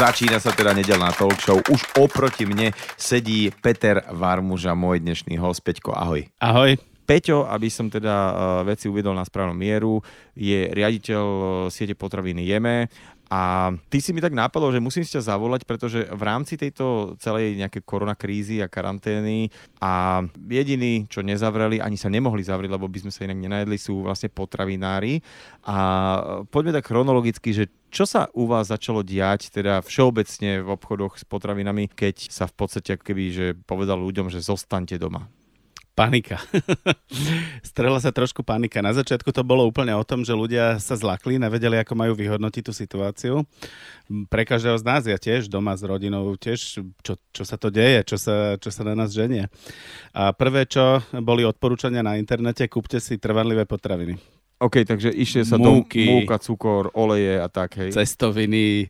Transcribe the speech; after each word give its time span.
Začína 0.00 0.40
sa 0.40 0.48
teda 0.48 0.72
nedelná 0.72 1.12
talk 1.12 1.36
show. 1.44 1.60
Už 1.68 1.84
oproti 2.00 2.48
mne 2.48 2.72
sedí 2.96 3.52
Peter 3.60 4.00
Varmuža, 4.08 4.72
môj 4.72 4.96
dnešný 5.04 5.36
host. 5.36 5.60
Peťko, 5.60 5.92
ahoj. 5.92 6.24
Ahoj. 6.40 6.80
Peťo, 7.04 7.44
aby 7.44 7.68
som 7.68 7.92
teda 7.92 8.08
uh, 8.08 8.32
veci 8.64 8.88
uvedol 8.88 9.12
na 9.12 9.28
správnu 9.28 9.52
mieru, 9.52 10.00
je 10.32 10.72
riaditeľ 10.72 11.24
uh, 11.28 11.44
siete 11.68 11.92
potraviny 11.92 12.48
Jeme 12.48 12.88
a 13.30 13.70
ty 13.86 14.02
si 14.02 14.10
mi 14.10 14.18
tak 14.18 14.34
nápadol, 14.34 14.74
že 14.74 14.82
musím 14.82 15.06
si 15.06 15.14
ťa 15.14 15.30
zavolať, 15.30 15.62
pretože 15.62 16.02
v 16.02 16.22
rámci 16.26 16.58
tejto 16.58 17.14
celej 17.22 17.54
nejaké 17.54 17.78
koronakrízy 17.78 18.58
a 18.58 18.66
karantény 18.66 19.54
a 19.78 20.26
jediní, 20.50 21.06
čo 21.06 21.22
nezavreli, 21.22 21.78
ani 21.78 21.94
sa 21.94 22.10
nemohli 22.10 22.42
zavrieť, 22.42 22.74
lebo 22.74 22.90
by 22.90 23.06
sme 23.06 23.14
sa 23.14 23.30
inak 23.30 23.38
nenajedli, 23.38 23.78
sú 23.78 24.02
vlastne 24.02 24.34
potravinári. 24.34 25.22
A 25.62 25.76
poďme 26.50 26.74
tak 26.74 26.90
chronologicky, 26.90 27.54
že 27.54 27.70
čo 27.94 28.02
sa 28.02 28.26
u 28.34 28.50
vás 28.50 28.66
začalo 28.66 29.06
diať, 29.06 29.54
teda 29.54 29.78
všeobecne 29.86 30.66
v 30.66 30.68
obchodoch 30.74 31.14
s 31.14 31.22
potravinami, 31.22 31.86
keď 31.86 32.34
sa 32.34 32.50
v 32.50 32.54
podstate 32.58 32.98
keby, 32.98 33.24
že 33.30 33.46
povedal 33.62 34.02
ľuďom, 34.02 34.26
že 34.26 34.42
zostaňte 34.42 34.98
doma? 34.98 35.30
Panika. 36.00 36.40
Strela 37.70 38.00
sa 38.00 38.08
trošku 38.08 38.40
panika. 38.40 38.80
Na 38.80 38.96
začiatku 38.96 39.36
to 39.36 39.44
bolo 39.44 39.68
úplne 39.68 39.92
o 39.92 40.00
tom, 40.00 40.24
že 40.24 40.32
ľudia 40.32 40.80
sa 40.80 40.96
zlakli, 40.96 41.36
nevedeli, 41.36 41.76
ako 41.76 41.92
majú 41.92 42.16
vyhodnotiť 42.16 42.62
tú 42.64 42.72
situáciu. 42.72 43.44
Pre 44.08 44.42
každého 44.48 44.80
z 44.80 44.84
nás, 44.88 45.04
ja 45.04 45.20
tiež 45.20 45.52
doma 45.52 45.76
s 45.76 45.84
rodinou, 45.84 46.32
tiež, 46.40 46.80
čo, 47.04 47.12
čo 47.20 47.42
sa 47.44 47.60
to 47.60 47.68
deje, 47.68 48.08
čo 48.08 48.16
sa, 48.16 48.56
čo 48.56 48.72
sa 48.72 48.80
na 48.88 48.96
nás 48.96 49.12
ženie. 49.12 49.52
A 50.16 50.32
prvé, 50.32 50.64
čo 50.64 51.04
boli 51.20 51.44
odporúčania 51.44 52.00
na 52.00 52.16
internete, 52.16 52.64
kúpte 52.64 52.96
si 52.96 53.20
trvanlivé 53.20 53.68
potraviny. 53.68 54.16
OK, 54.60 54.88
takže 54.88 55.12
išli 55.12 55.44
sa 55.44 55.56
Múky, 55.56 56.04
do 56.04 56.20
múka, 56.20 56.36
cukor, 56.36 56.92
oleje 56.96 57.40
a 57.40 57.48
tak, 57.48 57.76
hej. 57.80 57.96
Cestoviny, 57.96 58.88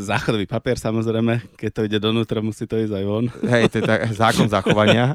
záchodový 0.00 0.48
papier 0.48 0.80
samozrejme, 0.80 1.60
keď 1.60 1.70
to 1.70 1.80
ide 1.84 1.98
donútra, 2.00 2.40
musí 2.40 2.64
to 2.64 2.80
ísť 2.80 2.94
aj 2.96 3.04
von. 3.04 3.26
Hej, 3.44 3.68
to 3.68 3.74
je 3.80 3.84
tak, 3.84 4.08
zákon 4.16 4.48
zachovania. 4.48 5.12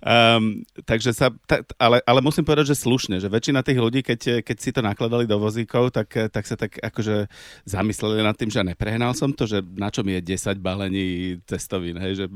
um, 0.00 0.64
takže 0.88 1.12
sa, 1.12 1.28
ta, 1.44 1.60
ale, 1.76 2.00
ale 2.08 2.24
musím 2.24 2.48
povedať, 2.48 2.72
že 2.72 2.80
slušne, 2.80 3.20
že 3.20 3.28
väčšina 3.28 3.60
tých 3.60 3.76
ľudí, 3.76 4.00
keď, 4.00 4.40
keď 4.40 4.56
si 4.56 4.70
to 4.72 4.80
nakladali 4.80 5.28
do 5.28 5.36
vozíkov, 5.36 5.92
tak, 5.92 6.32
tak 6.32 6.44
sa 6.48 6.56
tak 6.56 6.80
akože 6.80 7.28
zamysleli 7.68 8.24
nad 8.24 8.32
tým, 8.32 8.48
že 8.48 8.64
neprehnal 8.64 9.12
som 9.12 9.36
to, 9.36 9.44
že 9.44 9.60
na 9.76 9.92
čom 9.92 10.08
je 10.08 10.24
10 10.24 10.56
balení 10.56 11.36
cestovín, 11.44 12.00
hej, 12.00 12.24
že 12.24 12.26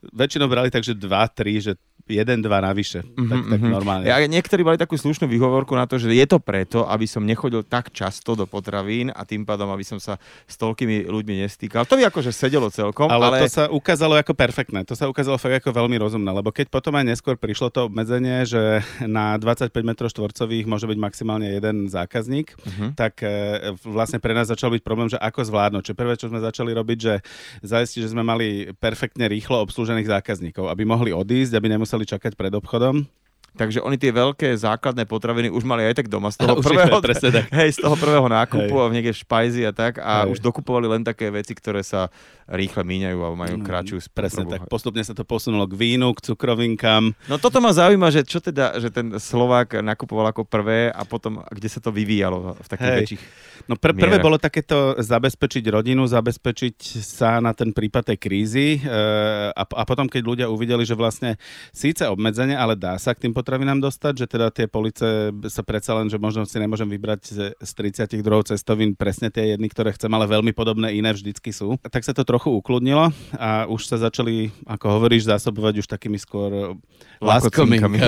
väčšinou 0.00 0.46
brali 0.46 0.70
tak, 0.70 0.86
že 0.86 0.94
2-3, 0.94 1.64
že 1.64 1.72
jeden, 2.08 2.40
dva 2.40 2.64
navyše. 2.64 3.04
Mm-hmm, 3.04 3.28
tak, 3.28 3.40
tak 3.44 3.60
mhm. 3.60 3.70
normálne. 3.70 4.04
Ja, 4.08 4.16
niektorí 4.24 4.64
mali 4.64 4.80
takú 4.80 4.96
slušnú 4.96 5.28
výhovorku 5.28 5.76
na 5.76 5.84
to, 5.84 6.00
že 6.00 6.08
je 6.10 6.24
to 6.24 6.40
preto, 6.40 6.88
aby 6.88 7.04
som 7.04 7.22
nechodil 7.22 7.62
tak 7.62 7.92
často 7.92 8.32
do 8.32 8.48
potravín 8.48 9.12
a 9.12 9.22
tým 9.28 9.44
pádom, 9.44 9.68
aby 9.68 9.84
som 9.84 10.00
sa 10.00 10.16
s 10.48 10.56
toľkými 10.56 11.06
ľuďmi 11.06 11.44
nestýkal. 11.44 11.84
To 11.84 12.00
by 12.00 12.08
akože 12.08 12.32
sedelo 12.32 12.72
celkom. 12.72 13.12
Ale, 13.12 13.28
ale 13.28 13.36
to 13.44 13.52
sa 13.52 13.64
ukázalo 13.68 14.16
ako 14.16 14.32
perfektné. 14.32 14.82
To 14.88 14.96
sa 14.96 15.06
ukázalo 15.06 15.36
fakt 15.36 15.60
ako 15.60 15.70
veľmi 15.76 16.00
rozumné, 16.00 16.30
lebo 16.32 16.48
keď 16.48 16.72
potom 16.72 16.96
aj 16.96 17.04
neskôr 17.04 17.36
prišlo 17.36 17.68
to 17.68 17.92
obmedzenie, 17.92 18.48
že 18.48 18.80
na 19.04 19.36
25 19.36 19.70
m 19.76 19.92
štvorcových 19.98 20.64
môže 20.64 20.88
byť 20.88 20.98
maximálne 20.98 21.48
jeden 21.52 21.90
zákazník, 21.92 22.56
mm-hmm. 22.56 22.90
tak 22.96 23.20
e, 23.20 23.74
vlastne 23.84 24.22
pre 24.22 24.32
nás 24.32 24.48
začal 24.48 24.72
byť 24.72 24.82
problém, 24.82 25.12
že 25.12 25.20
ako 25.20 25.44
zvládnuť. 25.44 25.82
Čiže 25.90 25.98
prvé, 25.98 26.14
čo 26.16 26.30
sme 26.32 26.40
začali 26.40 26.70
robiť, 26.72 26.98
že 26.98 27.14
zajistiť, 27.66 28.00
že 28.06 28.12
sme 28.14 28.24
mali 28.24 28.72
perfektne 28.78 29.28
rýchlo 29.28 29.60
obslúžených 29.88 30.20
zákazníkov, 30.20 30.68
aby 30.68 30.84
mohli 30.84 31.16
odísť, 31.16 31.56
aby 31.56 31.72
nemuseli 31.72 32.04
museli 32.04 32.04
čakať 32.04 32.36
pred 32.36 32.52
obchodom. 32.52 33.08
Takže 33.56 33.80
oni 33.80 33.96
tie 33.96 34.12
veľké 34.12 34.54
základné 34.54 35.08
potraviny 35.08 35.48
už 35.48 35.64
mali 35.64 35.86
aj 35.88 36.04
tak 36.04 36.08
doma 36.12 36.28
z 36.28 36.38
toho, 36.42 36.60
prvého, 36.60 36.98
tak. 37.00 37.48
hej, 37.58 37.70
z 37.74 37.78
toho 37.80 37.96
prvého 37.96 38.26
nákupu 38.28 38.74
hej. 38.74 38.82
a 38.84 38.92
niekde 38.92 39.12
v 39.14 39.20
špajzi 39.24 39.62
a 39.66 39.72
tak 39.72 39.98
a 40.02 40.26
hej. 40.26 40.36
už 40.36 40.38
dokupovali 40.44 40.86
len 40.90 41.02
také 41.02 41.32
veci, 41.32 41.56
ktoré 41.56 41.80
sa 41.80 42.12
rýchle 42.48 42.80
míňajú 42.80 43.18
a 43.20 43.28
majú 43.36 43.56
mm, 43.60 43.64
kratšiu 43.64 43.96
spotrebu. 44.00 44.16
Presne 44.16 44.44
tak. 44.48 44.60
Postupne 44.72 45.04
sa 45.04 45.12
to 45.12 45.22
posunulo 45.28 45.68
k 45.68 45.76
vínu, 45.76 46.16
k 46.16 46.32
cukrovinkám. 46.32 47.12
No 47.28 47.36
toto 47.36 47.60
ma 47.60 47.76
zaujíma, 47.76 48.08
že 48.08 48.24
čo 48.24 48.40
teda, 48.40 48.80
že 48.80 48.88
ten 48.88 49.20
Slovák 49.20 49.84
nakupoval 49.84 50.32
ako 50.32 50.48
prvé 50.48 50.88
a 50.88 51.04
potom, 51.04 51.44
kde 51.52 51.68
sa 51.68 51.80
to 51.84 51.92
vyvíjalo 51.92 52.56
v 52.56 52.68
takých 52.68 52.88
hej. 52.88 53.00
väčších 53.04 53.22
No 53.68 53.76
pr- 53.76 53.92
prvé 53.92 54.16
miere. 54.16 54.24
bolo 54.24 54.40
takéto 54.40 54.96
zabezpečiť 54.96 55.60
rodinu, 55.68 56.08
zabezpečiť 56.08 57.04
sa 57.04 57.36
na 57.44 57.52
ten 57.52 57.68
prípad 57.68 58.14
tej 58.14 58.18
krízy 58.18 58.80
e, 58.80 58.88
a, 59.52 59.62
a 59.62 59.82
potom, 59.84 60.08
keď 60.08 60.22
ľudia 60.24 60.46
uvideli, 60.48 60.88
že 60.88 60.96
vlastne 60.96 61.36
síce 61.76 62.08
obmedzenie, 62.08 62.56
ale 62.56 62.80
dá 62.80 62.96
sa 62.96 63.12
k 63.12 63.28
tým 63.28 63.36
potravinám 63.38 63.78
dostať, 63.78 64.14
že 64.18 64.26
teda 64.26 64.50
tie 64.50 64.66
police 64.66 65.30
sa 65.46 65.62
predsa 65.62 65.94
len, 65.94 66.10
že 66.10 66.18
možno 66.18 66.42
si 66.42 66.58
nemôžem 66.58 66.90
vybrať 66.90 67.20
z, 67.30 67.38
z 67.54 67.70
32 68.10 68.18
cestovín 68.50 68.98
presne 68.98 69.30
tie 69.30 69.54
jedny, 69.54 69.70
ktoré 69.70 69.94
chcem, 69.94 70.10
ale 70.10 70.26
veľmi 70.26 70.50
podobné 70.50 70.98
iné 70.98 71.14
vždycky 71.14 71.54
sú. 71.54 71.78
Tak 71.86 72.02
sa 72.02 72.10
to 72.10 72.26
trochu 72.26 72.50
ukludnilo 72.50 73.14
a 73.38 73.70
už 73.70 73.86
sa 73.86 74.02
začali, 74.02 74.50
ako 74.66 74.98
hovoríš, 74.98 75.30
zásobovať 75.30 75.86
už 75.86 75.86
takými 75.86 76.18
skôr 76.18 76.74
láskominkami. 77.22 77.98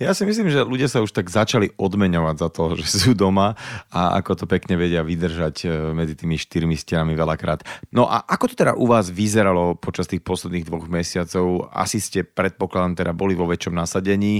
Ja 0.00 0.16
si 0.16 0.24
myslím, 0.24 0.48
že 0.48 0.64
ľudia 0.64 0.88
sa 0.88 1.04
už 1.04 1.12
tak 1.12 1.28
začali 1.28 1.76
odmeňovať 1.76 2.36
za 2.40 2.48
to, 2.48 2.64
že 2.80 2.86
sú 2.88 3.10
doma 3.12 3.54
a 3.92 4.16
ako 4.18 4.42
to 4.42 4.44
pekne 4.48 4.80
vedia 4.80 5.04
vydržať 5.04 5.56
e, 5.62 5.68
medzi 5.92 6.16
tými 6.16 6.40
štyrmi 6.40 6.72
stenami 6.74 7.12
veľakrát. 7.12 7.62
No 7.92 8.08
a 8.08 8.24
ako 8.24 8.50
to 8.50 8.54
teda 8.56 8.72
u 8.74 8.88
vás 8.88 9.12
vyzeralo 9.12 9.76
počas 9.76 10.08
tých 10.08 10.24
posledných 10.24 10.64
dvoch 10.64 10.88
mesiacov? 10.88 11.68
Asi 11.70 12.00
ste 12.00 12.24
predpokladám 12.24 12.96
teda 12.96 13.12
boli 13.12 13.36
vo 13.36 13.44
väčšom 13.44 13.76
nasadení. 13.76 14.39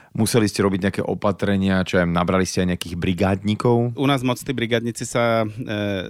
Museli 0.11 0.51
ste 0.51 0.59
robiť 0.59 0.79
nejaké 0.83 1.01
opatrenia, 1.07 1.87
čo 1.87 2.03
aj 2.03 2.11
nabrali 2.11 2.43
ste 2.43 2.67
aj 2.67 2.75
nejakých 2.75 2.95
brigádnikov? 2.99 3.95
U 3.95 4.05
nás 4.11 4.19
moc 4.27 4.35
tí 4.43 4.51
brigádnici 4.51 5.07
sa 5.07 5.47
e, 5.47 5.47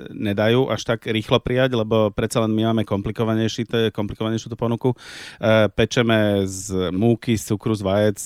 nedajú 0.09 0.73
až 0.73 0.81
tak 0.89 1.05
rýchlo 1.05 1.37
prijať, 1.37 1.77
lebo 1.77 2.09
predsa 2.09 2.41
len 2.41 2.49
my 2.49 2.73
máme 2.73 2.81
komplikovanejší, 2.81 3.93
komplikovanejšiu 3.93 4.49
tú 4.49 4.57
ponuku. 4.57 4.89
E, 5.37 5.69
pečeme 5.77 6.49
z 6.49 6.89
múky, 6.89 7.37
z 7.37 7.53
cukru, 7.53 7.77
z 7.77 7.85
vajec, 7.85 8.17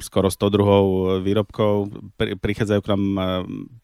skoro 0.00 0.32
100 0.32 0.48
druhov 0.48 0.84
výrobkov. 1.20 1.92
Pri, 2.16 2.32
prichádzajú 2.40 2.80
k 2.80 2.90
nám 2.96 3.02
e, 3.04 3.20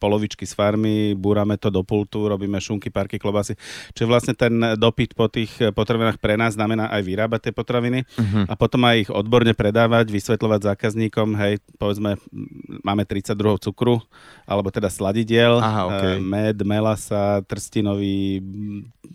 polovičky 0.01 0.49
z 0.49 0.57
farmy, 0.57 1.13
búrame 1.13 1.61
to 1.61 1.69
do 1.69 1.85
pultu, 1.85 2.25
robíme 2.25 2.57
šunky, 2.57 2.89
parky, 2.89 3.21
klobasy. 3.21 3.53
Čiže 3.93 4.09
vlastne 4.09 4.33
ten 4.33 4.81
dopyt 4.81 5.13
po 5.13 5.29
tých 5.29 5.53
potravinách 5.77 6.17
pre 6.17 6.41
nás 6.41 6.57
znamená 6.57 6.89
aj 6.89 7.05
vyrábať 7.05 7.39
tie 7.49 7.53
potraviny 7.53 8.01
uh-huh. 8.01 8.49
a 8.49 8.53
potom 8.57 8.81
aj 8.89 8.95
ich 9.05 9.11
odborne 9.13 9.53
predávať, 9.53 10.09
vysvetľovať 10.09 10.73
zákazníkom, 10.73 11.34
hej, 11.37 11.61
povedzme, 11.77 12.17
máme 12.83 13.03
32 13.03 13.61
cukru, 13.61 14.01
alebo 14.43 14.71
teda 14.71 14.87
sladidiel, 14.89 15.59
Aha, 15.59 15.81
okay. 15.87 16.15
med, 16.19 16.57
melasa, 16.63 17.43
trstinový, 17.45 18.41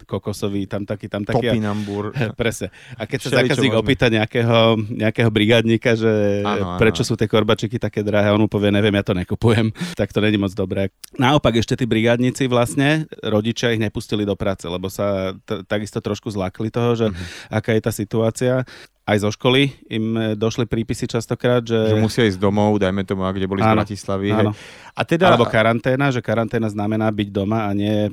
kokosový, 0.06 0.66
tam 0.66 0.86
taký, 0.86 1.06
tam 1.10 1.26
taký. 1.26 1.50
Topinambur. 1.50 2.14
Presne. 2.40 2.70
A 2.96 3.04
keď 3.04 3.18
sa 3.26 3.30
zákazník 3.42 3.74
opýta 3.74 4.06
nejakého, 4.08 4.78
nejakého 4.90 5.30
brigádnika, 5.30 5.98
že 5.98 6.42
ano, 6.46 6.76
prečo 6.78 7.02
ano. 7.02 7.08
sú 7.08 7.14
tie 7.18 7.28
korbačiky 7.30 7.76
také 7.76 8.04
drahé, 8.06 8.30
on 8.32 8.42
mu 8.44 8.48
povie, 8.48 8.70
neviem, 8.70 8.94
ja 8.94 9.04
to 9.04 9.14
nekupujem, 9.16 9.72
tak 10.00 10.14
to 10.14 10.22
není 10.22 10.38
moc 10.38 10.54
dobré. 10.54 10.94
Naopak 11.18 11.58
ešte 11.58 11.78
tí 11.78 11.84
brigádnici 11.86 12.46
vlastne, 12.46 13.10
rodičia 13.24 13.74
ich 13.74 13.82
nepustili 13.82 14.22
do 14.22 14.34
práce, 14.38 14.66
lebo 14.66 14.86
sa 14.92 15.34
t- 15.46 15.62
takisto 15.66 15.98
trošku 15.98 16.30
zlakli 16.30 16.70
toho, 16.70 16.94
že 16.96 17.06
uh-huh. 17.10 17.54
aká 17.54 17.74
je 17.74 17.82
tá 17.82 17.92
situácia 17.92 18.62
aj 19.10 19.18
zo 19.26 19.30
školy 19.34 19.74
im 19.90 20.14
e, 20.14 20.20
došli 20.38 20.70
prípisy 20.70 21.10
častokrát, 21.10 21.66
že... 21.66 21.74
Že 21.74 21.98
musia 21.98 22.22
ísť 22.30 22.38
domov, 22.38 22.78
dajme 22.78 23.02
tomu, 23.02 23.26
kde 23.26 23.50
boli 23.50 23.58
áno, 23.58 23.82
z 23.82 23.90
Bratislavy. 23.90 24.28
Áno. 24.30 24.54
A 24.94 25.02
teda... 25.02 25.34
Alebo 25.34 25.50
karanténa, 25.50 26.14
že 26.14 26.22
karanténa 26.22 26.70
znamená 26.70 27.10
byť 27.10 27.28
doma 27.34 27.66
a 27.66 27.74
nie 27.74 28.06
e, 28.06 28.10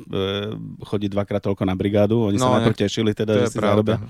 chodiť 0.81 1.09
dvakrát 1.13 1.41
toľko 1.45 1.63
na 1.69 1.77
brigádu. 1.77 2.33
Oni 2.33 2.41
no, 2.41 2.49
sa 2.49 2.57
na 2.57 2.65
to 2.65 2.73
tešili, 2.73 3.13
teda, 3.13 3.45
že 3.45 3.53
si 3.53 3.61
zarobia. 3.61 4.01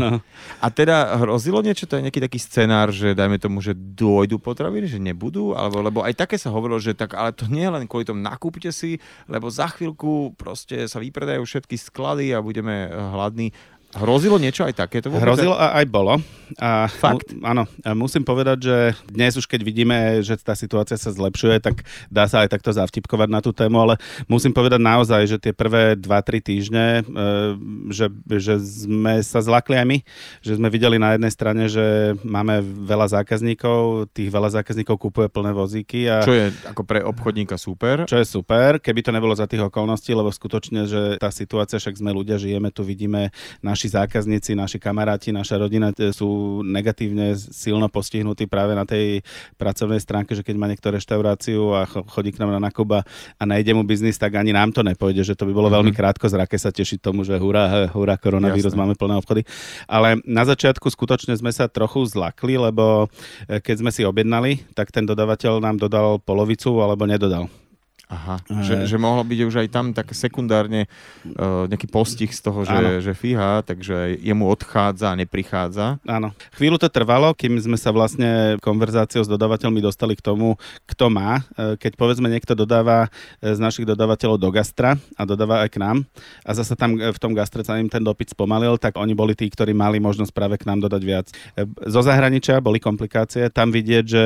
No. 0.00 0.22
A 0.62 0.66
teda 0.72 1.18
hrozilo 1.20 1.60
niečo, 1.60 1.84
to 1.84 1.98
je 1.98 2.06
nejaký 2.08 2.22
taký 2.24 2.38
scenár, 2.40 2.88
že 2.94 3.12
dajme 3.12 3.36
tomu, 3.36 3.60
že 3.60 3.76
dôjdu 3.76 4.40
potraviny, 4.40 4.86
že 4.86 5.02
nebudú, 5.02 5.52
alebo 5.52 5.82
lebo 5.82 5.98
aj 6.06 6.14
také 6.14 6.38
sa 6.38 6.54
hovorilo, 6.54 6.78
že 6.78 6.94
tak, 6.94 7.18
ale 7.18 7.34
to 7.34 7.50
nie 7.50 7.66
je 7.66 7.74
len 7.74 7.84
kvôli 7.90 8.06
tomu 8.06 8.22
nakúpte 8.22 8.70
si, 8.70 9.02
lebo 9.26 9.50
za 9.50 9.66
chvíľku 9.66 10.38
proste 10.38 10.86
sa 10.86 11.02
vypredajú 11.02 11.42
všetky 11.42 11.74
sklady 11.74 12.30
a 12.30 12.38
budeme 12.38 12.86
hladní. 12.88 13.50
Hrozilo 13.90 14.38
niečo 14.38 14.62
aj 14.62 14.86
takéto? 14.86 15.10
Vôbec? 15.10 15.26
Hrozilo 15.26 15.58
a 15.58 15.82
aj 15.82 15.86
bolo. 15.90 16.22
A 16.58 16.86
Fakt? 16.86 17.34
Mu, 17.34 17.42
áno. 17.42 17.66
A 17.82 17.94
musím 17.94 18.22
povedať, 18.22 18.58
že 18.70 18.76
dnes 19.10 19.34
už 19.34 19.50
keď 19.50 19.60
vidíme, 19.66 19.98
že 20.22 20.38
tá 20.38 20.54
situácia 20.54 20.94
sa 20.94 21.10
zlepšuje, 21.10 21.58
tak 21.58 21.82
dá 22.06 22.30
sa 22.30 22.46
aj 22.46 22.54
takto 22.54 22.70
zavtipkovať 22.70 23.28
na 23.30 23.42
tú 23.42 23.50
tému, 23.50 23.82
ale 23.82 23.94
musím 24.30 24.54
povedať 24.54 24.78
naozaj, 24.78 25.26
že 25.26 25.42
tie 25.42 25.50
prvé 25.50 25.98
2-3 25.98 26.38
týždne, 26.38 26.86
e, 27.02 27.30
že, 27.90 28.06
že 28.38 28.54
sme 28.62 29.22
sa 29.26 29.42
zlakli 29.42 29.78
aj 29.78 29.86
my, 29.86 29.98
že 30.42 30.52
sme 30.58 30.70
videli 30.70 30.98
na 30.98 31.18
jednej 31.18 31.32
strane, 31.34 31.66
že 31.66 32.14
máme 32.22 32.62
veľa 32.62 33.22
zákazníkov, 33.22 34.10
tých 34.14 34.30
veľa 34.30 34.62
zákazníkov 34.62 35.02
kúpuje 35.02 35.26
plné 35.30 35.50
vozíky. 35.50 36.06
A, 36.06 36.22
čo 36.22 36.34
je 36.34 36.54
ako 36.66 36.82
pre 36.86 37.02
obchodníka 37.02 37.58
super. 37.58 38.06
Čo 38.06 38.22
je 38.22 38.26
super, 38.26 38.78
keby 38.78 39.02
to 39.02 39.14
nebolo 39.14 39.34
za 39.34 39.50
tých 39.50 39.66
okolností, 39.66 40.14
lebo 40.14 40.30
skutočne, 40.30 40.86
že 40.86 41.18
tá 41.18 41.34
situácia, 41.34 41.82
však 41.82 41.98
sme 41.98 42.14
ľudia, 42.14 42.38
žijeme 42.38 42.70
tu, 42.70 42.86
vidíme 42.86 43.34
naš 43.62 43.79
naši 43.80 43.96
zákazníci, 43.96 44.52
naši 44.52 44.76
kamaráti, 44.76 45.32
naša 45.32 45.56
rodina 45.56 45.88
sú 46.12 46.60
negatívne 46.60 47.32
silno 47.32 47.88
postihnutí 47.88 48.44
práve 48.44 48.76
na 48.76 48.84
tej 48.84 49.24
pracovnej 49.56 49.96
stránke, 49.96 50.36
že 50.36 50.44
keď 50.44 50.54
má 50.60 50.68
niekto 50.68 50.92
reštauráciu 50.92 51.72
a 51.72 51.88
chodí 51.88 52.28
k 52.28 52.44
nám 52.44 52.60
na 52.60 52.68
nakuba 52.68 53.08
a 53.40 53.42
najde 53.48 53.72
mu 53.72 53.80
biznis, 53.80 54.20
tak 54.20 54.36
ani 54.36 54.52
nám 54.52 54.76
to 54.76 54.84
nepôjde, 54.84 55.24
že 55.24 55.32
to 55.32 55.48
by 55.48 55.56
bolo 55.56 55.72
mm-hmm. 55.72 55.80
veľmi 55.80 55.92
krátko 55.96 56.28
zrake 56.28 56.60
sa 56.60 56.68
tešiť 56.68 57.00
tomu, 57.00 57.24
že 57.24 57.40
hurá, 57.40 57.88
hurá, 57.88 58.20
koronavírus, 58.20 58.76
Jasne. 58.76 58.84
máme 58.84 59.00
plné 59.00 59.16
obchody. 59.16 59.48
Ale 59.88 60.20
na 60.28 60.44
začiatku 60.44 60.84
skutočne 60.92 61.32
sme 61.40 61.48
sa 61.48 61.64
trochu 61.64 62.04
zlakli, 62.04 62.60
lebo 62.60 63.08
e, 63.48 63.64
keď 63.64 63.80
sme 63.80 63.88
si 63.88 64.04
objednali, 64.04 64.60
tak 64.76 64.92
ten 64.92 65.08
dodavateľ 65.08 65.64
nám 65.64 65.80
dodal 65.80 66.20
polovicu 66.20 66.68
alebo 66.84 67.08
nedodal. 67.08 67.48
Aha, 68.10 68.42
že, 68.66 68.90
že 68.90 68.98
mohlo 68.98 69.22
byť 69.22 69.38
už 69.46 69.54
aj 69.62 69.68
tam 69.70 69.94
tak 69.94 70.10
sekundárne 70.10 70.90
uh, 71.30 71.70
nejaký 71.70 71.86
postih 71.86 72.26
z 72.34 72.42
toho, 72.42 72.66
že, 72.66 73.06
že 73.06 73.14
fíha, 73.14 73.62
takže 73.62 74.18
jemu 74.18 74.50
odchádza 74.50 75.14
a 75.14 75.18
neprichádza. 75.18 76.02
Áno. 76.02 76.34
Chvíľu 76.58 76.82
to 76.82 76.90
trvalo, 76.90 77.30
kým 77.38 77.54
sme 77.62 77.78
sa 77.78 77.94
vlastne 77.94 78.58
konverzáciou 78.58 79.22
s 79.22 79.30
dodávateľmi 79.30 79.78
dostali 79.78 80.18
k 80.18 80.26
tomu, 80.26 80.58
kto 80.90 81.06
má. 81.06 81.46
E, 81.54 81.78
keď 81.78 81.94
povedzme 81.94 82.26
niekto 82.26 82.58
dodáva 82.58 83.06
e, 83.38 83.54
z 83.54 83.62
našich 83.62 83.86
dodávateľov 83.86 84.42
do 84.42 84.50
gastra 84.50 84.98
a 85.14 85.22
dodáva 85.22 85.62
aj 85.62 85.70
k 85.70 85.78
nám 85.78 86.02
a 86.42 86.50
zase 86.50 86.74
tam 86.74 86.98
v 86.98 87.18
tom 87.22 87.30
gastre 87.30 87.62
sa 87.62 87.78
im 87.78 87.86
ten 87.86 88.02
dopyt 88.02 88.34
spomalil, 88.34 88.74
tak 88.74 88.98
oni 88.98 89.14
boli 89.14 89.38
tí, 89.38 89.46
ktorí 89.46 89.70
mali 89.70 90.02
možnosť 90.02 90.34
práve 90.34 90.58
k 90.58 90.66
nám 90.66 90.82
dodať 90.82 91.02
viac. 91.06 91.30
Zo 91.86 92.02
zahraničia 92.02 92.58
boli 92.58 92.82
komplikácie. 92.82 93.46
Tam 93.54 93.70
vidieť, 93.70 94.04
že 94.04 94.24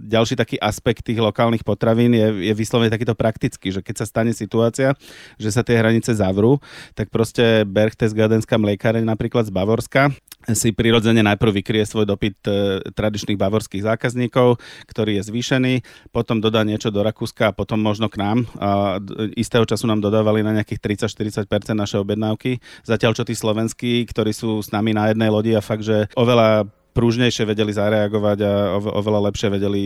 ďalší 0.00 0.32
taký 0.32 0.56
aspekt 0.56 1.04
tých 1.04 1.20
lokálnych 1.20 1.60
potravín 1.60 2.16
je, 2.16 2.48
je 2.48 2.54
vyslovene 2.56 2.88
takýto 2.88 3.17
prakticky, 3.18 3.74
že 3.74 3.82
keď 3.82 3.94
sa 4.00 4.06
stane 4.06 4.30
situácia, 4.30 4.94
že 5.42 5.50
sa 5.50 5.66
tie 5.66 5.74
hranice 5.74 6.14
zavrú, 6.14 6.62
tak 6.94 7.10
proste 7.10 7.66
Berchtesgadenská 7.66 8.54
mliekáreň 8.54 9.02
napríklad 9.02 9.50
z 9.50 9.52
Bavorska 9.52 10.14
si 10.54 10.70
prirodzene 10.70 11.20
najprv 11.26 11.60
vykrie 11.60 11.82
svoj 11.82 12.06
dopyt 12.06 12.38
e, 12.46 12.52
tradičných 12.94 13.36
bavorských 13.36 13.82
zákazníkov, 13.84 14.62
ktorý 14.86 15.18
je 15.18 15.26
zvýšený, 15.28 15.74
potom 16.14 16.38
dodá 16.38 16.62
niečo 16.62 16.94
do 16.94 17.02
Rakúska 17.02 17.50
a 17.50 17.56
potom 17.56 17.82
možno 17.82 18.06
k 18.06 18.22
nám. 18.22 18.46
A 18.56 19.02
istého 19.34 19.66
času 19.66 19.90
nám 19.90 19.98
dodávali 19.98 20.46
na 20.46 20.54
nejakých 20.54 21.10
30-40% 21.10 21.74
naše 21.74 21.98
objednávky, 21.98 22.62
zatiaľ 22.86 23.12
čo 23.18 23.26
tí 23.26 23.34
slovenskí, 23.34 24.06
ktorí 24.08 24.30
sú 24.30 24.62
s 24.62 24.70
nami 24.70 24.94
na 24.94 25.10
jednej 25.10 25.28
lodi 25.28 25.52
a 25.58 25.60
fakt, 25.60 25.84
že 25.84 26.06
oveľa 26.14 26.70
prúžnejšie 26.98 27.46
vedeli 27.46 27.70
zareagovať 27.70 28.38
a 28.42 28.52
oveľa 28.82 29.30
lepšie 29.30 29.54
vedeli 29.54 29.84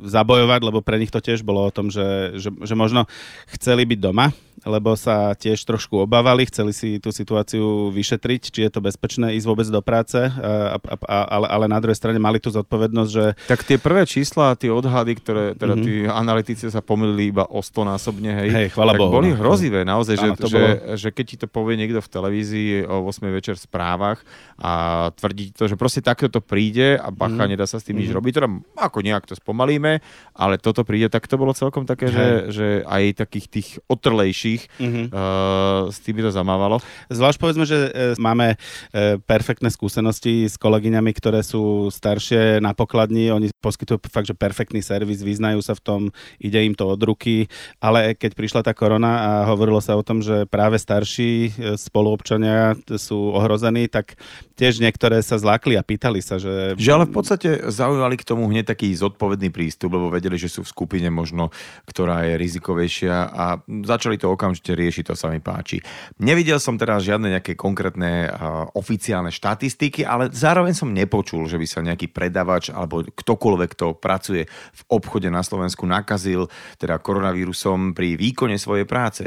zabojovať, 0.00 0.60
lebo 0.64 0.80
pre 0.80 0.96
nich 0.96 1.12
to 1.12 1.20
tiež 1.20 1.44
bolo 1.44 1.68
o 1.68 1.74
tom, 1.74 1.92
že, 1.92 2.40
že, 2.40 2.48
že 2.48 2.72
možno 2.72 3.04
chceli 3.52 3.84
byť 3.84 4.00
doma, 4.00 4.32
lebo 4.66 4.98
sa 4.98 5.34
tiež 5.36 5.62
trošku 5.62 6.02
obávali, 6.02 6.48
chceli 6.48 6.74
si 6.74 6.98
tú 6.98 7.14
situáciu 7.14 7.94
vyšetriť, 7.94 8.42
či 8.50 8.60
je 8.66 8.70
to 8.72 8.80
bezpečné 8.82 9.36
ísť 9.38 9.46
vôbec 9.46 9.66
do 9.70 9.78
práce, 9.78 10.18
a, 10.18 10.78
a, 10.78 10.94
a, 11.06 11.18
ale, 11.38 11.46
ale 11.46 11.64
na 11.70 11.78
druhej 11.78 11.98
strane 11.98 12.18
mali 12.18 12.42
tú 12.42 12.50
zodpovednosť, 12.50 13.10
že... 13.10 13.24
Tak 13.46 13.62
tie 13.62 13.78
prvé 13.78 14.02
čísla, 14.08 14.58
tie 14.58 14.72
odhady, 14.72 15.12
ktoré 15.18 15.44
teda 15.54 15.74
mm-hmm. 15.78 15.86
tí 15.86 15.94
analytici 16.10 16.66
sa 16.72 16.82
pomýlili 16.82 17.30
iba 17.30 17.46
o 17.46 17.62
100 17.62 17.92
násobne, 17.94 18.30
hej, 18.34 18.48
hej 18.50 18.68
chvala 18.74 18.98
tak 18.98 19.00
Bohu, 19.02 19.14
boli 19.22 19.30
no. 19.30 19.38
hrozivé 19.38 19.86
naozaj, 19.86 20.14
že, 20.18 20.28
Áno, 20.32 20.34
že, 20.42 20.46
bolo... 20.48 20.98
že 20.98 21.08
keď 21.14 21.24
ti 21.28 21.36
to 21.38 21.46
povie 21.46 21.74
niekto 21.78 22.02
v 22.02 22.08
televízii 22.08 22.70
o 22.88 23.06
8 23.06 23.30
večer 23.30 23.54
v 23.54 23.62
správach 23.62 24.18
a 24.58 24.72
tvrdí 25.14 25.54
to, 25.54 25.70
že 25.70 25.78
proste 25.78 26.02
takto 26.02 26.26
to 26.26 26.40
príde 26.42 26.98
a 26.98 27.12
bacha, 27.14 27.46
mm-hmm. 27.46 27.50
nedá 27.54 27.66
sa 27.68 27.78
s 27.78 27.86
tým 27.86 28.00
mm-hmm. 28.00 28.02
nič 28.02 28.10
mhm. 28.10 28.16
robiť, 28.18 28.32
teda 28.34 28.48
ako 28.80 28.98
nejak 29.04 29.24
to 29.28 29.34
spomalíme, 29.38 30.02
ale 30.34 30.54
toto 30.58 30.82
príde, 30.82 31.06
tak 31.12 31.30
to 31.30 31.38
bolo 31.38 31.54
celkom 31.54 31.86
také, 31.86 32.10
že, 32.10 32.26
že 32.50 32.66
aj 32.82 33.22
takých 33.22 33.46
tých 33.46 33.68
otrlejších 33.86 34.47
mm-hmm. 34.56 35.12
uh, 35.12 35.92
s 35.92 36.00
tými 36.00 36.24
to 36.24 36.32
zamávalo. 36.32 36.80
Zvlášť 37.12 37.36
povedzme, 37.36 37.68
že 37.68 37.76
uh, 37.76 38.16
máme 38.16 38.56
uh, 38.56 39.20
perfektné 39.28 39.68
skúsenosti 39.68 40.48
s 40.48 40.56
kolegyňami, 40.56 41.12
ktoré 41.12 41.44
sú 41.44 41.92
staršie 41.92 42.64
na 42.64 42.72
pokladni, 42.72 43.28
oni 43.28 43.52
poskytujú 43.60 44.00
fakt, 44.08 44.32
že 44.32 44.38
perfektný 44.38 44.80
servis, 44.80 45.20
vyznajú 45.20 45.60
sa 45.60 45.76
v 45.76 45.84
tom, 45.84 46.00
ide 46.40 46.64
im 46.64 46.72
to 46.72 46.88
od 46.88 47.00
ruky, 47.04 47.50
ale 47.82 48.16
keď 48.16 48.30
prišla 48.32 48.60
tá 48.64 48.72
korona 48.72 49.12
a 49.20 49.30
hovorilo 49.50 49.82
sa 49.84 49.98
o 49.98 50.06
tom, 50.06 50.24
že 50.24 50.48
práve 50.48 50.80
starší 50.80 51.52
spoluobčania 51.76 52.78
sú 52.96 53.34
ohrození, 53.34 53.90
tak 53.90 54.14
tiež 54.54 54.78
niektoré 54.78 55.18
sa 55.20 55.36
zlákli 55.36 55.74
a 55.74 55.82
pýtali 55.82 56.22
sa, 56.22 56.38
že... 56.38 56.78
Že 56.78 56.94
ale 56.94 57.04
v 57.10 57.14
podstate 57.14 57.48
zaujali 57.66 58.14
k 58.14 58.26
tomu 58.26 58.46
hneď 58.46 58.70
taký 58.70 58.94
zodpovedný 58.94 59.50
prístup, 59.50 59.98
lebo 59.98 60.12
vedeli, 60.12 60.38
že 60.38 60.50
sú 60.50 60.62
v 60.62 60.70
skupine 60.70 61.08
možno, 61.10 61.50
ktorá 61.88 62.22
je 62.26 62.34
rizikovejšia 62.38 63.16
a 63.34 63.58
začali 63.66 64.20
to 64.20 64.30
okamžite 64.38 64.78
riešiť, 64.78 65.10
to 65.10 65.18
sa 65.18 65.34
mi 65.34 65.42
páči. 65.42 65.82
Nevidel 66.22 66.62
som 66.62 66.78
teraz 66.78 67.02
žiadne 67.02 67.34
nejaké 67.34 67.58
konkrétne 67.58 68.30
uh, 68.30 68.70
oficiálne 68.78 69.34
štatistiky, 69.34 70.06
ale 70.06 70.30
zároveň 70.30 70.78
som 70.78 70.94
nepočul, 70.94 71.50
že 71.50 71.58
by 71.58 71.66
sa 71.66 71.82
nejaký 71.82 72.14
predavač 72.14 72.70
alebo 72.70 73.02
ktokoľvek, 73.02 73.70
kto 73.74 73.98
pracuje 73.98 74.46
v 74.46 74.82
obchode 74.94 75.26
na 75.26 75.42
Slovensku 75.42 75.82
nakazil 75.82 76.46
teda 76.78 77.02
koronavírusom 77.02 77.98
pri 77.98 78.14
výkone 78.14 78.54
svojej 78.54 78.86
práce. 78.86 79.26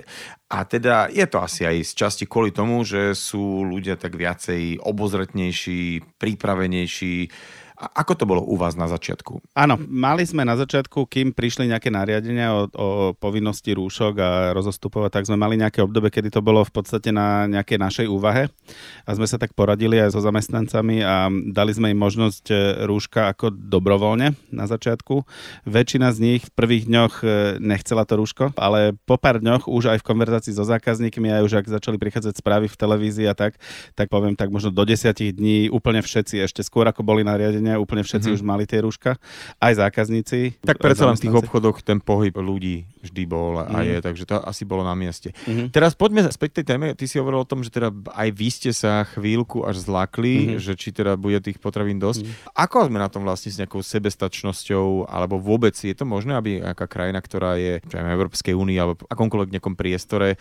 A 0.51 0.63
teda 0.67 1.07
je 1.11 1.23
to 1.27 1.39
asi 1.39 1.67
aj 1.67 1.75
z 1.83 1.91
časti 1.95 2.23
kvôli 2.27 2.51
tomu, 2.51 2.83
že 2.83 3.15
sú 3.15 3.63
ľudia 3.63 3.95
tak 3.95 4.15
viacej 4.15 4.83
obozretnejší, 4.83 6.03
pripravenejší, 6.19 7.15
a 7.81 8.05
ako 8.05 8.13
to 8.13 8.25
bolo 8.29 8.45
u 8.45 8.53
vás 8.61 8.77
na 8.77 8.85
začiatku? 8.85 9.41
Áno, 9.57 9.81
mali 9.89 10.21
sme 10.21 10.45
na 10.45 10.53
začiatku, 10.53 11.09
kým 11.09 11.33
prišli 11.33 11.65
nejaké 11.65 11.89
nariadenia 11.89 12.53
o, 12.53 12.69
o 12.69 12.87
povinnosti 13.17 13.73
rúšok 13.73 14.13
a 14.21 14.29
rozostupov, 14.53 15.09
tak 15.09 15.25
sme 15.25 15.33
mali 15.33 15.57
nejaké 15.57 15.81
obdobie, 15.81 16.13
kedy 16.13 16.29
to 16.29 16.45
bolo 16.45 16.61
v 16.61 16.69
podstate 16.69 17.09
na 17.09 17.49
nejakej 17.49 17.81
našej 17.81 18.05
úvahe 18.05 18.53
a 19.05 19.09
sme 19.17 19.25
sa 19.25 19.41
tak 19.41 19.57
poradili 19.57 19.97
aj 19.97 20.13
so 20.13 20.21
zamestnancami 20.21 21.01
a 21.01 21.33
dali 21.49 21.73
sme 21.73 21.89
im 21.89 21.97
možnosť 21.97 22.45
e, 22.53 22.55
rúška 22.85 23.33
ako 23.33 23.49
dobrovoľne 23.49 24.37
na 24.53 24.65
začiatku. 24.69 25.25
Väčšina 25.65 26.13
z 26.13 26.17
nich 26.21 26.41
v 26.45 26.53
prvých 26.53 26.85
dňoch 26.85 27.13
e, 27.25 27.27
nechcela 27.57 28.05
to 28.05 28.21
rúško, 28.21 28.53
ale 28.61 28.93
po 29.09 29.17
pár 29.17 29.41
dňoch 29.41 29.65
už 29.65 29.97
aj 29.97 30.05
v 30.05 30.07
konverzácii 30.07 30.53
so 30.53 30.61
zákazníkmi 30.69 31.33
aj 31.33 31.41
už 31.49 31.53
ak 31.57 31.65
začali 31.81 31.97
prichádzať 31.97 32.37
správy 32.37 32.69
v 32.69 32.77
televízii 32.77 33.25
a 33.25 33.33
tak, 33.33 33.57
tak 33.97 34.13
poviem 34.13 34.37
tak 34.37 34.53
možno 34.53 34.69
do 34.69 34.85
desiatich 34.85 35.33
dní 35.33 35.73
úplne 35.73 36.05
všetci, 36.05 36.45
ešte 36.45 36.61
skôr 36.61 36.85
ako 36.85 37.01
boli 37.01 37.25
nariadenia 37.25 37.70
úplne, 37.77 38.01
úplne 38.01 38.03
všetci 38.03 38.27
mm-hmm. 38.27 38.43
už 38.43 38.49
mali 38.49 38.63
tie 38.67 38.79
rúška, 38.83 39.15
aj 39.61 39.73
zákazníci. 39.79 40.59
Tak 40.65 40.81
predsa 40.81 41.07
len 41.07 41.15
v 41.15 41.23
tých 41.27 41.37
obchodoch 41.37 41.79
ten 41.85 42.01
pohyb 42.01 42.33
ľudí 42.35 42.89
vždy 43.05 43.23
bol 43.29 43.61
a 43.61 43.69
mm-hmm. 43.69 43.87
je, 43.87 43.97
takže 44.01 44.23
to 44.27 44.35
asi 44.41 44.63
bolo 44.67 44.83
na 44.83 44.97
mieste. 44.97 45.31
Mm-hmm. 45.45 45.67
Teraz 45.71 45.95
poďme 45.95 46.27
späť 46.33 46.61
tej 46.61 46.75
téme. 46.75 46.93
Ty 46.97 47.05
si 47.07 47.21
hovoril 47.21 47.45
o 47.45 47.47
tom, 47.47 47.61
že 47.61 47.71
teda 47.71 47.93
aj 47.93 48.29
vy 48.33 48.47
ste 48.51 48.71
sa 48.75 49.05
chvíľku 49.05 49.63
až 49.63 49.85
zlakli, 49.85 50.55
mm-hmm. 50.55 50.61
že 50.61 50.73
či 50.75 50.89
teda 50.91 51.15
bude 51.15 51.39
tých 51.39 51.61
potravín 51.61 52.01
dosť. 52.01 52.25
Mm-hmm. 52.25 52.57
Ako 52.57 52.89
sme 52.89 52.97
na 52.99 53.09
tom 53.09 53.23
vlastne 53.23 53.53
s 53.53 53.59
nejakou 53.61 53.79
sebestačnosťou, 53.85 55.07
alebo 55.07 55.37
vôbec 55.37 55.73
je 55.77 55.93
to 55.93 56.03
možné, 56.03 56.35
aby 56.35 56.61
nejaká 56.61 56.85
krajina, 56.89 57.21
ktorá 57.21 57.55
je 57.55 57.79
v 57.85 57.93
Európskej 57.93 58.57
únii 58.57 58.77
alebo 58.77 59.05
akomkoľvek 59.07 59.53
nejakom 59.57 59.75
priestore 59.77 60.35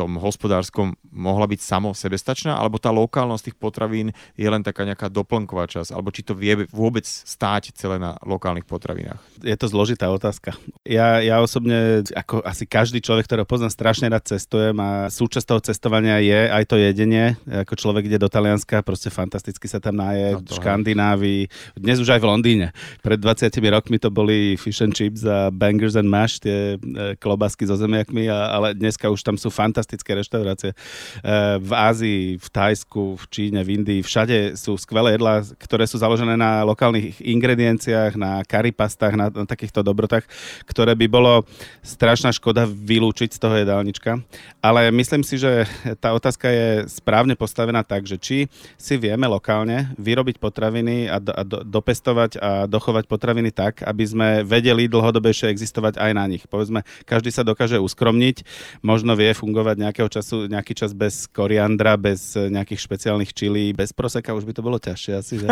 tom 0.00 0.16
hospodárskom 0.16 0.96
mohla 1.12 1.44
byť 1.44 1.60
samo 1.60 1.92
sebestačná, 1.92 2.56
alebo 2.56 2.80
tá 2.80 2.88
lokálnosť 2.88 3.52
tých 3.52 3.56
potravín 3.60 4.16
je 4.32 4.48
len 4.48 4.64
taká 4.64 4.88
nejaká 4.88 5.12
doplnková 5.12 5.68
časť, 5.68 5.92
alebo 5.92 6.08
či 6.08 6.24
to 6.24 6.32
vie 6.32 6.64
vôbec 6.72 7.04
stáť 7.04 7.76
celé 7.76 8.00
na 8.00 8.16
lokálnych 8.24 8.64
potravinách? 8.64 9.20
Je 9.44 9.52
to 9.60 9.68
zložitá 9.68 10.08
otázka. 10.08 10.56
Ja, 10.88 11.20
ja 11.20 11.44
osobne, 11.44 12.00
ako 12.16 12.40
asi 12.40 12.64
každý 12.64 13.04
človek, 13.04 13.28
ktorého 13.28 13.44
poznám, 13.44 13.76
strašne 13.76 14.08
rád 14.08 14.24
cestujem 14.24 14.76
a 14.80 15.12
súčasť 15.12 15.44
toho 15.44 15.60
cestovania 15.60 16.16
je 16.24 16.48
aj 16.48 16.64
to 16.64 16.80
jedenie. 16.80 17.36
Ako 17.44 17.76
človek 17.76 18.08
ide 18.08 18.16
do 18.16 18.32
Talianska, 18.32 18.80
proste 18.80 19.12
fantasticky 19.12 19.68
sa 19.68 19.82
tam 19.82 20.00
naje, 20.00 20.32
no 20.32 20.40
v 20.40 20.56
Škandinávii, 20.56 21.42
dnes 21.76 22.00
už 22.00 22.16
aj 22.16 22.20
v 22.24 22.28
Londýne. 22.30 22.66
Pred 23.04 23.20
20 23.20 23.52
rokmi 23.68 24.00
to 24.00 24.08
boli 24.08 24.56
fish 24.56 24.80
and 24.80 24.96
chips 24.96 25.28
a 25.28 25.52
bangers 25.52 25.98
and 25.98 26.08
mash, 26.08 26.40
tie 26.40 26.78
e, 26.80 27.18
klobásky 27.20 27.68
so 27.68 27.76
zemiakmi, 27.76 28.30
ale 28.30 28.72
dneska 28.72 29.10
už 29.10 29.20
tam 29.20 29.36
sú 29.36 29.50
fantastické 29.50 29.89
fantastické 29.90 30.14
reštaurácie. 30.14 30.70
Eh, 30.70 31.58
v 31.58 31.72
Ázii, 31.74 32.38
v 32.38 32.46
Tajsku, 32.46 33.18
v 33.18 33.24
Číne, 33.26 33.60
v 33.66 33.82
Indii, 33.82 34.06
všade 34.06 34.54
sú 34.54 34.78
skvelé 34.78 35.18
jedlá, 35.18 35.42
ktoré 35.58 35.82
sú 35.90 35.98
založené 35.98 36.38
na 36.38 36.62
lokálnych 36.62 37.18
ingredienciách, 37.18 38.14
na 38.14 38.46
karipastách, 38.46 39.18
na, 39.18 39.26
na 39.34 39.46
takýchto 39.50 39.82
dobrotách, 39.82 40.22
ktoré 40.70 40.94
by 40.94 41.06
bolo 41.10 41.42
strašná 41.82 42.30
škoda 42.30 42.70
vylúčiť 42.70 43.34
z 43.34 43.38
toho 43.42 43.58
jedálnička. 43.58 44.22
Ale 44.62 44.94
myslím 44.94 45.26
si, 45.26 45.42
že 45.42 45.66
tá 45.98 46.14
otázka 46.14 46.46
je 46.46 46.68
správne 46.86 47.34
postavená 47.34 47.82
tak, 47.82 48.06
že 48.06 48.14
či 48.14 48.38
si 48.78 48.94
vieme 48.94 49.26
lokálne 49.26 49.90
vyrobiť 49.98 50.38
potraviny 50.38 51.10
a, 51.10 51.18
do, 51.18 51.32
a 51.34 51.42
do, 51.42 51.58
dopestovať 51.66 52.38
a 52.38 52.50
dochovať 52.70 53.10
potraviny 53.10 53.50
tak, 53.50 53.82
aby 53.82 54.04
sme 54.06 54.28
vedeli 54.46 54.86
dlhodobejšie 54.86 55.50
existovať 55.50 55.98
aj 55.98 56.12
na 56.14 56.24
nich. 56.30 56.46
Povedzme, 56.46 56.86
každý 57.08 57.34
sa 57.34 57.42
dokáže 57.42 57.80
uskromniť, 57.80 58.46
možno 58.84 59.16
vie 59.16 59.32
fungovať 59.32 59.69
fungovať 59.70 59.86
nejakého 59.86 60.08
času, 60.10 60.36
nejaký 60.50 60.72
čas 60.74 60.90
bez 60.90 61.30
koriandra, 61.30 61.94
bez 61.94 62.34
nejakých 62.34 62.80
špeciálnych 62.82 63.30
čilí, 63.30 63.70
bez 63.70 63.94
proseka 63.94 64.34
už 64.34 64.42
by 64.42 64.52
to 64.56 64.62
bolo 64.66 64.78
ťažšie 64.82 65.12
asi. 65.14 65.34
Že? 65.38 65.46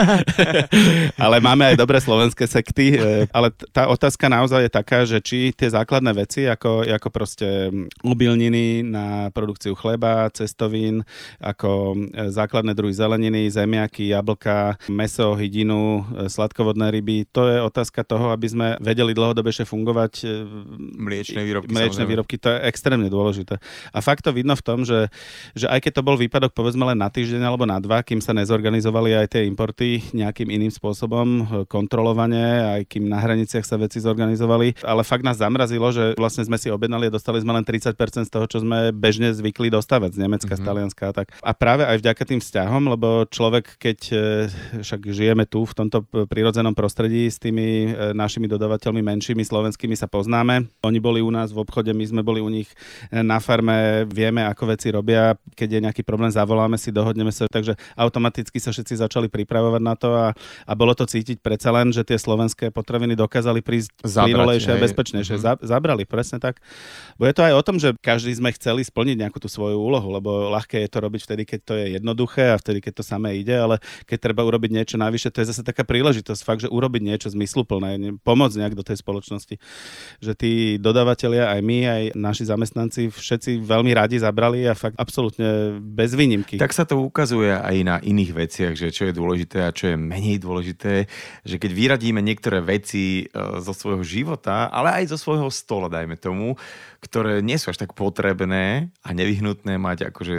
ale 1.24 1.36
máme 1.38 1.70
aj 1.70 1.76
dobré 1.78 2.02
slovenské 2.02 2.50
sekty. 2.50 2.98
E, 2.98 3.30
ale 3.30 3.54
tá 3.70 3.86
otázka 3.86 4.26
naozaj 4.26 4.66
je 4.66 4.72
taká, 4.72 4.98
že 5.06 5.18
či 5.22 5.54
tie 5.54 5.70
základné 5.70 6.10
veci, 6.18 6.50
ako, 6.50 6.82
ako 6.82 7.08
proste 7.14 7.70
obilniny 8.02 8.82
na 8.82 9.30
produkciu 9.30 9.78
chleba, 9.78 10.26
cestovín, 10.34 11.06
ako 11.38 11.94
e, 11.94 12.34
základné 12.34 12.74
druhy 12.74 12.94
zeleniny, 12.94 13.46
zemiaky, 13.46 14.10
jablka, 14.10 14.80
meso, 14.90 15.38
hydinu, 15.38 16.02
sladkovodné 16.26 16.90
ryby, 16.90 17.30
to 17.30 17.46
je 17.46 17.62
otázka 17.62 18.02
toho, 18.02 18.34
aby 18.34 18.46
sme 18.50 18.66
vedeli 18.82 19.14
dlhodobejšie 19.14 19.62
fungovať. 19.68 20.12
Mliečne 20.98 21.40
výrobky. 21.44 21.70
Mliečne 21.70 22.04
výrobky, 22.08 22.36
to 22.40 22.50
je 22.50 22.58
extrémne 22.66 23.06
dôležité. 23.06 23.60
A 23.92 23.98
fakt 24.08 24.24
to 24.24 24.32
vidno 24.32 24.56
v 24.56 24.64
tom, 24.64 24.88
že, 24.88 25.12
že 25.52 25.68
aj 25.68 25.84
keď 25.84 26.00
to 26.00 26.06
bol 26.08 26.16
výpadok 26.16 26.56
povedzme 26.56 26.88
len 26.88 26.96
na 26.96 27.12
týždeň 27.12 27.44
alebo 27.44 27.68
na 27.68 27.76
dva, 27.76 28.00
kým 28.00 28.24
sa 28.24 28.32
nezorganizovali 28.32 29.12
aj 29.20 29.36
tie 29.36 29.42
importy 29.44 30.16
nejakým 30.16 30.48
iným 30.48 30.72
spôsobom, 30.72 31.44
kontrolovanie, 31.68 32.80
aj 32.80 32.82
kým 32.88 33.04
na 33.04 33.20
hraniciach 33.20 33.68
sa 33.68 33.76
veci 33.76 34.00
zorganizovali, 34.00 34.80
ale 34.80 35.04
fakt 35.04 35.28
nás 35.28 35.36
zamrazilo, 35.36 35.92
že 35.92 36.16
vlastne 36.16 36.48
sme 36.48 36.56
si 36.56 36.72
objednali 36.72 37.12
a 37.12 37.14
dostali 37.14 37.42
sme 37.44 37.52
len 37.52 37.64
30% 37.68 37.92
z 38.24 38.30
toho, 38.32 38.46
čo 38.48 38.64
sme 38.64 38.94
bežne 38.94 39.28
zvykli 39.34 39.68
dostávať 39.68 40.16
z 40.16 40.18
Nemecka, 40.24 40.56
mm-hmm. 40.56 40.62
z 40.62 40.64
mhm. 40.64 40.68
Talianska 40.72 41.04
a 41.04 41.12
tak. 41.12 41.26
A 41.42 41.52
práve 41.52 41.84
aj 41.84 42.00
vďaka 42.00 42.22
tým 42.24 42.40
vzťahom, 42.40 42.82
lebo 42.88 43.26
človek, 43.28 43.76
keď 43.76 43.98
e, 44.08 44.16
však 44.80 45.00
žijeme 45.10 45.44
tu 45.44 45.66
v 45.66 45.74
tomto 45.74 46.06
prírodzenom 46.06 46.72
prostredí 46.72 47.26
s 47.26 47.36
tými 47.42 47.90
e, 47.90 48.12
našimi 48.14 48.46
dodavateľmi 48.46 49.02
menšími 49.02 49.42
slovenskými 49.42 49.98
sa 49.98 50.06
poznáme. 50.06 50.68
Oni 50.86 50.98
boli 51.02 51.20
u 51.24 51.30
nás 51.32 51.50
v 51.50 51.60
obchode, 51.64 51.90
my 51.90 52.04
sme 52.04 52.22
boli 52.22 52.38
u 52.38 52.50
nich 52.52 52.70
e, 53.10 53.24
na 53.24 53.42
farme, 53.42 53.97
vieme, 54.06 54.44
ako 54.46 54.76
veci 54.76 54.92
robia. 54.92 55.34
Keď 55.56 55.68
je 55.68 55.80
nejaký 55.88 56.02
problém, 56.04 56.30
zavoláme 56.30 56.76
si, 56.76 56.94
dohodneme 56.94 57.32
sa, 57.34 57.48
takže 57.48 57.74
automaticky 57.98 58.60
sa 58.62 58.70
všetci 58.70 59.00
začali 59.00 59.26
pripravovať 59.26 59.82
na 59.82 59.94
to 59.98 60.14
a, 60.14 60.36
a 60.66 60.72
bolo 60.76 60.92
to 60.94 61.08
cítiť 61.08 61.40
predsa 61.40 61.72
len, 61.74 61.90
že 61.90 62.04
tie 62.04 62.20
slovenské 62.20 62.70
potraviny 62.70 63.16
dokázali 63.18 63.64
prísť 63.64 64.04
plynulejšie 64.04 64.76
a 64.76 64.82
bezpečnejšie. 64.82 65.36
Mm-hmm. 65.40 65.66
Zabrali, 65.66 66.04
presne 66.04 66.38
tak. 66.38 66.60
Bo 67.16 67.26
je 67.26 67.34
to 67.34 67.42
aj 67.42 67.54
o 67.56 67.62
tom, 67.64 67.76
že 67.80 67.96
každý 67.98 68.34
sme 68.36 68.54
chceli 68.54 68.84
splniť 68.84 69.16
nejakú 69.26 69.38
tú 69.40 69.48
svoju 69.48 69.80
úlohu, 69.80 70.08
lebo 70.12 70.52
ľahké 70.52 70.84
je 70.84 70.90
to 70.90 70.98
robiť 71.00 71.20
vtedy, 71.24 71.42
keď 71.48 71.60
to 71.64 71.72
je 71.74 71.86
jednoduché 71.98 72.52
a 72.52 72.60
vtedy, 72.60 72.84
keď 72.84 73.00
to 73.00 73.04
samé 73.06 73.40
ide, 73.40 73.54
ale 73.54 73.80
keď 74.04 74.30
treba 74.30 74.44
urobiť 74.44 74.70
niečo 74.70 74.96
navyše, 75.00 75.32
to 75.32 75.40
je 75.40 75.50
zase 75.50 75.62
taká 75.64 75.82
príležitosť, 75.86 76.40
fakt, 76.44 76.62
že 76.66 76.68
urobiť 76.68 77.02
niečo 77.02 77.28
zmysluplné, 77.32 78.20
pomôcť 78.20 78.58
nejak 78.60 78.74
do 78.76 78.84
tej 78.84 79.00
spoločnosti. 79.00 79.56
Že 80.20 80.32
tí 80.34 80.52
dodávateľia, 80.82 81.54
aj 81.54 81.60
my, 81.64 81.78
aj 81.86 82.02
naši 82.18 82.44
zamestnanci, 82.48 83.08
všetci 83.12 83.62
veľmi 83.62 83.87
radi 83.94 84.16
zabrali 84.18 84.64
a 84.66 84.74
fakt 84.74 84.96
absolútne 84.96 85.78
bez 85.78 86.16
výnimky. 86.16 86.56
Tak 86.56 86.72
sa 86.74 86.88
to 86.88 87.00
ukazuje 87.00 87.52
aj 87.52 87.76
na 87.84 87.96
iných 88.00 88.32
veciach, 88.32 88.72
že 88.74 88.88
čo 88.92 89.08
je 89.08 89.16
dôležité 89.16 89.64
a 89.64 89.74
čo 89.74 89.92
je 89.92 89.96
menej 89.96 90.40
dôležité, 90.40 91.06
že 91.44 91.56
keď 91.56 91.70
vyradíme 91.72 92.20
niektoré 92.24 92.64
veci 92.64 93.24
e, 93.24 93.62
zo 93.62 93.72
svojho 93.72 94.02
života, 94.02 94.68
ale 94.72 95.02
aj 95.02 95.14
zo 95.14 95.18
svojho 95.20 95.48
stola, 95.52 95.92
dajme 95.92 96.16
tomu, 96.16 96.56
ktoré 97.04 97.44
nie 97.44 97.56
sú 97.56 97.70
až 97.70 97.84
tak 97.84 97.94
potrebné 97.94 98.90
a 99.04 99.10
nevyhnutné 99.14 99.78
mať 99.78 100.10
akože 100.10 100.36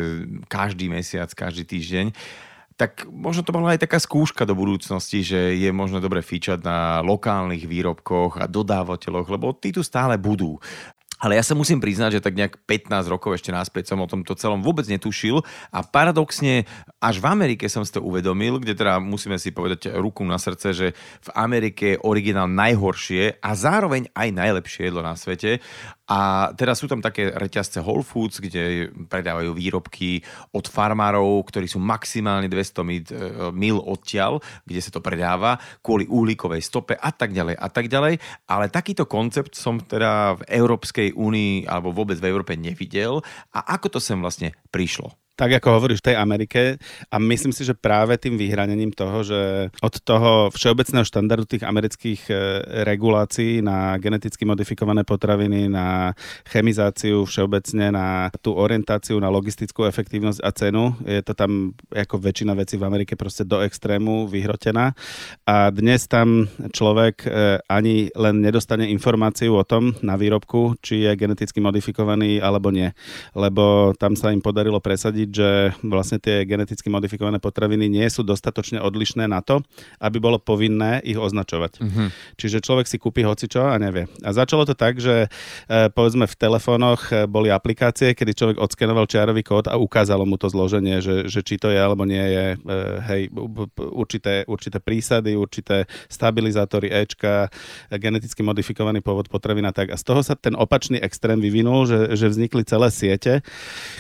každý 0.52 0.92
mesiac, 0.92 1.32
každý 1.32 1.64
týždeň, 1.64 2.12
tak 2.80 3.04
možno 3.12 3.44
to 3.44 3.52
bola 3.52 3.76
aj 3.76 3.84
taká 3.84 4.00
skúška 4.00 4.48
do 4.48 4.56
budúcnosti, 4.56 5.20
že 5.20 5.60
je 5.60 5.68
možno 5.76 6.00
dobre 6.00 6.24
fíčať 6.24 6.64
na 6.64 7.04
lokálnych 7.04 7.68
výrobkoch 7.68 8.40
a 8.40 8.48
dodávateľoch, 8.48 9.28
lebo 9.28 9.52
tí 9.52 9.76
tu 9.76 9.84
stále 9.84 10.16
budú. 10.16 10.64
Ale 11.20 11.36
ja 11.36 11.44
sa 11.44 11.52
musím 11.52 11.84
priznať, 11.84 12.20
že 12.20 12.24
tak 12.24 12.40
nejak 12.40 12.64
15 12.64 13.12
rokov 13.12 13.36
ešte 13.36 13.52
náspäť 13.52 13.92
som 13.92 14.00
o 14.00 14.08
tomto 14.08 14.40
celom 14.40 14.64
vôbec 14.64 14.88
netušil 14.88 15.44
a 15.70 15.80
paradoxne 15.84 16.64
až 17.04 17.20
v 17.20 17.26
Amerike 17.28 17.68
som 17.68 17.84
si 17.84 17.92
to 17.92 18.00
uvedomil, 18.00 18.64
kde 18.64 18.80
teda 18.80 19.04
musíme 19.04 19.36
si 19.36 19.52
povedať 19.52 19.92
ruku 20.00 20.24
na 20.24 20.40
srdce, 20.40 20.68
že 20.72 20.88
v 20.96 21.30
Amerike 21.36 21.96
je 21.96 22.02
originál 22.08 22.48
najhoršie 22.48 23.44
a 23.44 23.50
zároveň 23.52 24.08
aj 24.16 24.30
najlepšie 24.32 24.88
jedlo 24.88 25.04
na 25.04 25.20
svete 25.20 25.60
a 26.10 26.50
teraz 26.58 26.82
sú 26.82 26.90
tam 26.90 27.06
také 27.06 27.30
reťazce 27.30 27.86
Whole 27.86 28.02
Foods, 28.02 28.42
kde 28.42 28.90
predávajú 28.90 29.54
výrobky 29.54 30.26
od 30.58 30.66
farmárov, 30.66 31.46
ktorí 31.46 31.70
sú 31.70 31.78
maximálne 31.78 32.50
200 32.50 33.54
mil 33.54 33.78
odtiaľ, 33.78 34.42
kde 34.66 34.82
sa 34.82 34.90
to 34.90 35.06
predáva 35.06 35.62
kvôli 35.86 36.10
uhlíkovej 36.10 36.66
stope 36.66 36.98
a 36.98 37.14
tak 37.14 37.30
ďalej 37.30 37.56
a 37.62 37.68
tak 37.70 37.86
ďalej. 37.94 38.18
Ale 38.50 38.74
takýto 38.74 39.06
koncept 39.06 39.54
som 39.54 39.78
teda 39.78 40.42
v 40.42 40.42
Európskej 40.50 41.14
únii 41.14 41.70
alebo 41.70 41.94
vôbec 41.94 42.18
v 42.18 42.26
Európe 42.34 42.58
nevidel. 42.58 43.22
A 43.54 43.78
ako 43.78 43.94
to 43.94 44.00
sem 44.02 44.18
vlastne 44.18 44.58
prišlo? 44.74 45.14
Tak 45.40 45.56
ako 45.56 45.80
hovoríš, 45.80 46.04
v 46.04 46.12
tej 46.12 46.18
Amerike. 46.20 46.62
A 47.08 47.16
myslím 47.16 47.56
si, 47.56 47.64
že 47.64 47.72
práve 47.72 48.20
tým 48.20 48.36
vyhranením 48.36 48.92
toho, 48.92 49.24
že 49.24 49.72
od 49.80 49.96
toho 50.04 50.52
všeobecného 50.52 51.08
štandardu 51.08 51.48
tých 51.48 51.64
amerických 51.64 52.22
e, 52.28 52.34
regulácií 52.84 53.64
na 53.64 53.96
geneticky 53.96 54.44
modifikované 54.44 55.08
potraviny, 55.08 55.72
na 55.72 56.12
chemizáciu 56.44 57.24
všeobecne, 57.24 57.96
na 57.96 58.28
tú 58.44 58.52
orientáciu 58.52 59.16
na 59.24 59.32
logistickú 59.32 59.88
efektívnosť 59.88 60.44
a 60.44 60.52
cenu, 60.52 60.92
je 61.08 61.24
to 61.24 61.32
tam 61.32 61.72
ako 61.88 62.20
väčšina 62.20 62.52
vecí 62.60 62.76
v 62.76 62.84
Amerike 62.84 63.16
proste 63.16 63.48
do 63.48 63.64
extrému 63.64 64.28
vyhrotená. 64.28 64.92
A 65.48 65.72
dnes 65.72 66.04
tam 66.12 66.52
človek 66.76 67.24
e, 67.24 67.30
ani 67.72 68.12
len 68.12 68.44
nedostane 68.44 68.92
informáciu 68.92 69.56
o 69.56 69.64
tom 69.64 69.96
na 70.04 70.20
výrobku, 70.20 70.76
či 70.84 71.08
je 71.08 71.16
geneticky 71.16 71.64
modifikovaný 71.64 72.44
alebo 72.44 72.76
nie, 72.76 72.92
lebo 73.40 73.96
tam 73.96 74.20
sa 74.20 74.36
im 74.36 74.44
podarilo 74.44 74.84
presadiť, 74.84 75.29
že 75.30 75.74
vlastne 75.86 76.18
tie 76.18 76.44
geneticky 76.44 76.88
modifikované 76.90 77.38
potraviny 77.38 77.90
nie 77.90 78.06
sú 78.10 78.22
dostatočne 78.22 78.82
odlišné 78.82 79.26
na 79.30 79.42
to, 79.42 79.62
aby 80.02 80.18
bolo 80.22 80.38
povinné 80.38 81.02
ich 81.04 81.18
označovať. 81.18 81.82
Mm-hmm. 81.82 82.08
Čiže 82.40 82.64
človek 82.64 82.86
si 82.88 82.98
kúpi 83.02 83.26
hocičo 83.26 83.62
a 83.66 83.76
nevie. 83.82 84.08
A 84.24 84.30
začalo 84.32 84.64
to 84.64 84.78
tak, 84.78 85.02
že 85.02 85.26
e, 85.26 85.90
povedzme 85.92 86.26
v 86.26 86.36
telefónoch 86.40 87.12
e, 87.12 87.26
boli 87.28 87.52
aplikácie, 87.52 88.16
kedy 88.16 88.32
človek 88.34 88.58
odskenoval 88.58 89.10
čiarový 89.10 89.44
kód 89.44 89.68
a 89.68 89.76
ukázalo 89.76 90.24
mu 90.24 90.40
to 90.40 90.48
zloženie, 90.48 91.04
že, 91.04 91.28
že 91.28 91.44
či 91.44 91.60
to 91.60 91.74
je 91.74 91.80
alebo 91.80 92.08
nie 92.08 92.22
je 92.22 92.46
e, 92.56 92.58
hej, 93.10 93.22
určité, 93.78 94.48
určité 94.48 94.78
prísady, 94.80 95.36
určité 95.36 95.90
stabilizátory 96.08 96.88
Ečka, 96.90 97.52
geneticky 98.00 98.42
modifikovaný 98.46 99.04
pôvod 99.04 99.28
potravín 99.28 99.68
a 99.68 99.74
tak. 99.76 99.92
A 99.92 100.00
z 100.00 100.04
toho 100.08 100.22
sa 100.24 100.40
ten 100.40 100.56
opačný 100.56 101.02
extrém 101.04 101.42
vyvinul, 101.42 101.90
že, 101.90 102.16
že 102.16 102.32
vznikli 102.32 102.64
celé 102.64 102.88
siete, 102.94 103.42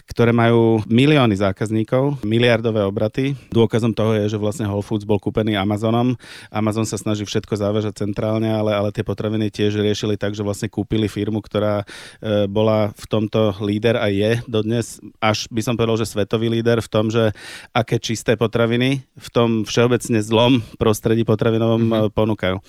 ktoré 0.07 0.31
majú 0.31 0.79
milión 0.87 1.18
milióny 1.19 1.35
zákazníkov, 1.35 2.23
miliardové 2.23 2.79
obraty. 2.87 3.35
Dôkazom 3.51 3.91
toho 3.91 4.15
je, 4.15 4.31
že 4.31 4.39
vlastne 4.39 4.63
Whole 4.63 4.79
Foods 4.79 5.03
bol 5.03 5.19
kúpený 5.19 5.59
Amazonom. 5.59 6.15
Amazon 6.47 6.87
sa 6.87 6.95
snaží 6.95 7.27
všetko 7.27 7.59
závažať 7.59 8.07
centrálne, 8.07 8.47
ale, 8.47 8.71
ale 8.71 8.95
tie 8.95 9.03
potraviny 9.03 9.51
tiež 9.51 9.83
riešili 9.83 10.15
tak, 10.15 10.31
že 10.31 10.47
vlastne 10.47 10.71
kúpili 10.71 11.11
firmu, 11.11 11.43
ktorá 11.43 11.83
e, 11.83 12.47
bola 12.47 12.95
v 12.95 13.05
tomto 13.11 13.51
líder 13.59 13.99
a 13.99 14.07
je 14.07 14.39
dodnes, 14.47 15.03
až 15.19 15.51
by 15.51 15.59
som 15.59 15.75
povedal, 15.75 15.99
že 15.99 16.07
svetový 16.07 16.47
líder 16.47 16.79
v 16.79 16.87
tom, 16.87 17.11
že 17.11 17.35
aké 17.75 17.99
čisté 17.99 18.39
potraviny 18.39 19.03
v 19.03 19.27
tom 19.35 19.67
všeobecne 19.67 20.23
zlom 20.23 20.63
prostredí 20.79 21.27
potravinovom 21.27 21.83
mm-hmm. 21.83 22.15
ponúkajú. 22.15 22.63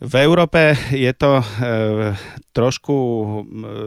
V 0.00 0.14
Európe 0.16 0.72
je 0.96 1.12
to 1.12 1.44
e, 1.44 1.44
trošku 2.56 2.96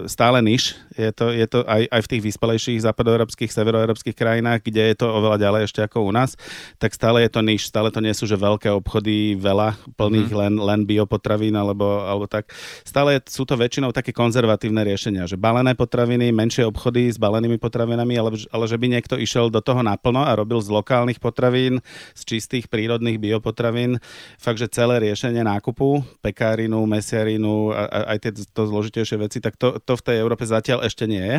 stále 0.05 0.45
niž. 0.45 0.77
Je 0.93 1.09
to, 1.09 1.33
je 1.33 1.41
to 1.49 1.65
aj, 1.65 1.89
aj 1.89 2.01
v 2.05 2.09
tých 2.13 2.23
vyspelejších 2.29 2.85
západoeurópskych, 2.85 3.49
severoeurópskych 3.49 4.13
krajinách, 4.13 4.61
kde 4.61 4.93
je 4.93 4.95
to 5.01 5.09
oveľa 5.09 5.41
ďalej 5.41 5.61
ešte 5.65 5.81
ako 5.81 6.05
u 6.05 6.13
nás, 6.13 6.37
tak 6.77 6.93
stále 6.93 7.25
je 7.25 7.33
to 7.33 7.41
niž. 7.41 7.65
Stále 7.65 7.89
to 7.89 7.97
nie 7.97 8.13
sú, 8.13 8.29
že 8.29 8.37
veľké 8.37 8.69
obchody, 8.69 9.33
veľa 9.41 9.73
plných 9.97 10.29
mm. 10.29 10.37
len, 10.37 10.53
len 10.61 10.79
biopotravín 10.85 11.57
alebo, 11.57 12.05
alebo 12.05 12.29
tak. 12.29 12.53
Stále 12.85 13.17
sú 13.25 13.49
to 13.49 13.57
väčšinou 13.57 13.89
také 13.89 14.13
konzervatívne 14.13 14.85
riešenia, 14.85 15.25
že 15.25 15.33
balené 15.33 15.73
potraviny, 15.73 16.29
menšie 16.29 16.61
obchody 16.61 17.09
s 17.09 17.17
balenými 17.17 17.57
potravinami, 17.57 18.13
ale, 18.21 18.37
ale 18.53 18.65
že 18.69 18.77
by 18.77 18.85
niekto 18.85 19.17
išiel 19.17 19.49
do 19.49 19.65
toho 19.65 19.81
naplno 19.81 20.21
a 20.21 20.37
robil 20.37 20.61
z 20.61 20.69
lokálnych 20.69 21.17
potravín, 21.17 21.81
z 22.13 22.21
čistých 22.37 22.69
prírodných 22.69 23.17
biopotravín, 23.17 23.97
fakt, 24.37 24.61
že 24.61 24.69
celé 24.69 25.01
riešenie 25.01 25.41
nákupu 25.41 26.02
pekárinu, 26.21 26.83
mesiarinu 26.85 27.71
a, 27.73 27.87
a 27.87 27.99
aj 28.15 28.17
tie 28.23 28.31
to 28.51 28.63
zložitejšie 28.67 29.17
veci, 29.19 29.37
tak 29.39 29.55
to, 29.57 29.79
to 29.81 29.93
v 29.99 30.05
tej 30.05 30.15
Európe 30.19 30.43
zatiaľ 30.45 30.85
ešte 30.85 31.07
nie 31.09 31.21
je. 31.21 31.37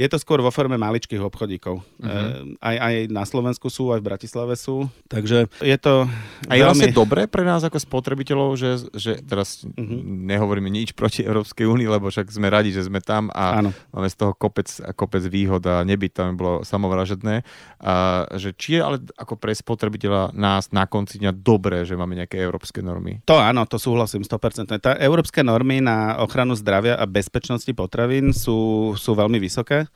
Je 0.00 0.08
to 0.08 0.18
skôr 0.18 0.38
vo 0.40 0.50
forme 0.50 0.78
maličkých 0.78 1.20
obchodíkov. 1.20 1.82
Uh-huh. 1.82 2.56
Aj, 2.62 2.76
aj 2.76 2.94
na 3.10 3.24
Slovensku 3.26 3.68
sú, 3.68 3.90
aj 3.92 4.00
v 4.00 4.08
Bratislave 4.08 4.54
sú. 4.54 4.86
Takže 5.10 5.50
je 5.60 5.78
to 5.78 6.06
A 6.48 6.52
je 6.54 6.62
veľmi... 6.62 6.70
vlastne 6.70 6.88
dobré 6.94 7.26
pre 7.26 7.42
nás 7.42 7.62
ako 7.66 7.78
spotrebiteľov, 7.82 8.54
že, 8.54 8.70
že 8.94 9.18
teraz 9.22 9.66
uh-huh. 9.66 10.00
nehovoríme 10.30 10.70
nič 10.70 10.94
proti 10.94 11.26
Európskej 11.26 11.66
únii, 11.66 11.88
lebo 11.90 12.08
však 12.08 12.30
sme 12.30 12.48
radi, 12.48 12.70
že 12.70 12.86
sme 12.86 13.02
tam 13.02 13.30
a 13.34 13.60
Áno. 13.62 13.70
máme 13.90 14.08
z 14.08 14.16
toho 14.16 14.32
kopec, 14.34 14.68
kopec 14.94 15.22
výhod 15.26 15.62
a 15.66 15.82
nebyť 15.82 16.12
tam 16.14 16.38
bolo 16.38 16.62
samovražedné. 16.62 17.42
A, 17.82 18.26
že 18.38 18.54
či 18.54 18.78
je 18.78 18.80
ale 18.82 18.96
ako 19.18 19.34
pre 19.38 19.54
spotrebiteľa 19.54 20.34
nás 20.34 20.70
na 20.70 20.86
konci 20.86 21.18
dňa 21.18 21.32
dobré, 21.34 21.82
že 21.82 21.98
máme 21.98 22.14
nejaké 22.18 22.38
európske 22.38 22.82
normy? 22.84 23.22
To 23.26 23.38
áno, 23.38 23.66
to 23.66 23.80
súhlasím 23.88 24.20
100%. 24.20 24.76
Tá 24.84 24.92
európske 25.00 25.40
normy 25.40 25.80
na 25.80 26.20
ochranu 26.20 26.52
zdravia 26.52 27.00
a 27.00 27.08
bezpečnosti 27.08 27.72
potravín 27.72 28.36
sú, 28.36 28.92
sú 29.00 29.16
veľmi 29.16 29.40
vysoké 29.40 29.88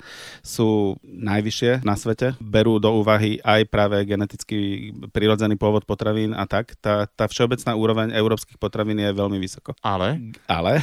sú 0.42 0.96
najvyššie 1.04 1.84
na 1.84 1.94
svete. 1.94 2.34
Berú 2.40 2.80
do 2.80 2.92
úvahy 2.92 3.38
aj 3.42 3.68
práve 3.68 4.02
geneticky 4.04 4.90
prirodzený 5.12 5.56
pôvod 5.58 5.84
potravín 5.84 6.36
a 6.36 6.44
tak. 6.44 6.76
Tá, 6.78 7.08
tá 7.08 7.26
všeobecná 7.26 7.72
úroveň 7.74 8.08
európskych 8.14 8.58
potravín 8.58 9.00
je 9.00 9.10
veľmi 9.12 9.38
vysoko. 9.38 9.72
Ale? 9.80 10.20
Ale, 10.46 10.82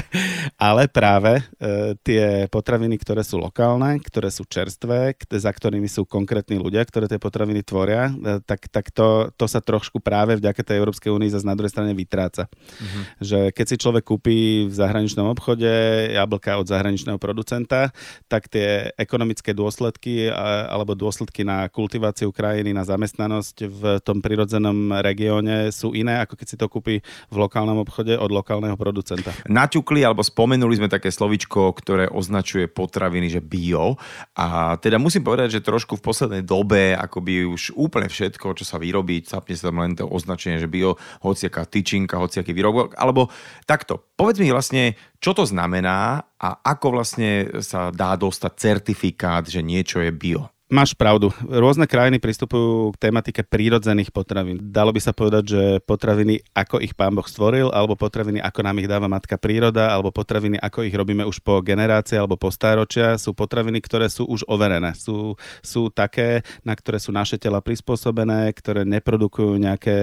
ale 0.70 0.82
práve 0.88 1.42
e, 1.58 1.94
tie 2.04 2.46
potraviny, 2.48 2.96
ktoré 3.00 3.24
sú 3.24 3.40
lokálne, 3.40 3.98
ktoré 4.00 4.28
sú 4.32 4.46
čerstvé, 4.46 5.16
za 5.16 5.50
ktorými 5.50 5.88
sú 5.88 6.06
konkrétni 6.06 6.60
ľudia, 6.60 6.84
ktoré 6.86 7.06
tie 7.08 7.20
potraviny 7.20 7.64
tvoria, 7.64 8.10
e, 8.10 8.40
tak, 8.44 8.70
tak 8.70 8.94
to, 8.94 9.32
to 9.34 9.46
sa 9.50 9.58
trošku 9.62 9.98
práve 10.00 10.36
vďaka 10.38 10.60
tej 10.62 10.78
Európskej 10.80 11.10
únii 11.10 11.32
zase 11.32 11.48
na 11.48 11.56
druhej 11.56 11.72
strane 11.72 11.92
vytráca. 11.96 12.29
Uh-huh. 12.38 13.02
Že 13.18 13.38
keď 13.50 13.66
si 13.66 13.76
človek 13.80 14.04
kúpi 14.06 14.70
v 14.70 14.74
zahraničnom 14.74 15.26
obchode 15.26 15.66
jablka 16.14 16.60
od 16.60 16.70
zahraničného 16.70 17.18
producenta, 17.18 17.90
tak 18.30 18.46
tie 18.46 18.94
ekonomické 18.94 19.50
dôsledky 19.50 20.30
alebo 20.70 20.94
dôsledky 20.94 21.42
na 21.42 21.66
kultiváciu 21.66 22.30
krajiny, 22.30 22.70
na 22.70 22.86
zamestnanosť 22.86 23.56
v 23.66 23.82
tom 24.04 24.22
prirodzenom 24.22 24.94
regióne 25.00 25.72
sú 25.74 25.96
iné, 25.96 26.20
ako 26.22 26.36
keď 26.36 26.46
si 26.46 26.56
to 26.60 26.68
kúpi 26.68 27.00
v 27.02 27.36
lokálnom 27.36 27.80
obchode 27.80 28.14
od 28.14 28.30
lokálneho 28.30 28.76
producenta. 28.76 29.32
Naťukli 29.48 30.04
alebo 30.04 30.20
spomenuli 30.20 30.76
sme 30.76 30.92
také 30.92 31.08
slovičko, 31.08 31.72
ktoré 31.74 32.06
označuje 32.12 32.68
potraviny, 32.68 33.32
že 33.32 33.40
bio. 33.40 33.96
A 34.36 34.76
teda 34.76 35.00
musím 35.00 35.24
povedať, 35.24 35.58
že 35.58 35.64
trošku 35.64 35.96
v 35.96 36.04
poslednej 36.04 36.42
dobe 36.44 36.92
akoby 36.92 37.48
už 37.48 37.72
úplne 37.74 38.12
všetko, 38.12 38.52
čo 38.52 38.64
sa 38.68 38.76
vyrobí, 38.76 39.24
sapne 39.24 39.56
sa 39.56 39.72
tam 39.72 39.80
len 39.80 39.96
to 39.96 40.04
označenie, 40.04 40.60
že 40.60 40.68
bio, 40.68 41.00
hociaká 41.24 41.64
tyčinka, 41.64 42.19
hociaký 42.20 42.52
výrobok, 42.52 42.94
alebo 43.00 43.32
takto. 43.64 44.12
Povedz 44.14 44.38
mi 44.38 44.52
vlastne, 44.52 44.94
čo 45.18 45.32
to 45.32 45.48
znamená 45.48 46.20
a 46.36 46.48
ako 46.60 47.00
vlastne 47.00 47.60
sa 47.64 47.88
dá 47.90 48.14
dostať 48.14 48.52
certifikát, 48.56 49.44
že 49.48 49.64
niečo 49.64 50.04
je 50.04 50.12
bio? 50.12 50.52
Máš 50.70 50.94
pravdu. 50.94 51.34
Rôzne 51.50 51.90
krajiny 51.90 52.22
pristupujú 52.22 52.94
k 52.94 53.10
tematike 53.10 53.42
prírodzených 53.42 54.14
potravín. 54.14 54.54
Dalo 54.70 54.94
by 54.94 55.02
sa 55.02 55.10
povedať, 55.10 55.44
že 55.50 55.62
potraviny, 55.82 56.46
ako 56.54 56.78
ich 56.78 56.94
pán 56.94 57.10
Boh 57.10 57.26
stvoril, 57.26 57.74
alebo 57.74 57.98
potraviny, 57.98 58.38
ako 58.38 58.62
nám 58.62 58.78
ich 58.78 58.86
dáva 58.86 59.10
matka 59.10 59.34
príroda, 59.34 59.90
alebo 59.90 60.14
potraviny, 60.14 60.62
ako 60.62 60.86
ich 60.86 60.94
robíme 60.94 61.26
už 61.26 61.42
po 61.42 61.58
generácie 61.58 62.14
alebo 62.14 62.38
po 62.38 62.54
stáročia, 62.54 63.18
sú 63.18 63.34
potraviny, 63.34 63.82
ktoré 63.82 64.06
sú 64.06 64.30
už 64.30 64.46
overené. 64.46 64.94
Sú, 64.94 65.34
sú 65.58 65.90
také, 65.90 66.46
na 66.62 66.78
ktoré 66.78 67.02
sú 67.02 67.10
naše 67.10 67.34
tela 67.34 67.58
prispôsobené, 67.58 68.54
ktoré 68.54 68.86
neprodukujú 68.86 69.58
nejaké, 69.58 69.96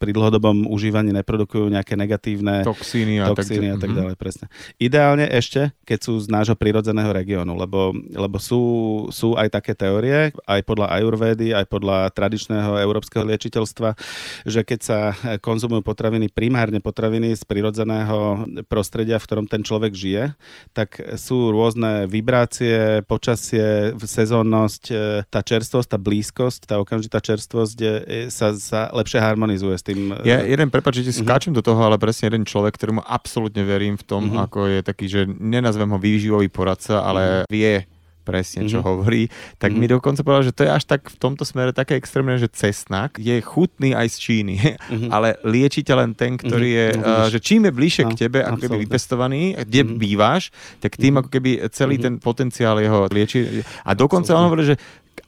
pri 0.00 0.10
dlhodobom 0.16 0.64
užívaní 0.64 1.12
neprodukujú 1.12 1.68
nejaké 1.68 1.92
negatívne 1.92 2.64
toxíny 2.64 3.20
a 3.20 3.36
toxíny 3.36 3.68
tak, 3.68 3.76
a 3.76 3.80
tak 3.84 3.90
mhm. 3.92 3.96
ďalej. 4.00 4.14
Presne. 4.16 4.48
Ideálne 4.80 5.28
ešte, 5.28 5.76
keď 5.84 5.98
sú 6.00 6.24
z 6.24 6.32
nášho 6.32 6.56
prírodzeného 6.56 7.12
regiónu, 7.12 7.52
lebo, 7.52 7.92
lebo 8.16 8.40
sú, 8.40 8.64
sú 9.12 9.36
aj 9.36 9.52
také 9.60 9.76
teórie, 9.76 10.05
teórie, 10.06 10.32
aj 10.46 10.60
podľa 10.62 10.86
ajurvédy, 11.00 11.48
aj 11.52 11.66
podľa 11.66 11.98
tradičného 12.14 12.78
európskeho 12.78 13.26
liečiteľstva, 13.26 13.98
že 14.46 14.60
keď 14.62 14.80
sa 14.80 14.98
konzumujú 15.42 15.82
potraviny, 15.82 16.30
primárne 16.30 16.78
potraviny 16.78 17.34
z 17.34 17.42
prirodzeného 17.42 18.46
prostredia, 18.70 19.18
v 19.18 19.26
ktorom 19.26 19.46
ten 19.50 19.66
človek 19.66 19.92
žije, 19.92 20.24
tak 20.70 20.98
sú 21.18 21.50
rôzne 21.50 22.06
vibrácie, 22.06 23.02
počasie, 23.06 23.94
sezónnosť, 23.98 24.82
e, 24.90 24.94
tá 25.26 25.42
čerstvosť, 25.42 25.88
tá 25.90 25.98
blízkosť, 25.98 26.60
tá 26.70 26.74
okamžitá 26.78 27.18
čerstvosť 27.18 27.78
e, 27.82 27.88
sa, 28.30 28.54
sa 28.54 28.88
lepšie 28.94 29.18
harmonizuje 29.18 29.74
s 29.74 29.84
tým. 29.84 30.14
E, 30.22 30.28
ja 30.28 30.38
jeden, 30.46 30.70
prepáč, 30.70 31.02
že 31.02 31.10
uh-huh. 31.10 31.26
skáčem 31.26 31.52
do 31.52 31.64
toho, 31.64 31.82
ale 31.82 31.98
presne 31.98 32.30
jeden 32.30 32.46
človek, 32.46 32.78
ktorému 32.78 33.02
absolútne 33.02 33.66
verím 33.66 33.98
v 33.98 34.04
tom, 34.06 34.22
uh-huh. 34.30 34.46
ako 34.46 34.58
je 34.70 34.80
taký, 34.86 35.06
že 35.10 35.20
nenazvem 35.26 35.90
ho 35.90 35.98
výživový 35.98 36.48
poradca, 36.52 37.02
ale 37.02 37.42
uh-huh. 37.42 37.50
vie 37.50 37.95
presne, 38.26 38.66
čo 38.66 38.82
mm-hmm. 38.82 38.88
hovorí, 38.90 39.30
tak 39.62 39.70
mm-hmm. 39.70 39.86
mi 39.86 39.86
dokonca 39.86 40.26
povedal, 40.26 40.50
že 40.50 40.56
to 40.56 40.66
je 40.66 40.70
až 40.74 40.82
tak 40.90 41.06
v 41.06 41.16
tomto 41.22 41.46
smere 41.46 41.70
také 41.70 41.94
extrémne, 41.94 42.34
že 42.34 42.50
cesnak 42.50 43.22
je 43.22 43.38
chutný 43.38 43.94
aj 43.94 44.10
z 44.10 44.16
Číny, 44.18 44.56
mm-hmm. 44.58 45.10
ale 45.14 45.38
lieči 45.46 45.86
ťa 45.86 45.94
len 45.94 46.10
ten, 46.18 46.34
ktorý 46.34 46.70
mm-hmm. 46.74 46.98
je, 46.98 47.06
uh, 47.06 47.30
že 47.30 47.38
čím 47.38 47.70
je 47.70 47.72
bližšie 47.72 48.04
no, 48.04 48.10
k 48.10 48.26
tebe, 48.26 48.42
ako 48.42 48.58
keby 48.58 48.76
vypestovaný, 48.82 49.54
kde 49.54 49.80
mm-hmm. 49.86 50.02
bývaš, 50.02 50.50
tak 50.82 50.98
tým 50.98 51.14
mm-hmm. 51.14 51.18
ako 51.22 51.28
keby 51.30 51.50
celý 51.70 51.96
mm-hmm. 51.96 52.04
ten 52.04 52.14
potenciál 52.18 52.76
jeho 52.82 53.06
lieči. 53.06 53.62
A 53.86 53.94
dokonca 53.94 54.34
absolútne. 54.34 54.42
on 54.42 54.46
hovorí, 54.50 54.62
že 54.66 54.76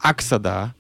ak 0.03 0.19
sa 0.19 0.43
dá, 0.43 0.75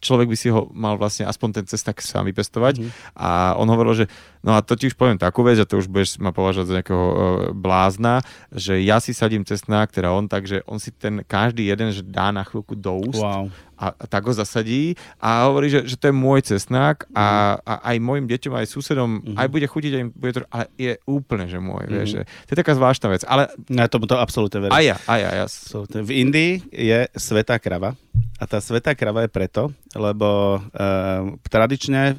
človek 0.00 0.32
by 0.32 0.36
si 0.36 0.48
ho 0.48 0.72
mal 0.72 0.96
vlastne 0.96 1.28
aspoň 1.28 1.60
ten 1.60 1.64
cestak 1.68 2.00
sám 2.00 2.26
vypestovať. 2.32 2.80
Mm-hmm. 2.80 3.20
A 3.20 3.54
on 3.60 3.68
hovoril, 3.68 4.04
že 4.04 4.06
no 4.40 4.56
a 4.56 4.64
to 4.64 4.74
ti 4.74 4.88
už 4.88 4.96
poviem 4.96 5.20
takú 5.20 5.44
vec, 5.44 5.60
a 5.60 5.68
to 5.68 5.78
už 5.78 5.92
budeš 5.92 6.16
ma 6.18 6.32
považovať 6.32 6.66
za 6.66 6.76
nejakého 6.80 7.04
uh, 7.04 7.16
blázna, 7.52 8.24
že 8.50 8.80
ja 8.80 8.98
si 8.98 9.12
sadím 9.12 9.44
cesnak, 9.44 9.92
teda 9.92 10.10
on, 10.10 10.26
takže 10.26 10.64
on 10.64 10.80
si 10.80 10.90
ten 10.90 11.20
každý 11.22 11.68
jeden, 11.68 11.92
že 11.92 12.00
dá 12.00 12.32
na 12.32 12.42
chvíľku 12.42 12.74
do 12.74 13.04
úst 13.04 13.20
wow 13.20 13.46
a, 13.80 13.96
a 13.96 14.04
tak 14.04 14.28
ho 14.28 14.32
zasadí 14.36 14.92
a 15.16 15.48
hovorí, 15.48 15.72
že, 15.72 15.88
že 15.88 15.96
to 15.96 16.12
je 16.12 16.14
môj 16.14 16.44
cesnak 16.44 17.08
a, 17.16 17.56
a 17.64 17.72
aj 17.88 17.96
mojim 18.04 18.28
deťom, 18.28 18.52
aj 18.52 18.68
susedom, 18.68 19.10
mm-hmm. 19.24 19.36
aj 19.40 19.48
bude 19.48 19.64
chutiť, 19.64 19.92
aj 19.96 20.04
bude 20.12 20.32
to, 20.36 20.40
ale 20.52 20.64
je 20.76 20.92
úplne, 21.08 21.48
že 21.48 21.56
môj, 21.56 21.88
mm-hmm. 21.88 21.96
vieš, 21.96 22.08
že 22.12 22.22
to 22.44 22.50
je 22.52 22.60
taká 22.60 22.76
zvláštna 22.76 23.08
vec, 23.08 23.22
ale... 23.24 23.48
Ja 23.72 23.88
tomu 23.88 24.04
to 24.04 24.20
absolútne 24.20 24.60
verím. 24.60 24.76
Aj 24.76 24.84
ja, 24.84 24.96
aj 25.08 25.18
ja. 25.24 25.30
ja. 25.32 25.44
Absolutne. 25.48 26.04
V 26.04 26.10
Indii 26.12 26.60
je 26.68 27.08
svetá 27.16 27.56
krava 27.56 27.96
a 28.36 28.44
tá 28.44 28.60
svetá 28.60 28.92
krava 28.92 29.24
je 29.24 29.30
preto, 29.32 29.72
lebo 29.96 30.60
uh, 30.60 31.20
tradične 31.48 32.12
uh, 32.12 32.16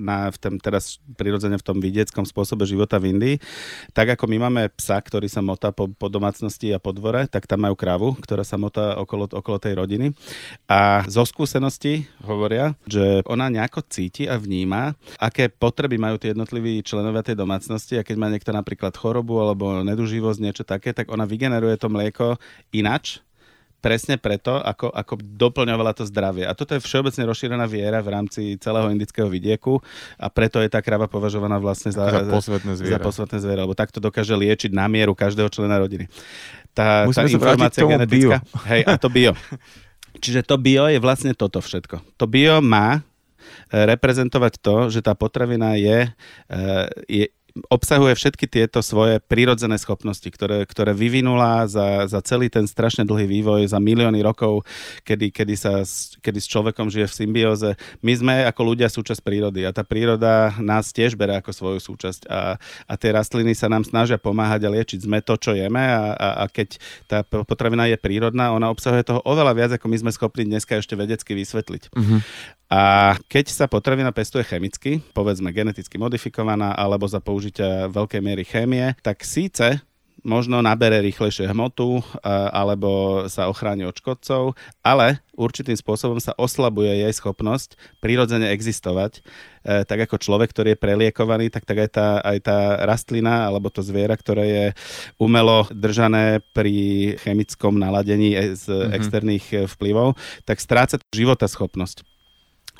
na, 0.00 0.32
v 0.32 0.36
tom, 0.40 0.54
teraz 0.56 1.02
prirodzene 1.18 1.58
v 1.58 1.64
tom 1.66 1.76
vidieckom 1.82 2.24
spôsobe 2.24 2.64
života 2.64 2.96
v 2.96 3.12
Indii, 3.12 3.36
tak 3.92 4.16
ako 4.16 4.30
my 4.30 4.48
máme 4.48 4.62
psa, 4.78 5.00
ktorý 5.00 5.28
sa 5.28 5.44
motá 5.44 5.74
po, 5.74 5.90
po 5.90 6.08
domácnosti 6.08 6.70
a 6.72 6.78
po 6.78 6.94
dvore, 6.94 7.26
tak 7.28 7.44
tam 7.44 7.66
majú 7.66 7.74
kravu, 7.76 8.14
ktorá 8.20 8.46
sa 8.46 8.56
motá 8.56 8.96
okolo, 8.96 9.28
okolo 9.28 9.56
tej 9.58 9.74
rodiny. 9.76 10.06
A 10.70 11.01
zo 11.08 11.22
skúsenosti 11.26 12.06
hovoria, 12.22 12.74
že 12.86 13.22
ona 13.26 13.48
nejako 13.48 13.82
cíti 13.86 14.26
a 14.26 14.38
vníma, 14.38 14.94
aké 15.18 15.50
potreby 15.50 15.98
majú 15.98 16.18
tie 16.18 16.34
jednotliví 16.34 16.82
členovia 16.82 17.22
tej 17.24 17.38
domácnosti 17.38 17.98
a 17.98 18.06
keď 18.06 18.16
má 18.18 18.28
niekto 18.30 18.50
napríklad 18.50 18.94
chorobu 18.94 19.40
alebo 19.40 19.82
neduživosť, 19.82 20.38
niečo 20.42 20.64
také, 20.66 20.90
tak 20.94 21.10
ona 21.10 21.26
vygeneruje 21.26 21.78
to 21.78 21.88
mlieko 21.88 22.36
inač, 22.74 23.22
presne 23.82 24.14
preto, 24.14 24.62
ako, 24.62 24.94
ako 24.94 25.18
doplňovala 25.18 25.90
to 25.98 26.06
zdravie. 26.06 26.46
A 26.46 26.54
toto 26.54 26.78
je 26.78 26.80
všeobecne 26.80 27.26
rozšírená 27.26 27.66
viera 27.66 27.98
v 27.98 28.14
rámci 28.14 28.54
celého 28.62 28.86
indického 28.94 29.26
vidieku 29.26 29.82
a 30.14 30.30
preto 30.30 30.62
je 30.62 30.70
tá 30.70 30.78
krava 30.78 31.10
považovaná 31.10 31.58
vlastne 31.58 31.90
za, 31.90 32.06
za 32.06 32.30
posvetné 32.30 32.78
zviera. 32.78 33.02
Za 33.02 33.02
posvetné 33.02 33.38
zviera, 33.42 33.66
lebo 33.66 33.74
takto 33.74 33.98
dokáže 33.98 34.38
liečiť 34.38 34.70
na 34.70 34.86
mieru 34.86 35.18
každého 35.18 35.50
člena 35.50 35.82
rodiny. 35.82 36.06
Tá, 36.70 37.10
tá 37.10 37.26
informácia 37.26 37.82
genetická... 37.82 38.38
Bio. 38.40 38.62
Hej, 38.70 38.82
a 38.86 38.94
to 38.96 39.10
bio. 39.10 39.34
Čiže 40.18 40.44
to 40.44 40.60
bio 40.60 40.90
je 40.90 41.00
vlastne 41.00 41.32
toto 41.32 41.62
všetko. 41.62 42.20
To 42.20 42.24
bio 42.28 42.60
má 42.60 43.00
eh, 43.00 43.84
reprezentovať 43.88 44.52
to, 44.60 44.76
že 44.92 45.00
tá 45.00 45.16
potravina 45.16 45.78
je, 45.78 46.08
eh, 46.08 46.86
je 47.08 47.26
obsahuje 47.68 48.16
všetky 48.16 48.46
tieto 48.48 48.80
svoje 48.80 49.20
prírodzené 49.20 49.76
schopnosti, 49.76 50.24
ktoré, 50.24 50.64
ktoré 50.64 50.96
vyvinula 50.96 51.68
za, 51.68 52.08
za 52.08 52.20
celý 52.24 52.48
ten 52.48 52.64
strašne 52.64 53.04
dlhý 53.04 53.28
vývoj, 53.28 53.68
za 53.68 53.78
milióny 53.78 54.20
rokov, 54.24 54.64
kedy, 55.04 55.30
kedy, 55.32 55.54
sa, 55.56 55.84
kedy 56.24 56.38
s 56.40 56.48
človekom 56.48 56.88
žije 56.88 57.06
v 57.08 57.18
symbióze. 57.24 57.70
My 58.00 58.12
sme 58.16 58.34
ako 58.48 58.74
ľudia 58.74 58.88
súčasť 58.88 59.20
prírody 59.20 59.64
a 59.68 59.74
tá 59.74 59.84
príroda 59.84 60.52
nás 60.60 60.90
tiež 60.90 61.16
bere 61.16 61.36
ako 61.38 61.50
svoju 61.52 61.78
súčasť 61.80 62.28
a, 62.28 62.56
a 62.88 62.94
tie 62.96 63.10
rastliny 63.12 63.52
sa 63.52 63.68
nám 63.68 63.84
snažia 63.84 64.16
pomáhať 64.16 64.68
a 64.68 64.72
liečiť. 64.72 65.04
Sme 65.04 65.20
to, 65.20 65.36
čo 65.36 65.52
jeme 65.52 65.82
a, 65.82 66.16
a, 66.16 66.28
a 66.42 66.44
keď 66.48 66.80
tá 67.08 67.24
potravina 67.24 67.88
je 67.88 67.96
prírodná, 68.00 68.52
ona 68.52 68.72
obsahuje 68.72 69.04
toho 69.04 69.20
oveľa 69.22 69.52
viac, 69.52 69.70
ako 69.76 69.86
my 69.88 69.96
sme 70.02 70.10
schopní 70.14 70.48
dneska 70.48 70.80
ešte 70.80 70.96
vedecky 70.96 71.36
vysvetliť. 71.36 71.92
Mm-hmm. 71.92 72.20
A 72.72 73.12
keď 73.28 73.52
sa 73.52 73.68
potravina 73.68 74.16
pestuje 74.16 74.48
chemicky, 74.48 75.04
povedzme 75.12 75.52
geneticky 75.52 76.00
modifikovaná 76.00 76.72
alebo 76.72 77.04
za 77.04 77.20
použitia 77.42 77.90
veľkej 77.90 78.22
miery 78.22 78.46
chémie, 78.46 78.94
tak 79.02 79.26
síce 79.26 79.82
možno 80.22 80.62
nabere 80.62 81.02
rýchlejšie 81.02 81.50
hmotu 81.50 81.98
alebo 82.22 83.26
sa 83.26 83.50
ochráni 83.50 83.82
od 83.82 83.98
škodcov, 83.98 84.54
ale 84.78 85.18
určitým 85.34 85.74
spôsobom 85.74 86.22
sa 86.22 86.38
oslabuje 86.38 87.02
jej 87.02 87.10
schopnosť 87.10 87.74
prirodzene 87.98 88.54
existovať. 88.54 89.18
E, 89.18 89.82
tak 89.82 90.06
ako 90.06 90.22
človek, 90.22 90.54
ktorý 90.54 90.78
je 90.78 90.82
preliekovaný, 90.86 91.50
tak, 91.50 91.66
tak 91.66 91.82
aj, 91.82 91.90
tá, 91.90 92.08
aj 92.22 92.38
tá 92.38 92.58
rastlina 92.86 93.50
alebo 93.50 93.66
to 93.74 93.82
zviera, 93.82 94.14
ktoré 94.14 94.44
je 94.46 94.66
umelo 95.18 95.66
držané 95.74 96.46
pri 96.54 97.18
chemickom 97.18 97.74
naladení 97.74 98.54
z 98.54 98.70
mm-hmm. 98.70 98.94
externých 98.94 99.46
vplyvov, 99.74 100.14
tak 100.46 100.62
stráca 100.62 101.02
životaschopnosť. 101.10 102.11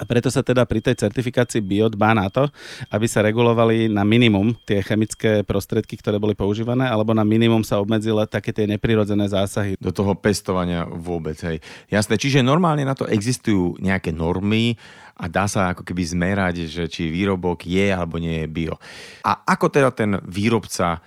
A 0.01 0.09
preto 0.09 0.33
sa 0.33 0.41
teda 0.41 0.65
pri 0.65 0.81
tej 0.81 0.97
certifikácii 1.05 1.61
bio 1.61 1.93
dbá 1.93 2.17
na 2.17 2.33
to, 2.33 2.49
aby 2.89 3.05
sa 3.05 3.21
regulovali 3.21 3.93
na 3.93 4.09
minimum 4.09 4.57
tie 4.65 4.81
chemické 4.81 5.45
prostriedky, 5.45 6.01
ktoré 6.01 6.17
boli 6.17 6.33
používané, 6.33 6.89
alebo 6.89 7.13
na 7.13 7.29
minimum 7.29 7.61
sa 7.61 7.77
obmedzila 7.77 8.25
také 8.25 8.57
tie 8.57 8.65
neprirodzené 8.65 9.29
zásahy. 9.29 9.77
Do 9.77 9.93
toho 9.93 10.17
pestovania 10.17 10.89
vôbec, 10.89 11.37
hej. 11.45 11.61
Jasné, 11.93 12.17
čiže 12.17 12.41
normálne 12.41 12.89
na 12.89 12.97
to 12.97 13.05
existujú 13.05 13.77
nejaké 13.85 14.17
normy 14.17 14.81
a 15.21 15.29
dá 15.29 15.45
sa 15.45 15.77
ako 15.77 15.85
keby 15.85 16.03
zmerať, 16.09 16.55
že 16.73 16.85
či 16.89 17.13
výrobok 17.13 17.69
je 17.69 17.93
alebo 17.93 18.17
nie 18.17 18.43
je 18.43 18.49
bio. 18.49 18.81
A 19.29 19.45
ako 19.45 19.69
teda 19.69 19.93
ten 19.93 20.17
výrobca 20.25 21.05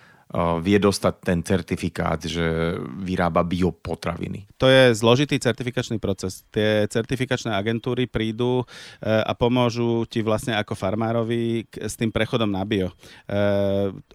vie 0.60 0.78
dostať 0.78 1.13
ten 1.24 1.39
certifikát, 1.41 2.19
že 2.19 2.76
vyrába 3.00 3.45
biopotraviny? 3.48 4.52
To 4.60 4.67
je 4.67 4.91
zložitý 4.91 5.39
certifikačný 5.39 6.00
proces. 6.00 6.43
Tie 6.52 6.88
certifikačné 6.91 7.56
agentúry 7.56 8.08
prídu 8.08 8.63
e, 8.63 8.65
a 9.04 9.32
pomôžu 9.32 10.04
ti 10.12 10.19
vlastne 10.19 10.56
ako 10.60 10.76
farmárovi 10.76 11.67
s 11.71 11.95
tým 11.95 12.12
prechodom 12.12 12.52
na 12.52 12.67
bio. 12.67 12.91
E, 13.28 13.36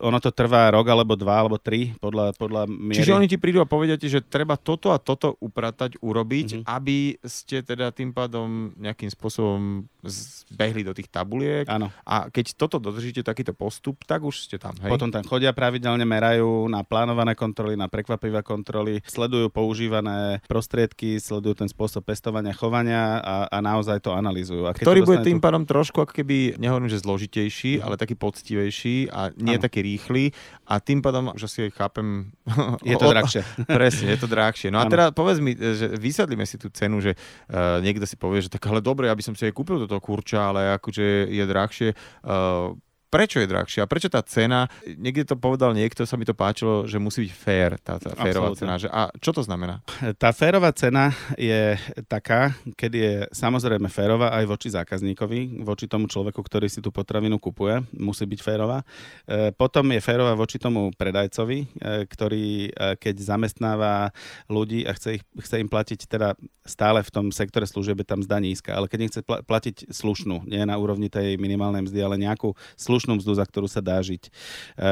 ono 0.01 0.19
to 0.21 0.29
trvá 0.33 0.69
rok 0.73 0.93
alebo 0.93 1.17
dva 1.17 1.41
alebo 1.41 1.57
tri 1.57 1.97
podľa, 1.97 2.37
podľa 2.37 2.69
miery. 2.69 3.01
Čiže 3.01 3.17
oni 3.17 3.29
ti 3.29 3.41
prídu 3.41 3.65
a 3.65 3.69
povedia 3.69 3.97
ti, 3.97 4.13
že 4.13 4.21
treba 4.21 4.61
toto 4.61 4.93
a 4.93 5.01
toto 5.01 5.41
upratať, 5.41 6.01
urobiť, 6.05 6.49
mm-hmm. 6.61 6.69
aby 6.69 7.17
ste 7.25 7.65
teda 7.65 7.93
tým 7.97 8.13
pádom 8.13 8.77
nejakým 8.77 9.09
spôsobom 9.09 9.89
zbehli 10.05 10.85
do 10.85 10.93
tých 10.93 11.09
tabuliek. 11.09 11.69
Áno. 11.69 11.93
A 12.05 12.29
keď 12.29 12.57
toto 12.57 12.77
dodržíte, 12.77 13.25
takýto 13.25 13.53
postup, 13.53 14.05
tak 14.05 14.25
už 14.25 14.49
ste 14.49 14.57
tam. 14.57 14.73
Hej? 14.81 14.91
Potom 14.91 15.13
tam 15.13 15.25
chodia 15.25 15.53
pravidelne 15.53 16.10
merajú 16.11 16.67
na 16.67 16.83
plánované 16.83 17.39
kontroly, 17.39 17.79
na 17.79 17.87
prekvapivé 17.87 18.43
kontroly, 18.43 18.99
sledujú 19.07 19.47
používané 19.55 20.43
prostriedky, 20.51 21.23
sledujú 21.23 21.63
ten 21.63 21.69
spôsob 21.71 22.03
pestovania, 22.03 22.51
chovania 22.51 23.23
a, 23.23 23.37
a 23.47 23.59
naozaj 23.63 24.03
to 24.03 24.11
analýzujú. 24.11 24.67
A 24.67 24.75
Ktorý 24.75 25.07
bude 25.07 25.23
tým 25.23 25.39
pádom 25.39 25.63
trošku 25.63 26.03
ako 26.03 26.11
keby, 26.11 26.59
nehovorím, 26.59 26.91
že 26.91 26.99
zložitejší, 26.99 27.79
mm. 27.79 27.83
ale 27.87 27.95
taký 27.95 28.19
poctivejší 28.19 29.15
a 29.15 29.31
nie 29.39 29.55
ano. 29.55 29.63
taký 29.63 29.87
rýchly 29.87 30.35
a 30.67 30.83
tým 30.83 30.99
pádom, 30.99 31.31
že 31.39 31.47
si 31.47 31.61
chápem... 31.71 32.35
Je 32.83 32.99
to 32.99 33.07
drahšie. 33.15 33.43
Presne, 33.79 34.17
je 34.17 34.19
to 34.19 34.29
drahšie. 34.31 34.69
No 34.73 34.81
a 34.81 34.89
teda 34.89 35.13
povedz 35.13 35.39
mi, 35.39 35.55
že 35.55 35.93
vysadlíme 35.95 36.43
si 36.49 36.57
tú 36.57 36.73
cenu, 36.73 36.99
že 36.99 37.15
uh, 37.15 37.79
niekto 37.85 38.09
si 38.09 38.17
povie, 38.17 38.43
že 38.43 38.51
tak 38.51 38.65
ale 38.67 38.81
dobre, 38.81 39.07
aby 39.13 39.21
som 39.21 39.37
si 39.37 39.47
aj 39.47 39.55
kúpil 39.55 39.83
toto 39.85 39.99
kurča, 40.01 40.51
ale 40.51 40.75
akože 40.81 41.29
je 41.29 41.45
drahšie. 41.45 41.89
Uh, 42.25 42.75
prečo 43.11 43.43
je 43.43 43.51
drahšia, 43.51 43.91
prečo 43.91 44.07
tá 44.07 44.23
cena, 44.23 44.71
niekde 44.87 45.27
to 45.27 45.37
povedal 45.37 45.75
niekto, 45.75 46.07
sa 46.07 46.15
mi 46.15 46.23
to 46.23 46.33
páčilo, 46.33 46.87
že 46.87 47.03
musí 47.03 47.27
byť 47.27 47.33
fér, 47.35 47.71
tá, 47.83 47.99
tá 47.99 48.15
férová 48.15 48.55
cena. 48.55 48.79
Že, 48.79 48.89
a 48.89 49.11
čo 49.19 49.35
to 49.35 49.43
znamená? 49.43 49.83
Tá 50.17 50.31
férová 50.31 50.71
cena 50.71 51.11
je 51.35 51.75
taká, 52.07 52.55
keď 52.79 52.93
je 52.95 53.13
samozrejme 53.35 53.91
férová 53.91 54.31
aj 54.39 54.45
voči 54.47 54.69
zákazníkovi, 54.71 55.67
voči 55.67 55.91
tomu 55.91 56.07
človeku, 56.07 56.39
ktorý 56.39 56.71
si 56.71 56.79
tú 56.79 56.95
potravinu 56.95 57.43
kupuje, 57.43 57.83
musí 57.99 58.25
byť 58.25 58.41
férová. 58.41 58.87
E, 59.27 59.51
potom 59.51 59.91
je 59.91 59.99
férová 59.99 60.39
voči 60.39 60.63
tomu 60.63 60.95
predajcovi, 60.95 61.59
e, 61.59 61.67
ktorý 62.07 62.71
e, 62.71 62.95
keď 62.95 63.15
zamestnáva 63.19 64.15
ľudí 64.47 64.87
a 64.87 64.95
chce, 64.95 65.19
ich, 65.19 65.25
chce 65.43 65.59
im 65.59 65.67
platiť 65.67 66.07
teda 66.07 66.39
stále 66.63 67.03
v 67.03 67.11
tom 67.11 67.27
sektore 67.35 67.67
služieb 67.67 67.99
je 67.99 68.07
tam 68.07 68.23
zda 68.23 68.39
nízka, 68.39 68.71
ale 68.79 68.87
keď 68.87 68.99
nechce 69.03 69.21
platiť 69.27 69.91
slušnú, 69.91 70.47
nie 70.47 70.63
na 70.63 70.79
úrovni 70.79 71.11
tej 71.11 71.35
minimálnej 71.41 71.83
mzdy, 71.91 71.99
ale 71.99 72.17
nejakú 72.21 72.55
slušnú 72.79 73.00
slušnú 73.01 73.17
mzdu, 73.17 73.33
za 73.33 73.49
ktorú 73.49 73.65
sa 73.65 73.81
dá 73.81 73.97
žiť 74.05 74.29
e, 74.29 74.31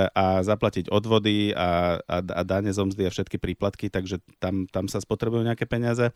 a 0.09 0.41
zaplatiť 0.41 0.89
odvody 0.89 1.53
a, 1.53 2.01
a, 2.01 2.17
a 2.25 2.43
dáne 2.49 2.73
zo 2.73 2.89
mzdy 2.89 3.05
a 3.05 3.13
všetky 3.13 3.37
príplatky, 3.37 3.93
takže 3.93 4.25
tam, 4.41 4.65
tam 4.65 4.89
sa 4.89 5.05
spotrebujú 5.05 5.45
nejaké 5.45 5.69
peniaze. 5.69 6.09
E, 6.09 6.13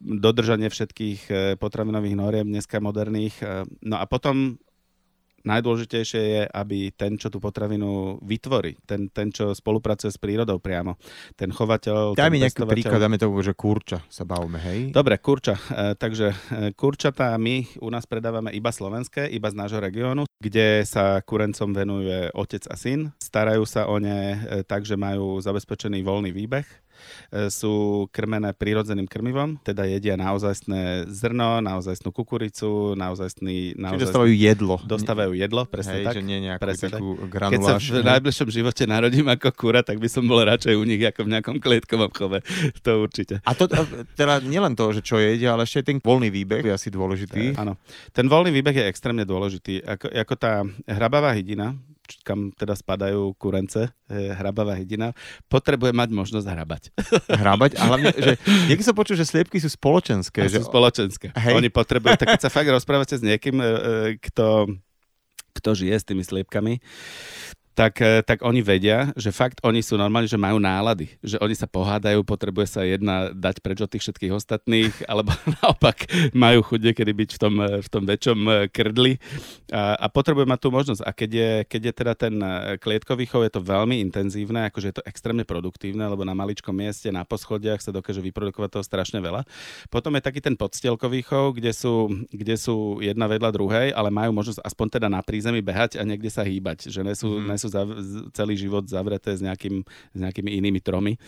dodržanie 0.00 0.72
všetkých 0.72 1.20
e, 1.28 1.34
potravinových 1.60 2.16
noriem 2.16 2.48
dneska 2.48 2.80
moderných. 2.80 3.36
No 3.84 4.00
a 4.00 4.08
potom 4.08 4.56
najdôležitejšie 5.46 6.22
je, 6.22 6.42
aby 6.50 6.90
ten, 6.92 7.14
čo 7.14 7.30
tú 7.30 7.38
potravinu 7.38 8.18
vytvorí, 8.20 8.76
ten, 8.84 9.08
ten 9.08 9.30
čo 9.30 9.54
spolupracuje 9.54 10.10
s 10.10 10.18
prírodou 10.18 10.58
priamo, 10.58 10.98
ten 11.38 11.54
chovateľ... 11.54 12.18
Daj 12.18 12.30
mi 12.34 12.42
nejaký 12.42 12.66
príklad, 12.66 12.98
dáme 12.98 13.16
to, 13.16 13.30
že 13.40 13.54
kurča 13.54 14.02
sa 14.10 14.26
bavíme, 14.26 14.58
hej? 14.58 14.78
Dobre, 14.90 15.22
kurča. 15.22 15.54
E, 15.70 15.94
takže 15.94 16.34
e, 16.34 16.36
kurčatá 16.74 17.32
my 17.38 17.78
u 17.78 17.88
nás 17.88 18.04
predávame 18.04 18.50
iba 18.52 18.74
slovenské, 18.74 19.30
iba 19.30 19.48
z 19.48 19.56
nášho 19.56 19.78
regiónu, 19.78 20.26
kde 20.42 20.82
sa 20.82 21.22
kurencom 21.22 21.70
venuje 21.70 22.28
otec 22.34 22.66
a 22.66 22.74
syn. 22.74 23.14
Starajú 23.22 23.62
sa 23.64 23.86
o 23.86 24.02
ne 24.02 24.34
e, 24.34 24.66
tak, 24.66 24.82
že 24.82 24.98
majú 24.98 25.38
zabezpečený 25.38 26.02
voľný 26.02 26.34
výbeh 26.34 26.85
sú 27.52 28.06
krmené 28.10 28.52
prírodzeným 28.56 29.08
krmivom, 29.08 29.58
teda 29.62 29.84
jedia 29.86 30.14
naozajstné 30.16 31.10
zrno, 31.10 31.60
naozajstnú 31.62 32.10
kukuricu, 32.10 32.94
naozajstný... 32.98 33.76
naozajstný... 33.76 33.96
Čiže 33.96 34.06
dostávajú 34.08 34.34
jedlo. 34.34 34.76
Dostávajú 34.84 35.32
jedlo, 35.36 35.62
presne 35.66 36.02
Hej, 36.02 36.06
tak. 36.06 36.14
že 36.16 36.22
nie 36.22 36.38
nejakú 36.44 36.62
presne 36.62 36.88
takú 36.92 37.10
tak. 37.16 37.28
granuláž. 37.30 37.56
Keď 37.56 37.62
sa 37.62 38.02
v 38.02 38.08
najbližšom 38.16 38.48
živote 38.50 38.82
narodím 38.88 39.26
ako 39.28 39.48
kura, 39.52 39.80
tak 39.82 39.98
by 39.98 40.08
som 40.10 40.24
bol 40.26 40.40
radšej 40.42 40.74
u 40.74 40.84
nich 40.84 41.02
ako 41.02 41.20
v 41.26 41.28
nejakom 41.36 41.56
klietkovom 41.58 42.10
chove. 42.14 42.40
To 42.86 43.02
určite. 43.02 43.42
A 43.42 43.50
to 43.56 43.66
teda 44.14 44.38
nielen 44.44 44.78
to, 44.78 44.94
že 44.94 45.02
čo 45.02 45.18
jedia, 45.18 45.56
ale 45.56 45.66
ešte 45.66 45.90
ten 45.90 45.98
voľný 45.98 46.30
výbeh 46.30 46.62
je 46.70 46.72
asi 46.72 46.88
dôležitý. 46.92 47.56
E, 47.56 47.58
áno. 47.58 47.74
Ten 48.14 48.30
voľný 48.30 48.54
výbeh 48.54 48.74
je 48.74 48.84
extrémne 48.86 49.26
dôležitý. 49.26 49.82
Ako, 49.82 50.06
ako 50.06 50.34
tá 50.38 50.62
hrabavá 50.86 51.34
hydina, 51.34 51.74
kam 52.22 52.50
teda 52.54 52.74
spadajú 52.78 53.34
kurence, 53.38 53.90
hrabavá 54.10 54.78
hydina, 54.78 55.12
potrebuje 55.50 55.92
mať 55.92 56.08
možnosť 56.14 56.46
hrabať. 56.46 56.82
Hrabať? 57.42 57.70
A 57.78 57.82
hlavne, 57.90 58.10
že 58.14 58.32
niekedy 58.70 58.86
sa 58.86 58.94
počuť, 58.94 59.16
že 59.18 59.26
sliepky 59.26 59.58
sú 59.58 59.70
spoločenské. 59.70 60.46
že... 60.46 60.62
Sú 60.62 60.70
spoločenské. 60.70 61.34
Hej. 61.34 61.54
Oni 61.58 61.68
potrebujú, 61.68 62.14
tak 62.16 62.38
keď 62.38 62.40
sa 62.46 62.50
fakt 62.52 62.70
rozprávate 62.70 63.18
s 63.18 63.22
niekým, 63.22 63.58
e, 63.58 63.64
e, 63.64 63.72
kto, 64.22 64.70
kto 65.58 65.70
žije 65.74 65.96
s 65.98 66.04
tými 66.06 66.22
sliepkami, 66.22 66.78
tak, 67.76 68.00
e, 68.00 68.24
tak 68.24 68.40
oni 68.40 68.64
vedia, 68.64 69.12
že 69.20 69.28
fakt 69.28 69.60
oni 69.60 69.84
sú 69.84 70.00
normálne, 70.00 70.24
že 70.24 70.40
majú 70.40 70.56
nálady. 70.56 71.12
Že 71.20 71.44
oni 71.44 71.52
sa 71.52 71.68
pohádajú, 71.68 72.24
potrebuje 72.24 72.66
sa 72.72 72.80
jedna 72.88 73.28
dať 73.36 73.60
preč 73.60 73.84
od 73.84 73.92
tých 73.92 74.08
všetkých 74.08 74.32
ostatných, 74.32 74.94
alebo 75.12 75.36
naopak 75.60 76.08
majú 76.32 76.64
chuť 76.64 76.96
kedy 76.96 77.12
byť 77.12 77.30
v 77.36 77.38
tom, 77.38 77.54
e, 77.60 77.84
v 77.84 77.88
tom 77.92 78.02
väčšom 78.08 78.38
e, 78.48 78.52
krdli 78.72 79.20
a, 79.68 80.00
a 80.00 80.06
potrebuje 80.08 80.48
mať 80.48 80.60
tú 80.64 80.68
možnosť. 80.72 81.02
A 81.04 81.10
keď 81.12 81.30
je, 81.30 81.50
keď 81.68 81.82
je 81.84 81.92
teda 81.92 82.12
ten 82.16 82.34
klietkový 82.80 83.28
chov, 83.28 83.44
je 83.44 83.52
to 83.52 83.60
veľmi 83.60 84.00
intenzívne, 84.00 84.72
akože 84.72 84.86
je 84.88 84.96
to 84.96 85.04
extrémne 85.04 85.44
produktívne, 85.44 86.08
lebo 86.08 86.24
na 86.24 86.32
maličkom 86.32 86.72
mieste, 86.72 87.12
na 87.12 87.28
poschodiach 87.28 87.84
sa 87.84 87.92
dokáže 87.92 88.24
vyprodukovať 88.24 88.80
toho 88.80 88.84
strašne 88.86 89.20
veľa. 89.20 89.44
Potom 89.92 90.16
je 90.16 90.24
taký 90.24 90.40
ten 90.40 90.56
podstelkový 90.56 91.20
chov, 91.20 91.60
kde 91.60 91.76
sú, 91.76 92.08
kde 92.32 92.56
sú 92.56 93.04
jedna 93.04 93.28
vedľa 93.28 93.50
druhej, 93.52 93.88
ale 93.92 94.08
majú 94.08 94.32
možnosť 94.32 94.64
aspoň 94.64 94.86
teda 94.96 95.08
na 95.12 95.20
prízemí 95.20 95.60
behať 95.60 96.00
a 96.00 96.02
niekde 96.08 96.32
sa 96.32 96.40
hýbať, 96.40 96.88
že 96.88 97.04
nesú, 97.04 97.36
mm. 97.36 97.52
nesú 97.52 97.65
sú 97.65 97.65
zav- 97.68 97.98
celý 98.32 98.54
život 98.58 98.86
zavreté 98.86 99.34
s, 99.34 99.42
nejakým, 99.42 99.82
s 99.86 100.18
nejakými 100.18 100.50
inými 100.58 100.80
tromy. 100.82 101.16
E, 101.16 101.18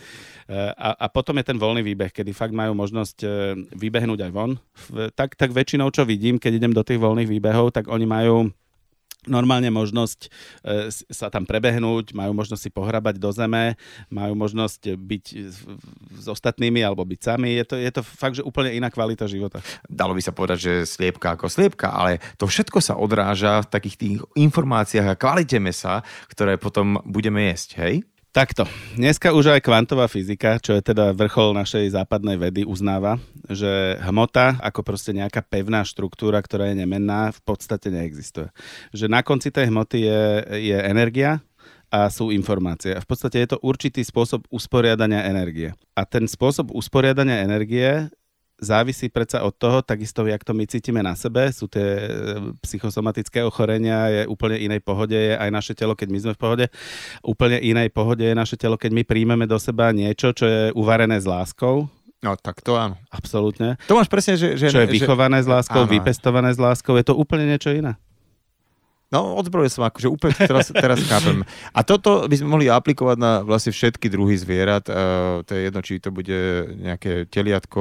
a, 0.56 0.94
a 0.94 1.06
potom 1.10 1.36
je 1.38 1.48
ten 1.48 1.58
voľný 1.58 1.82
výbeh, 1.82 2.10
kedy 2.10 2.30
fakt 2.34 2.54
majú 2.54 2.74
možnosť 2.74 3.16
e, 3.22 3.28
vybehnúť 3.76 4.28
aj 4.28 4.32
von. 4.32 4.56
Tak, 5.14 5.36
tak 5.36 5.50
väčšinou, 5.52 5.90
čo 5.90 6.06
vidím, 6.06 6.40
keď 6.40 6.52
idem 6.58 6.72
do 6.74 6.82
tých 6.86 7.00
voľných 7.00 7.28
výbehov, 7.28 7.74
tak 7.74 7.90
oni 7.90 8.06
majú 8.06 8.50
normálne 9.26 9.66
možnosť 9.72 10.20
e, 10.62 10.92
sa 10.92 11.26
tam 11.32 11.42
prebehnúť, 11.42 12.14
majú 12.14 12.36
možnosť 12.36 12.62
si 12.62 12.70
pohrabať 12.70 13.18
do 13.18 13.30
zeme, 13.34 13.74
majú 14.12 14.38
možnosť 14.38 14.94
byť 14.94 15.24
s 16.14 16.26
ostatnými 16.28 16.84
alebo 16.84 17.02
byť 17.02 17.20
sami. 17.20 17.58
Je 17.58 17.64
to, 17.66 17.74
je 17.74 17.90
to 17.90 18.02
fakt, 18.06 18.38
že 18.38 18.46
úplne 18.46 18.70
iná 18.76 18.92
kvalita 18.92 19.26
života. 19.26 19.58
Dalo 19.90 20.14
by 20.14 20.22
sa 20.22 20.30
povedať, 20.30 20.58
že 20.58 20.72
sliepka 20.86 21.34
ako 21.34 21.50
sliepka, 21.50 21.90
ale 21.90 22.22
to 22.38 22.46
všetko 22.46 22.78
sa 22.78 22.94
odráža 22.94 23.66
v 23.66 23.70
takých 23.70 23.96
tých 23.98 24.16
informáciách 24.38 25.08
a 25.12 25.18
kvalite 25.18 25.58
mesa, 25.58 26.06
ktoré 26.30 26.60
potom 26.60 27.02
budeme 27.02 27.50
jesť, 27.50 27.70
hej? 27.82 27.94
Takto. 28.38 28.70
Dneska 28.94 29.34
už 29.34 29.58
aj 29.58 29.66
kvantová 29.66 30.06
fyzika, 30.06 30.62
čo 30.62 30.78
je 30.78 30.94
teda 30.94 31.10
vrchol 31.10 31.58
našej 31.58 31.90
západnej 31.90 32.38
vedy, 32.38 32.62
uznáva, 32.62 33.18
že 33.50 33.98
hmota 33.98 34.54
ako 34.62 34.86
proste 34.86 35.10
nejaká 35.10 35.42
pevná 35.42 35.82
štruktúra, 35.82 36.38
ktorá 36.38 36.70
je 36.70 36.78
nemenná, 36.78 37.34
v 37.34 37.40
podstate 37.42 37.90
neexistuje. 37.90 38.46
Že 38.94 39.10
na 39.10 39.26
konci 39.26 39.50
tej 39.50 39.74
hmoty 39.74 40.06
je, 40.06 40.22
je 40.70 40.78
energia, 40.78 41.42
a 41.90 42.06
sú 42.12 42.30
informácie. 42.30 42.94
A 42.94 43.02
v 43.02 43.08
podstate 43.08 43.42
je 43.42 43.56
to 43.56 43.58
určitý 43.64 44.04
spôsob 44.04 44.46
usporiadania 44.52 45.24
energie. 45.24 45.72
A 45.96 46.04
ten 46.04 46.28
spôsob 46.28 46.70
usporiadania 46.70 47.42
energie 47.42 48.06
závisí 48.58 49.06
predsa 49.08 49.46
od 49.46 49.54
toho, 49.54 49.80
takisto 49.82 50.26
jak 50.26 50.42
to 50.42 50.52
my 50.52 50.66
cítime 50.66 51.00
na 51.00 51.14
sebe, 51.14 51.46
sú 51.54 51.70
tie 51.70 51.80
e, 51.80 52.08
psychosomatické 52.62 53.46
ochorenia, 53.46 54.10
je 54.10 54.22
úplne 54.26 54.58
inej 54.58 54.82
pohode 54.82 55.14
je 55.14 55.34
aj 55.38 55.50
naše 55.50 55.72
telo, 55.78 55.94
keď 55.94 56.08
my 56.10 56.18
sme 56.18 56.32
v 56.34 56.40
pohode, 56.42 56.66
úplne 57.22 57.62
inej 57.62 57.94
pohode 57.94 58.26
je 58.26 58.34
naše 58.34 58.58
telo, 58.58 58.74
keď 58.74 58.90
my 58.92 59.02
príjmeme 59.06 59.46
do 59.46 59.56
seba 59.62 59.94
niečo, 59.94 60.34
čo 60.34 60.44
je 60.44 60.62
uvarené 60.74 61.22
s 61.22 61.26
láskou, 61.26 61.86
No 62.18 62.34
tak 62.34 62.66
to 62.66 62.74
áno. 62.74 62.98
Absolútne. 63.14 63.78
To 63.86 63.94
máš 63.94 64.10
presne, 64.10 64.34
že... 64.34 64.58
že 64.58 64.74
čo 64.74 64.82
je 64.82 64.90
vychované 64.90 65.38
že... 65.38 65.46
s 65.46 65.48
láskou, 65.54 65.86
áno. 65.86 65.90
vypestované 65.90 66.50
s 66.50 66.58
láskou, 66.58 66.98
je 66.98 67.06
to 67.06 67.14
úplne 67.14 67.46
niečo 67.46 67.70
iné. 67.70 67.94
No, 69.08 69.40
odzbrojil 69.40 69.72
som 69.72 69.88
akože 69.88 70.04
úplne 70.12 70.36
teraz, 70.36 70.68
teraz 70.68 71.00
chápem. 71.08 71.40
A 71.72 71.80
toto 71.80 72.28
by 72.28 72.36
sme 72.36 72.52
mohli 72.52 72.68
aplikovať 72.68 73.16
na 73.16 73.40
vlastne 73.40 73.72
všetky 73.72 74.12
druhy 74.12 74.36
zvierat. 74.36 74.84
Uh, 74.84 75.40
to 75.48 75.56
je 75.56 75.60
jedno, 75.64 75.80
či 75.80 75.96
to 75.96 76.12
bude 76.12 76.36
nejaké 76.76 77.24
teliatko, 77.32 77.80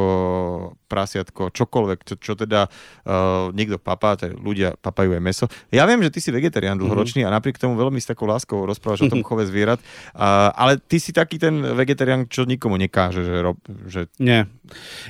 prasiatko, 0.88 1.52
čokoľvek, 1.52 2.00
čo, 2.08 2.16
čo 2.16 2.34
teda 2.40 2.72
uh, 2.72 3.52
niekto 3.52 3.76
papá, 3.76 4.16
teda 4.16 4.40
ľudia 4.40 4.80
papajú 4.80 5.20
aj 5.20 5.22
meso. 5.22 5.46
Ja 5.68 5.84
viem, 5.84 6.00
že 6.00 6.16
ty 6.16 6.24
si 6.24 6.32
vegetarián 6.32 6.80
dlhoročný 6.80 7.28
mm-hmm. 7.28 7.36
a 7.36 7.38
napriek 7.44 7.60
tomu 7.60 7.76
veľmi 7.76 8.00
s 8.00 8.08
takou 8.08 8.24
láskou 8.24 8.63
rozprávaš 8.63 9.04
o 9.04 9.12
tom 9.12 9.20
chove 9.28 9.44
zvierat, 9.52 9.84
uh, 10.16 10.56
ale 10.56 10.80
ty 10.80 10.96
si 10.96 11.12
taký 11.12 11.36
ten 11.44 11.60
vegetarián, 11.60 12.32
čo 12.32 12.48
nikomu 12.48 12.80
nekáže, 12.80 13.28
že... 13.28 13.36
Rob, 13.44 13.60
že... 13.92 14.08
Nie. 14.16 14.48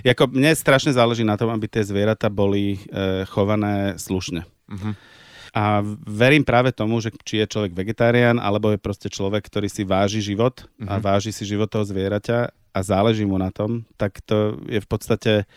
Jako, 0.01 0.33
mne 0.33 0.57
strašne 0.57 0.97
záleží 0.97 1.21
na 1.21 1.37
tom, 1.37 1.53
aby 1.53 1.69
tie 1.69 1.85
zvieratá 1.85 2.33
boli 2.33 2.81
uh, 2.89 3.21
chované 3.29 4.01
slušne. 4.01 4.49
Mm-hmm. 4.65 5.16
A 5.57 5.81
verím 6.05 6.45
práve 6.45 6.69
tomu, 6.69 7.01
že 7.01 7.09
či 7.25 7.41
je 7.41 7.49
človek 7.49 7.73
vegetarián, 7.73 8.37
alebo 8.37 8.69
je 8.69 8.77
proste 8.77 9.09
človek, 9.09 9.41
ktorý 9.41 9.65
si 9.65 9.81
váži 9.81 10.21
život 10.21 10.61
uh-huh. 10.61 10.85
a 10.85 10.93
mhm. 10.99 11.01
váži 11.01 11.33
si 11.33 11.49
život 11.49 11.65
toho 11.65 11.81
zvieraťa 11.81 12.53
a 12.77 12.79
záleží 12.85 13.25
mu 13.25 13.41
na 13.41 13.49
tom, 13.49 13.89
tak 13.97 14.21
to 14.21 14.61
je 14.69 14.77
v 14.77 14.87
podstate 14.87 15.49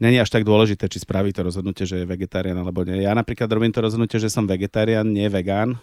není 0.00 0.16
až 0.16 0.32
tak 0.32 0.48
dôležité, 0.48 0.88
či 0.88 1.04
spraví 1.04 1.28
to 1.30 1.44
rozhodnutie, 1.44 1.84
že 1.84 2.02
je 2.02 2.08
vegetarián 2.08 2.56
alebo 2.56 2.82
nie. 2.88 3.04
Ja 3.04 3.12
napríklad 3.12 3.52
robím 3.52 3.68
to 3.68 3.84
rozhodnutie, 3.84 4.16
že 4.16 4.32
som 4.32 4.48
vegetarián, 4.48 5.04
nie 5.04 5.28
vegán. 5.28 5.76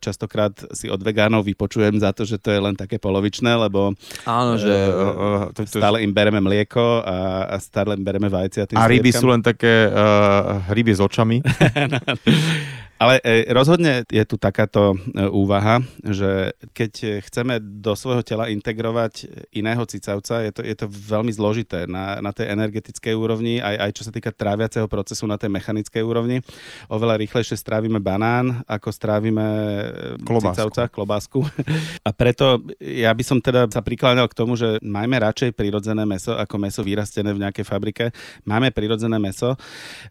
Častokrát 0.00 0.56
si 0.72 0.88
od 0.88 0.98
vegánov 1.04 1.44
vypočujem 1.44 2.00
za 2.00 2.16
to, 2.16 2.24
že 2.24 2.40
to 2.40 2.48
je 2.48 2.60
len 2.64 2.72
také 2.72 2.96
polovičné, 2.96 3.60
lebo 3.60 3.92
Áno, 4.24 4.56
že 4.56 4.72
uh, 4.72 5.52
to, 5.52 5.68
to, 5.68 5.78
stále 5.84 6.00
im 6.00 6.16
bereme 6.16 6.40
mlieko 6.40 7.04
a, 7.04 7.44
a 7.52 7.56
stále 7.60 8.00
im 8.00 8.02
bereme 8.02 8.32
vajcia. 8.32 8.72
A 8.72 8.88
ryby 8.88 9.12
sú 9.12 9.28
len 9.28 9.44
také 9.44 9.92
uh, 9.92 10.64
ryby 10.72 10.96
s 10.96 11.04
očami. 11.04 11.44
Ale 12.98 13.22
e, 13.22 13.46
rozhodne 13.54 14.02
je 14.10 14.24
tu 14.26 14.34
takáto 14.34 14.98
e, 14.98 15.22
úvaha, 15.30 15.78
že 16.02 16.50
keď 16.74 17.22
chceme 17.22 17.62
do 17.62 17.94
svojho 17.94 18.26
tela 18.26 18.50
integrovať 18.50 19.30
iného 19.54 19.86
cicavca, 19.86 20.42
je 20.42 20.50
to, 20.50 20.60
je 20.66 20.74
to 20.74 20.90
veľmi 20.90 21.30
zložité 21.30 21.86
na, 21.86 22.18
na 22.18 22.34
tej 22.34 22.50
energetickej 22.50 23.14
úrovni, 23.14 23.62
aj, 23.62 23.76
aj 23.86 23.90
čo 23.94 24.02
sa 24.02 24.10
týka 24.10 24.34
tráviaceho 24.34 24.90
procesu 24.90 25.30
na 25.30 25.38
tej 25.38 25.46
mechanickej 25.54 26.02
úrovni. 26.02 26.42
Oveľa 26.90 27.22
rýchlejšie 27.22 27.54
strávime 27.54 28.02
banán, 28.02 28.66
ako 28.66 28.90
strávime 28.90 29.46
e, 29.46 29.82
klobásku. 30.26 30.58
cicavca, 30.58 30.82
klobásku. 30.90 31.38
A 32.08 32.10
preto 32.10 32.66
ja 32.82 33.14
by 33.14 33.22
som 33.22 33.38
teda 33.38 33.70
sa 33.70 33.78
prikláňal 33.78 34.26
k 34.26 34.34
tomu, 34.34 34.58
že 34.58 34.82
majme 34.82 35.22
radšej 35.22 35.54
prirodzené 35.54 36.02
meso 36.02 36.34
ako 36.34 36.58
meso 36.58 36.82
vyrastené 36.82 37.30
v 37.30 37.46
nejakej 37.46 37.62
fabrike. 37.62 38.10
Máme 38.42 38.74
prirodzené 38.74 39.22
meso, 39.22 39.54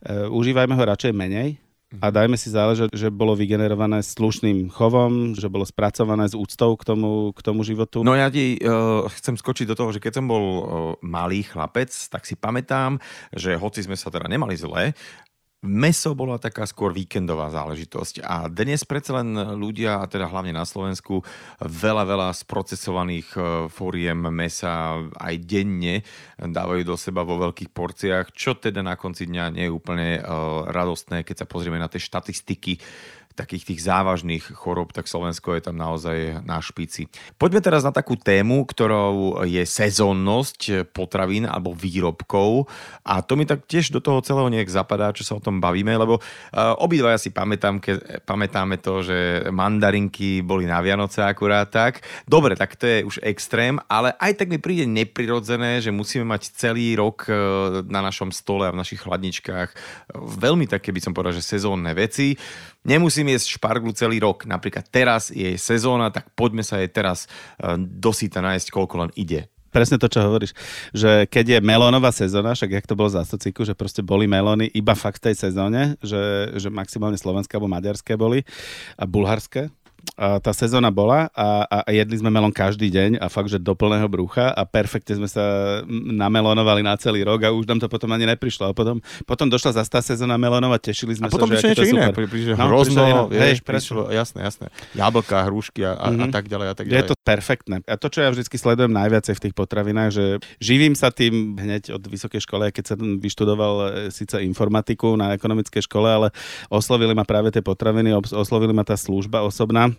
užívajme 0.08 0.72
ho 0.72 0.84
radšej 0.88 1.12
menej, 1.12 1.67
a 1.88 2.12
dajme 2.12 2.36
si 2.36 2.52
záležať, 2.52 2.92
že 2.92 3.08
bolo 3.08 3.32
vygenerované 3.32 4.04
slušným 4.04 4.68
chovom, 4.68 5.32
že 5.40 5.48
bolo 5.48 5.64
spracované 5.64 6.28
s 6.28 6.36
úctou 6.36 6.76
k 6.76 6.84
tomu, 6.84 7.32
k 7.32 7.40
tomu 7.40 7.64
životu. 7.64 8.04
No 8.04 8.12
ja 8.12 8.28
ti 8.28 8.60
uh, 8.60 9.08
chcem 9.16 9.40
skočiť 9.40 9.72
do 9.72 9.78
toho, 9.80 9.96
že 9.96 10.04
keď 10.04 10.20
som 10.20 10.28
bol 10.28 10.44
uh, 10.44 10.64
malý 11.00 11.48
chlapec, 11.48 11.88
tak 12.12 12.28
si 12.28 12.36
pamätám, 12.36 13.00
že 13.32 13.56
hoci 13.56 13.88
sme 13.88 13.96
sa 13.96 14.12
teda 14.12 14.28
nemali 14.28 14.60
zle, 14.60 14.92
Meso 15.66 16.14
bola 16.14 16.38
taká 16.38 16.70
skôr 16.70 16.94
víkendová 16.94 17.50
záležitosť 17.50 18.22
a 18.22 18.46
dnes 18.46 18.86
predsa 18.86 19.26
len 19.26 19.34
ľudia, 19.58 19.98
a 19.98 20.06
teda 20.06 20.30
hlavne 20.30 20.54
na 20.54 20.62
Slovensku, 20.62 21.26
veľa, 21.58 22.06
veľa 22.06 22.30
sprocesovaných 22.30 23.30
e, 23.34 23.40
fóriem 23.66 24.30
mesa 24.30 25.02
aj 25.18 25.36
denne 25.42 26.06
dávajú 26.38 26.86
do 26.86 26.94
seba 26.94 27.26
vo 27.26 27.42
veľkých 27.42 27.74
porciách, 27.74 28.38
čo 28.38 28.54
teda 28.54 28.86
na 28.86 28.94
konci 28.94 29.26
dňa 29.26 29.46
nie 29.58 29.66
je 29.66 29.74
úplne 29.74 30.22
uh, 30.22 30.70
radostné, 30.70 31.26
keď 31.26 31.42
sa 31.42 31.50
pozrieme 31.50 31.82
na 31.82 31.90
tie 31.90 31.98
štatistiky 31.98 32.78
takých 33.38 33.70
tých 33.70 33.86
závažných 33.86 34.42
chorob, 34.58 34.90
tak 34.90 35.06
Slovensko 35.06 35.54
je 35.54 35.70
tam 35.70 35.78
naozaj 35.78 36.42
na 36.42 36.58
špici. 36.58 37.06
Poďme 37.38 37.62
teraz 37.62 37.86
na 37.86 37.94
takú 37.94 38.18
tému, 38.18 38.66
ktorou 38.66 39.46
je 39.46 39.62
sezónnosť 39.62 40.90
potravín 40.90 41.46
alebo 41.46 41.78
výrobkov 41.78 42.66
a 43.06 43.22
to 43.22 43.38
mi 43.38 43.46
tak 43.46 43.70
tiež 43.70 43.94
do 43.94 44.02
toho 44.02 44.26
celého 44.26 44.50
nejak 44.50 44.74
zapadá, 44.74 45.14
čo 45.14 45.22
sa 45.22 45.38
o 45.38 45.44
tom 45.44 45.62
bavíme, 45.62 45.94
lebo 45.94 46.18
uh, 46.18 46.74
obidvaja 46.82 47.22
si 47.22 47.30
pamätám, 47.30 47.78
ke, 47.78 48.02
pamätáme 48.26 48.82
to, 48.82 49.06
že 49.06 49.48
mandarinky 49.54 50.42
boli 50.42 50.66
na 50.66 50.82
Vianoce 50.82 51.22
akurát 51.22 51.70
tak. 51.70 52.02
Dobre, 52.26 52.58
tak 52.58 52.74
to 52.74 52.90
je 52.90 53.06
už 53.06 53.22
extrém, 53.22 53.78
ale 53.86 54.18
aj 54.18 54.42
tak 54.42 54.50
mi 54.50 54.58
príde 54.58 54.90
neprirodzené, 54.90 55.78
že 55.84 55.94
musíme 55.94 56.26
mať 56.26 56.58
celý 56.58 56.98
rok 56.98 57.30
uh, 57.30 57.86
na 57.86 58.02
našom 58.02 58.34
stole 58.34 58.66
a 58.66 58.74
v 58.74 58.82
našich 58.82 59.06
chladničkách 59.06 59.70
veľmi 60.18 60.66
také, 60.66 60.90
by 60.90 61.02
som 61.04 61.14
povedal, 61.14 61.38
že 61.38 61.46
sezónne 61.46 61.92
veci. 61.94 62.40
Nemusím 62.88 63.36
jesť 63.36 63.60
šparglu 63.60 63.92
celý 63.92 64.24
rok. 64.24 64.48
Napríklad 64.48 64.88
teraz 64.88 65.28
je 65.30 65.60
sezóna, 65.60 66.08
tak 66.08 66.32
poďme 66.34 66.64
sa 66.64 66.80
jej 66.80 66.88
teraz 66.88 67.28
e, 67.60 67.76
dosýta 67.78 68.40
nájsť, 68.40 68.72
koľko 68.72 68.96
len 69.04 69.12
ide 69.20 69.52
presne 69.68 70.02
to, 70.02 70.10
čo 70.10 70.26
hovoríš, 70.26 70.58
že 70.90 71.30
keď 71.30 71.46
je 71.54 71.60
melónová 71.62 72.10
sezóna, 72.10 72.58
však 72.58 72.82
jak 72.82 72.90
to 72.90 72.98
bolo 72.98 73.14
za 73.14 73.22
sociku, 73.22 73.62
že 73.62 73.78
proste 73.78 74.02
boli 74.02 74.26
melóny 74.26 74.74
iba 74.74 74.98
fakt 74.98 75.22
v 75.22 75.30
tej 75.30 75.36
sezóne, 75.38 75.94
že, 76.02 76.50
že 76.58 76.74
maximálne 76.74 77.14
slovenské 77.14 77.54
alebo 77.54 77.70
maďarské 77.70 78.18
boli 78.18 78.42
a 78.98 79.06
bulharské, 79.06 79.70
a 80.18 80.42
tá 80.42 80.50
sezóna 80.50 80.90
bola 80.90 81.30
a, 81.38 81.66
a 81.86 81.90
jedli 81.94 82.18
sme 82.18 82.34
melón 82.34 82.50
každý 82.50 82.90
deň 82.90 83.22
a 83.22 83.30
fakt, 83.30 83.54
že 83.54 83.62
do 83.62 83.78
plného 83.78 84.10
brucha 84.10 84.50
a 84.50 84.66
perfektne 84.66 85.14
sme 85.22 85.30
sa 85.30 85.46
namelónovali 85.90 86.82
na 86.82 86.98
celý 86.98 87.22
rok 87.22 87.46
a 87.46 87.54
už 87.54 87.70
nám 87.70 87.78
to 87.78 87.86
potom 87.86 88.10
ani 88.16 88.26
neprišlo. 88.26 88.70
A 88.70 88.74
potom, 88.74 88.98
potom 89.30 89.46
došla 89.46 89.78
zase 89.78 89.90
tá 89.94 90.02
sezóna 90.02 90.34
melónova, 90.42 90.82
tešili 90.82 91.14
sme 91.14 91.30
a 91.30 91.34
potom 91.34 91.54
sa, 91.54 91.62
že 91.62 91.70
niečo 91.70 91.86
iné, 91.86 92.10
prišlo 92.10 92.58
no, 92.58 92.66
hrozno, 92.66 93.06
vieš, 93.30 93.62
prišlo, 93.62 94.10
jasné, 94.10 94.42
jasné, 94.42 94.66
jablka, 94.98 95.38
hrušky 95.46 95.86
a, 95.86 95.94
a, 95.94 96.10
mm-hmm. 96.10 96.24
a 96.24 96.26
mhm. 96.26 96.34
tak 96.34 96.46
ďalej 96.50 96.68
a 96.68 96.74
tak 96.74 96.86
ďalej. 96.90 96.98
Je 96.98 97.10
to 97.14 97.18
perfektné. 97.22 97.76
A 97.86 97.96
to, 98.00 98.08
čo 98.10 98.26
ja 98.26 98.30
vždy 98.34 98.44
sledujem 98.48 98.90
najviacej 98.90 99.34
v 99.38 99.42
tých 99.50 99.54
potravinách, 99.54 100.10
že 100.10 100.26
živím 100.58 100.98
sa 100.98 101.14
tým 101.14 101.62
hneď 101.62 101.94
od 101.94 102.02
vysokej 102.02 102.42
školy, 102.42 102.74
keď 102.74 102.84
sa 102.90 102.96
vyštudoval 102.98 103.74
e, 103.78 103.86
síce 104.10 104.42
informatiku 104.42 105.14
na 105.14 105.38
ekonomickej 105.38 105.86
škole, 105.86 106.10
ale 106.10 106.28
oslovili 106.74 107.14
ma 107.14 107.22
práve 107.22 107.54
tie 107.54 107.62
potraviny, 107.62 108.18
oslovili 108.34 108.74
ma 108.74 108.82
tá 108.82 108.98
služba 108.98 109.46
osobná 109.46 109.94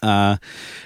a 0.00 0.40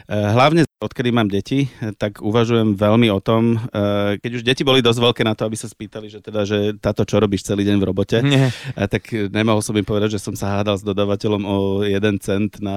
e, 0.09 0.17
hlavne 0.17 0.67
odkedy 0.83 1.15
mám 1.15 1.31
deti, 1.31 1.71
tak 2.03 2.19
uvažujem 2.19 2.75
veľmi 2.75 3.13
o 3.15 3.23
tom, 3.23 3.57
e, 3.71 4.19
keď 4.19 4.31
už 4.41 4.43
deti 4.43 4.67
boli 4.67 4.83
dosť 4.83 5.01
veľké 5.01 5.23
na 5.23 5.39
to, 5.39 5.47
aby 5.47 5.55
sa 5.55 5.71
spýtali, 5.71 6.11
že 6.11 6.19
teda, 6.19 6.43
že 6.43 6.75
táto 6.83 7.07
čo 7.07 7.23
robíš 7.23 7.47
celý 7.47 7.63
deň 7.63 7.77
v 7.79 7.87
robote, 7.87 8.19
Nie. 8.25 8.51
tak 8.75 9.07
nemohol 9.31 9.63
som 9.63 9.79
im 9.79 9.87
povedať, 9.87 10.19
že 10.19 10.25
som 10.25 10.35
sa 10.35 10.59
hádal 10.59 10.81
s 10.81 10.85
dodávateľom 10.85 11.43
o 11.47 11.57
jeden 11.87 12.19
cent 12.19 12.59
na 12.59 12.77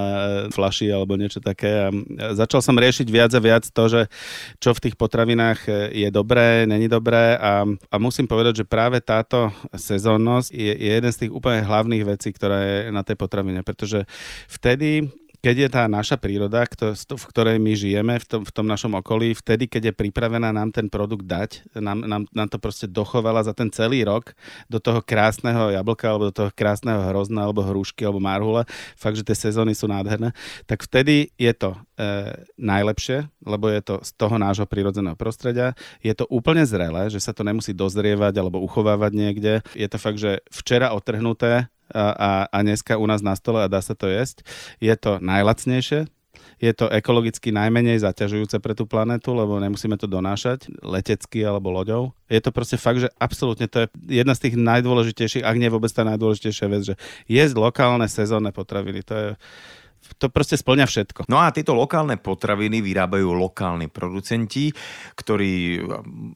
flaši 0.54 0.94
alebo 0.94 1.18
niečo 1.18 1.42
také. 1.42 1.90
A 1.90 1.92
začal 2.38 2.62
som 2.62 2.78
riešiť 2.78 3.08
viac 3.10 3.32
a 3.34 3.42
viac 3.42 3.66
to, 3.66 3.84
že 3.90 4.02
čo 4.62 4.78
v 4.78 4.84
tých 4.88 4.96
potravinách 4.96 5.90
je 5.90 6.10
dobré, 6.13 6.70
není 6.70 6.86
dobré 6.86 7.34
a, 7.34 7.66
a 7.66 7.96
musím 7.98 8.30
povedať, 8.30 8.62
že 8.62 8.70
práve 8.70 9.02
táto 9.02 9.50
sezónnosť 9.74 10.54
je, 10.54 10.74
je 10.76 10.92
jeden 11.02 11.12
z 11.12 11.20
tých 11.26 11.32
úplne 11.34 11.66
hlavných 11.66 12.04
vecí, 12.06 12.30
ktorá 12.30 12.62
je 12.62 12.78
na 12.94 13.02
tej 13.02 13.18
potravine, 13.18 13.66
pretože 13.66 14.06
vtedy 14.46 15.10
keď 15.47 15.57
je 15.63 15.69
tá 15.71 15.88
naša 15.88 16.19
príroda, 16.19 16.67
v 17.07 17.25
ktorej 17.31 17.55
my 17.55 17.71
žijeme, 17.71 18.19
v 18.19 18.25
tom, 18.27 18.41
v 18.43 18.51
tom 18.51 18.67
našom 18.67 18.99
okolí, 18.99 19.31
vtedy, 19.31 19.71
keď 19.71 19.81
je 19.88 19.93
pripravená 19.95 20.51
nám 20.51 20.75
ten 20.75 20.91
produkt 20.91 21.23
dať, 21.23 21.71
nám, 21.71 22.03
nám, 22.03 22.27
nám 22.36 22.51
to 22.51 22.60
proste 22.60 22.91
dochovala 22.91 23.47
za 23.47 23.55
ten 23.55 23.71
celý 23.71 24.03
rok 24.03 24.36
do 24.67 24.83
toho 24.83 24.99
krásneho 24.99 25.71
jablka, 25.71 26.03
alebo 26.12 26.27
do 26.27 26.36
toho 26.36 26.51
krásneho 26.51 26.99
hrozna, 26.99 27.47
alebo 27.47 27.63
hrušky, 27.63 28.03
alebo 28.03 28.19
marhule, 28.19 28.67
fakt, 28.99 29.15
že 29.15 29.23
tie 29.23 29.47
sezóny 29.47 29.71
sú 29.71 29.88
nádherné, 29.88 30.36
tak 30.67 30.83
vtedy 30.83 31.31
je 31.39 31.53
to 31.55 31.79
e, 31.95 32.43
najlepšie, 32.60 33.31
lebo 33.47 33.71
je 33.71 33.79
to 33.88 33.95
z 34.03 34.12
toho 34.19 34.36
nášho 34.36 34.67
prírodzeného 34.67 35.15
prostredia. 35.15 35.79
Je 36.03 36.12
to 36.12 36.27
úplne 36.27 36.67
zrelé, 36.67 37.07
že 37.07 37.23
sa 37.23 37.31
to 37.31 37.47
nemusí 37.47 37.71
dozrievať 37.71 38.36
alebo 38.36 38.60
uchovávať 38.67 39.15
niekde. 39.15 39.63
Je 39.71 39.88
to 39.88 39.95
fakt, 39.95 40.19
že 40.19 40.43
včera 40.51 40.91
otrhnuté, 40.91 41.71
a, 41.93 42.47
a, 42.52 42.58
dneska 42.63 43.00
u 43.00 43.06
nás 43.08 43.23
na 43.23 43.36
stole 43.38 43.63
a 43.63 43.71
dá 43.71 43.80
sa 43.80 43.95
to 43.95 44.08
jesť. 44.10 44.43
Je 44.84 44.93
to 44.95 45.19
najlacnejšie, 45.23 46.08
je 46.58 46.71
to 46.73 46.89
ekologicky 46.89 47.54
najmenej 47.54 48.02
zaťažujúce 48.02 48.58
pre 48.58 48.73
tú 48.73 48.89
planetu, 48.89 49.38
lebo 49.38 49.62
nemusíme 49.62 49.93
to 49.93 50.10
donášať 50.10 50.65
letecky 50.82 51.45
alebo 51.45 51.69
loďou. 51.69 52.17
Je 52.34 52.41
to 52.41 52.50
proste 52.50 52.82
fakt, 52.82 53.06
že 53.06 53.13
absolútne 53.21 53.69
to 53.69 53.86
je 53.86 53.88
jedna 54.21 54.34
z 54.34 54.50
tých 54.50 54.56
najdôležitejších, 54.58 55.45
ak 55.45 55.60
nie 55.62 55.69
vôbec 55.69 55.93
tá 55.93 56.02
najdôležitejšia 56.02 56.67
vec, 56.73 56.82
že 56.93 56.95
jesť 57.30 57.62
lokálne 57.62 58.10
sezónne 58.10 58.50
potraviny. 58.50 59.06
To 59.06 59.13
je 59.13 59.28
to 60.15 60.32
proste 60.32 60.56
splňa 60.56 60.88
všetko. 60.88 61.28
No 61.28 61.43
a 61.43 61.52
tieto 61.52 61.76
lokálne 61.76 62.15
potraviny 62.15 62.80
vyrábajú 62.80 63.36
lokálni 63.36 63.91
producenti, 63.91 64.72
ktorí 65.20 65.84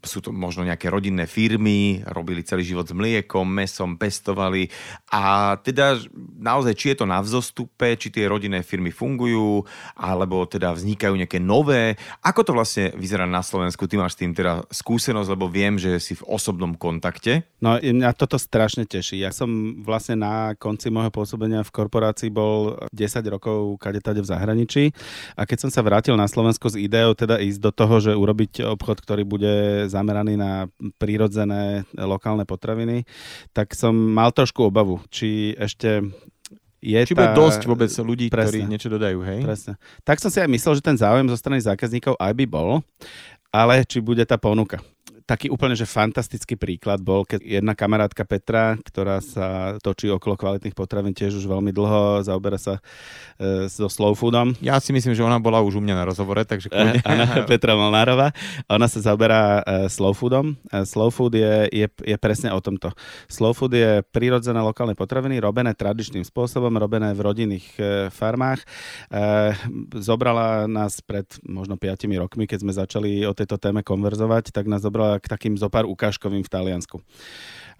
sú 0.04 0.20
to 0.20 0.36
možno 0.36 0.68
nejaké 0.68 0.92
rodinné 0.92 1.30
firmy, 1.30 2.04
robili 2.12 2.44
celý 2.44 2.68
život 2.68 2.90
s 2.90 2.98
mliekom, 2.98 3.48
mesom, 3.48 3.96
pestovali 3.96 4.68
a 5.14 5.56
teda 5.62 6.02
naozaj, 6.42 6.74
či 6.76 6.86
je 6.92 6.98
to 7.04 7.06
na 7.06 7.22
vzostupe, 7.22 7.96
či 7.96 8.10
tie 8.10 8.26
rodinné 8.26 8.66
firmy 8.66 8.90
fungujú, 8.90 9.64
alebo 9.96 10.44
teda 10.50 10.74
vznikajú 10.74 11.14
nejaké 11.16 11.38
nové. 11.38 11.96
Ako 12.26 12.42
to 12.42 12.52
vlastne 12.58 12.90
vyzerá 12.98 13.30
na 13.30 13.46
Slovensku? 13.46 13.86
Ty 13.86 14.02
máš 14.02 14.18
s 14.18 14.26
tým 14.26 14.34
teda 14.34 14.66
skúsenosť, 14.74 15.30
lebo 15.32 15.46
viem, 15.46 15.78
že 15.78 16.02
si 16.02 16.18
v 16.18 16.26
osobnom 16.26 16.74
kontakte. 16.74 17.46
No 17.62 17.78
mňa 17.78 18.18
toto 18.18 18.42
strašne 18.42 18.90
teší. 18.90 19.22
Ja 19.22 19.30
som 19.30 19.82
vlastne 19.86 20.18
na 20.18 20.58
konci 20.58 20.90
môjho 20.90 21.14
pôsobenia 21.14 21.62
v 21.62 21.70
korporácii 21.70 22.34
bol 22.34 22.82
10 22.90 23.22
rokov 23.30 23.61
kade 23.80 24.02
tade 24.04 24.21
v 24.21 24.30
zahraničí 24.30 24.84
a 25.38 25.45
keď 25.45 25.67
som 25.67 25.71
sa 25.74 25.82
vrátil 25.86 26.15
na 26.17 26.28
Slovensko 26.30 26.71
s 26.71 26.78
ideou 26.78 27.13
teda 27.17 27.39
ísť 27.41 27.60
do 27.62 27.71
toho, 27.74 27.95
že 28.00 28.12
urobiť 28.13 28.65
obchod, 28.78 28.97
ktorý 29.02 29.24
bude 29.26 29.54
zameraný 29.89 30.36
na 30.38 30.67
prírodzené 30.97 31.88
lokálne 31.95 32.43
potraviny, 32.43 33.04
tak 33.56 33.74
som 33.74 33.93
mal 33.93 34.34
trošku 34.34 34.67
obavu, 34.67 35.02
či 35.13 35.54
ešte 35.58 36.02
je 36.82 36.97
Či 36.97 37.13
tá... 37.13 37.21
bude 37.21 37.30
dosť 37.38 37.62
vôbec 37.69 37.93
ľudí, 37.93 38.34
Presne. 38.34 38.50
ktorí 38.50 38.60
niečo 38.65 38.89
dodajú, 38.89 39.21
hej? 39.21 39.45
Presne. 39.45 39.78
Tak 40.02 40.17
som 40.17 40.34
si 40.34 40.41
aj 40.41 40.50
myslel, 40.50 40.82
že 40.82 40.84
ten 40.84 40.97
záujem 40.97 41.30
zo 41.30 41.38
strany 41.38 41.62
zákazníkov 41.62 42.17
aj 42.17 42.34
by 42.34 42.45
bol, 42.50 42.82
ale 43.54 43.86
či 43.86 44.02
bude 44.02 44.26
tá 44.26 44.41
ponuka 44.41 44.82
taký 45.26 45.48
úplne, 45.48 45.74
že 45.78 45.88
fantastický 45.88 46.60
príklad 46.60 47.00
bol, 47.00 47.24
keď 47.24 47.42
jedna 47.42 47.74
kamarátka 47.74 48.28
Petra, 48.28 48.76
ktorá 48.82 49.24
sa 49.24 49.78
točí 49.80 50.12
okolo 50.12 50.36
kvalitných 50.36 50.76
potravín 50.76 51.16
tiež 51.16 51.40
už 51.40 51.48
veľmi 51.48 51.72
dlho, 51.72 52.26
zaoberá 52.28 52.60
sa 52.60 52.84
e, 53.40 53.72
so 53.72 53.88
slow 53.88 54.12
foodom. 54.12 54.52
Ja 54.60 54.78
si 54.84 54.92
myslím, 54.92 55.16
že 55.16 55.24
ona 55.24 55.40
bola 55.40 55.64
už 55.64 55.80
u 55.80 55.82
mňa 55.82 55.96
na 55.96 56.06
rozhovore, 56.06 56.44
takže 56.44 56.68
kľudne. 56.74 57.00
Áno, 57.08 57.24
Petra 57.48 57.80
Molnárová. 57.80 58.36
Ona 58.68 58.92
sa 58.92 59.00
zaoberá 59.00 59.64
e, 59.64 59.88
slow 59.88 60.12
foodom. 60.12 60.60
E, 60.68 60.84
slow 60.84 61.08
food 61.14 61.40
je, 61.40 61.72
je, 61.72 61.88
je 61.88 62.18
presne 62.20 62.52
o 62.52 62.60
tomto. 62.60 62.92
Slow 63.32 63.56
food 63.56 63.78
je 63.78 64.04
prírodzené 64.12 64.60
lokálne 64.60 64.94
potraviny, 64.98 65.40
robené 65.40 65.72
tradičným 65.72 66.28
spôsobom, 66.28 66.74
robené 66.76 67.16
v 67.16 67.22
rodinných 67.24 67.68
e, 67.80 67.82
farmách. 68.12 68.62
E, 69.08 69.56
zobrala 69.96 70.68
nás 70.68 71.00
pred 71.00 71.26
možno 71.48 71.80
5 71.80 72.10
rokmi, 72.20 72.50
keď 72.50 72.60
sme 72.60 72.74
začali 72.76 73.24
o 73.24 73.34
tejto 73.38 73.56
téme 73.56 73.86
konverzovať, 73.86 74.52
tak 74.52 74.68
nás 74.68 74.84
zobrala 74.84 75.21
k 75.22 75.30
takým 75.30 75.54
zopár 75.56 75.86
ukážkovým 75.86 76.42
v 76.42 76.50
Taliansku. 76.50 76.98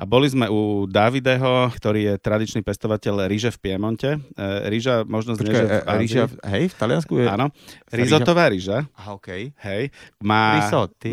A 0.02 0.04
boli 0.10 0.26
sme 0.26 0.50
u 0.50 0.90
Davideho, 0.90 1.70
ktorý 1.78 2.10
je 2.10 2.14
tradičný 2.18 2.66
pestovateľ 2.66 3.30
ríže 3.30 3.54
v 3.54 3.58
Piemonte. 3.62 4.18
E, 4.18 4.70
ríža 4.70 5.06
možno 5.06 5.38
Počkaj, 5.38 5.54
že 5.54 5.62
v 5.62 5.74
e, 5.78 5.98
ríža, 6.02 6.24
hej, 6.50 6.64
v 6.74 6.76
Taliansku 6.78 7.14
je... 7.22 7.26
Áno, 7.30 7.54
rizotová 7.94 8.50
ríža. 8.50 8.90
Aha, 8.98 9.14
okay. 9.14 9.54
Hej, 9.62 9.94
má, 10.18 10.58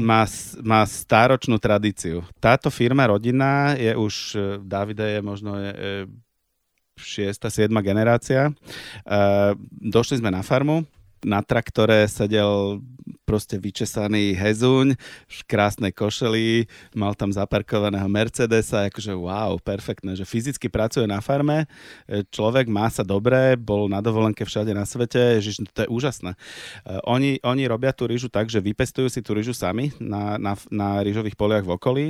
má, 0.01 0.25
má 0.65 0.81
stáročnú 0.89 1.61
tradíciu. 1.61 2.25
Táto 2.41 2.73
firma 2.73 3.05
rodinná 3.05 3.77
je 3.77 3.93
už, 3.93 4.15
e, 4.33 4.39
Davide 4.65 5.05
je 5.05 5.21
možno 5.21 5.53
je, 5.61 5.73
šiesta, 6.99 7.47
siedma 7.47 7.79
generácia. 7.79 8.51
došli 9.71 10.19
sme 10.19 10.35
na 10.35 10.43
farmu, 10.43 10.83
na 11.25 11.43
traktore 11.43 12.07
sedel 12.07 12.83
proste 13.29 13.61
vyčesaný 13.61 14.33
hezuň 14.33 14.97
v 15.29 15.39
krásnej 15.45 15.93
košeli, 15.93 16.65
mal 16.97 17.13
tam 17.13 17.29
zaparkovaného 17.29 18.09
Mercedesa, 18.09 18.89
akože 18.89 19.13
wow, 19.13 19.61
perfektné, 19.61 20.17
že 20.17 20.25
fyzicky 20.25 20.73
pracuje 20.73 21.05
na 21.05 21.21
farme, 21.21 21.69
e, 22.09 22.25
človek 22.25 22.73
má 22.73 22.89
sa 22.89 23.05
dobre, 23.05 23.61
bol 23.61 23.93
na 23.93 24.01
dovolenke 24.01 24.49
všade 24.49 24.73
na 24.73 24.89
svete, 24.89 25.45
že 25.45 25.61
to 25.69 25.85
je 25.85 25.93
úžasné. 25.93 26.33
E, 26.33 26.39
oni, 27.05 27.37
oni 27.45 27.69
robia 27.69 27.93
tú 27.93 28.09
rýžu 28.09 28.33
tak, 28.33 28.49
že 28.49 28.65
vypestujú 28.65 29.13
si 29.13 29.21
tú 29.21 29.37
rýžu 29.37 29.53
sami 29.53 29.93
na, 30.01 30.41
na, 30.41 30.57
na 30.73 31.05
rýžových 31.05 31.37
poliach 31.37 31.69
v 31.69 31.75
okolí, 31.77 32.07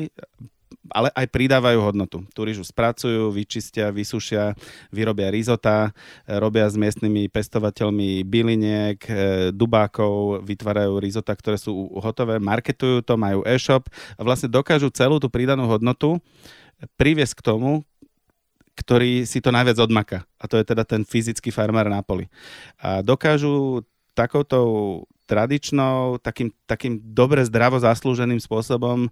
ale 0.88 1.12
aj 1.12 1.26
pridávajú 1.28 1.78
hodnotu. 1.80 2.24
Tú 2.32 2.44
spracujú, 2.48 3.28
vyčistia, 3.32 3.92
vysušia, 3.92 4.56
vyrobia 4.88 5.28
rizota, 5.28 5.92
robia 6.24 6.68
s 6.68 6.76
miestnymi 6.76 7.28
pestovateľmi 7.28 8.24
byliniek, 8.24 8.98
e, 9.04 9.12
dubákov, 9.52 10.44
vytvárajú 10.44 10.96
rizota, 11.00 11.36
ktoré 11.36 11.60
sú 11.60 11.92
hotové, 12.00 12.40
marketujú 12.40 13.04
to, 13.04 13.14
majú 13.20 13.44
e-shop 13.44 13.88
a 14.16 14.20
vlastne 14.24 14.48
dokážu 14.48 14.88
celú 14.88 15.20
tú 15.20 15.28
pridanú 15.28 15.68
hodnotu 15.68 16.20
priviesť 16.96 17.42
k 17.42 17.44
tomu, 17.44 17.84
ktorý 18.78 19.26
si 19.26 19.42
to 19.42 19.50
najviac 19.50 19.78
odmaka. 19.82 20.22
A 20.38 20.46
to 20.46 20.54
je 20.54 20.64
teda 20.64 20.86
ten 20.86 21.02
fyzický 21.02 21.50
farmár 21.50 21.90
na 21.90 21.98
poli. 22.00 22.30
A 22.78 23.02
dokážu 23.02 23.82
takouto 24.18 24.58
tradičnou, 25.28 26.18
takým, 26.18 26.50
takým 26.64 26.98
dobre 26.98 27.44
zdravo 27.44 27.76
zaslúženým 27.78 28.40
spôsobom 28.40 29.06
e, 29.06 29.10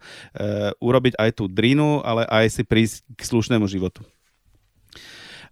urobiť 0.80 1.14
aj 1.20 1.30
tú 1.36 1.44
drinu, 1.46 2.00
ale 2.02 2.24
aj 2.26 2.46
si 2.50 2.62
prísť 2.64 3.04
k 3.14 3.20
slušnému 3.22 3.68
životu. 3.68 4.02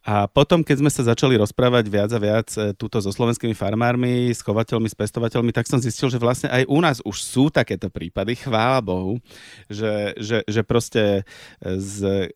A 0.04 0.28
potom, 0.28 0.60
keď 0.60 0.84
sme 0.84 0.92
sa 0.92 1.00
začali 1.00 1.32
rozprávať 1.40 1.88
viac 1.88 2.10
a 2.12 2.20
viac 2.20 2.48
e, 2.56 2.76
túto 2.76 3.00
so 3.00 3.08
slovenskými 3.08 3.56
farmármi, 3.56 4.32
s 4.32 4.44
chovateľmi, 4.44 4.88
s 4.88 4.96
pestovateľmi, 4.96 5.52
tak 5.52 5.68
som 5.68 5.80
zistil, 5.80 6.12
že 6.12 6.20
vlastne 6.20 6.48
aj 6.52 6.64
u 6.68 6.78
nás 6.80 6.98
už 7.04 7.16
sú 7.20 7.44
takéto 7.48 7.92
prípady, 7.92 8.36
chvála 8.36 8.80
Bohu, 8.84 9.20
že, 9.68 10.16
že, 10.20 10.44
že 10.44 10.60
proste 10.60 11.24
z, 11.60 12.28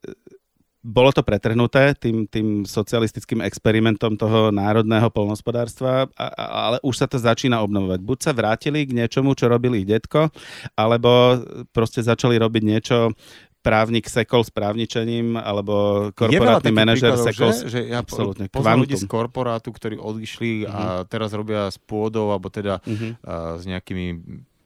bolo 0.78 1.10
to 1.10 1.26
pretrhnuté 1.26 1.98
tým, 1.98 2.30
tým 2.30 2.62
socialistickým 2.62 3.42
experimentom 3.42 4.14
toho 4.14 4.54
národného 4.54 5.10
polnospodárstva, 5.10 6.06
a, 6.14 6.26
a, 6.30 6.44
ale 6.70 6.76
už 6.86 6.94
sa 7.02 7.06
to 7.10 7.18
začína 7.18 7.58
obnovovať. 7.66 8.00
Buď 8.00 8.18
sa 8.22 8.32
vrátili 8.32 8.86
k 8.86 8.94
niečomu, 8.94 9.34
čo 9.34 9.50
robil 9.50 9.74
ich 9.74 9.86
detko, 9.90 10.30
alebo 10.78 11.42
proste 11.74 11.98
začali 11.98 12.38
robiť 12.38 12.62
niečo, 12.62 13.10
právnik 13.58 14.06
sekol 14.06 14.46
s 14.46 14.54
právničením, 14.54 15.34
alebo 15.34 16.08
korporátny 16.14 16.70
manažer 16.70 17.18
sekol. 17.18 17.50
Že, 17.50 17.68
že 17.68 17.80
ja 17.90 17.98
Absolutne. 18.00 18.46
poznám 18.48 18.86
ľudí 18.86 18.96
z 18.96 19.04
korporátu, 19.10 19.74
ktorí 19.74 19.98
odišli 19.98 20.64
uh-huh. 20.64 20.70
a 20.70 20.80
mhm. 21.02 21.04
teraz 21.10 21.34
robia 21.34 21.68
s 21.68 21.76
pôdou, 21.76 22.30
alebo 22.30 22.48
teda 22.48 22.78
uh-huh. 22.80 23.18
uh, 23.18 23.58
s 23.58 23.66
nejakými 23.66 24.06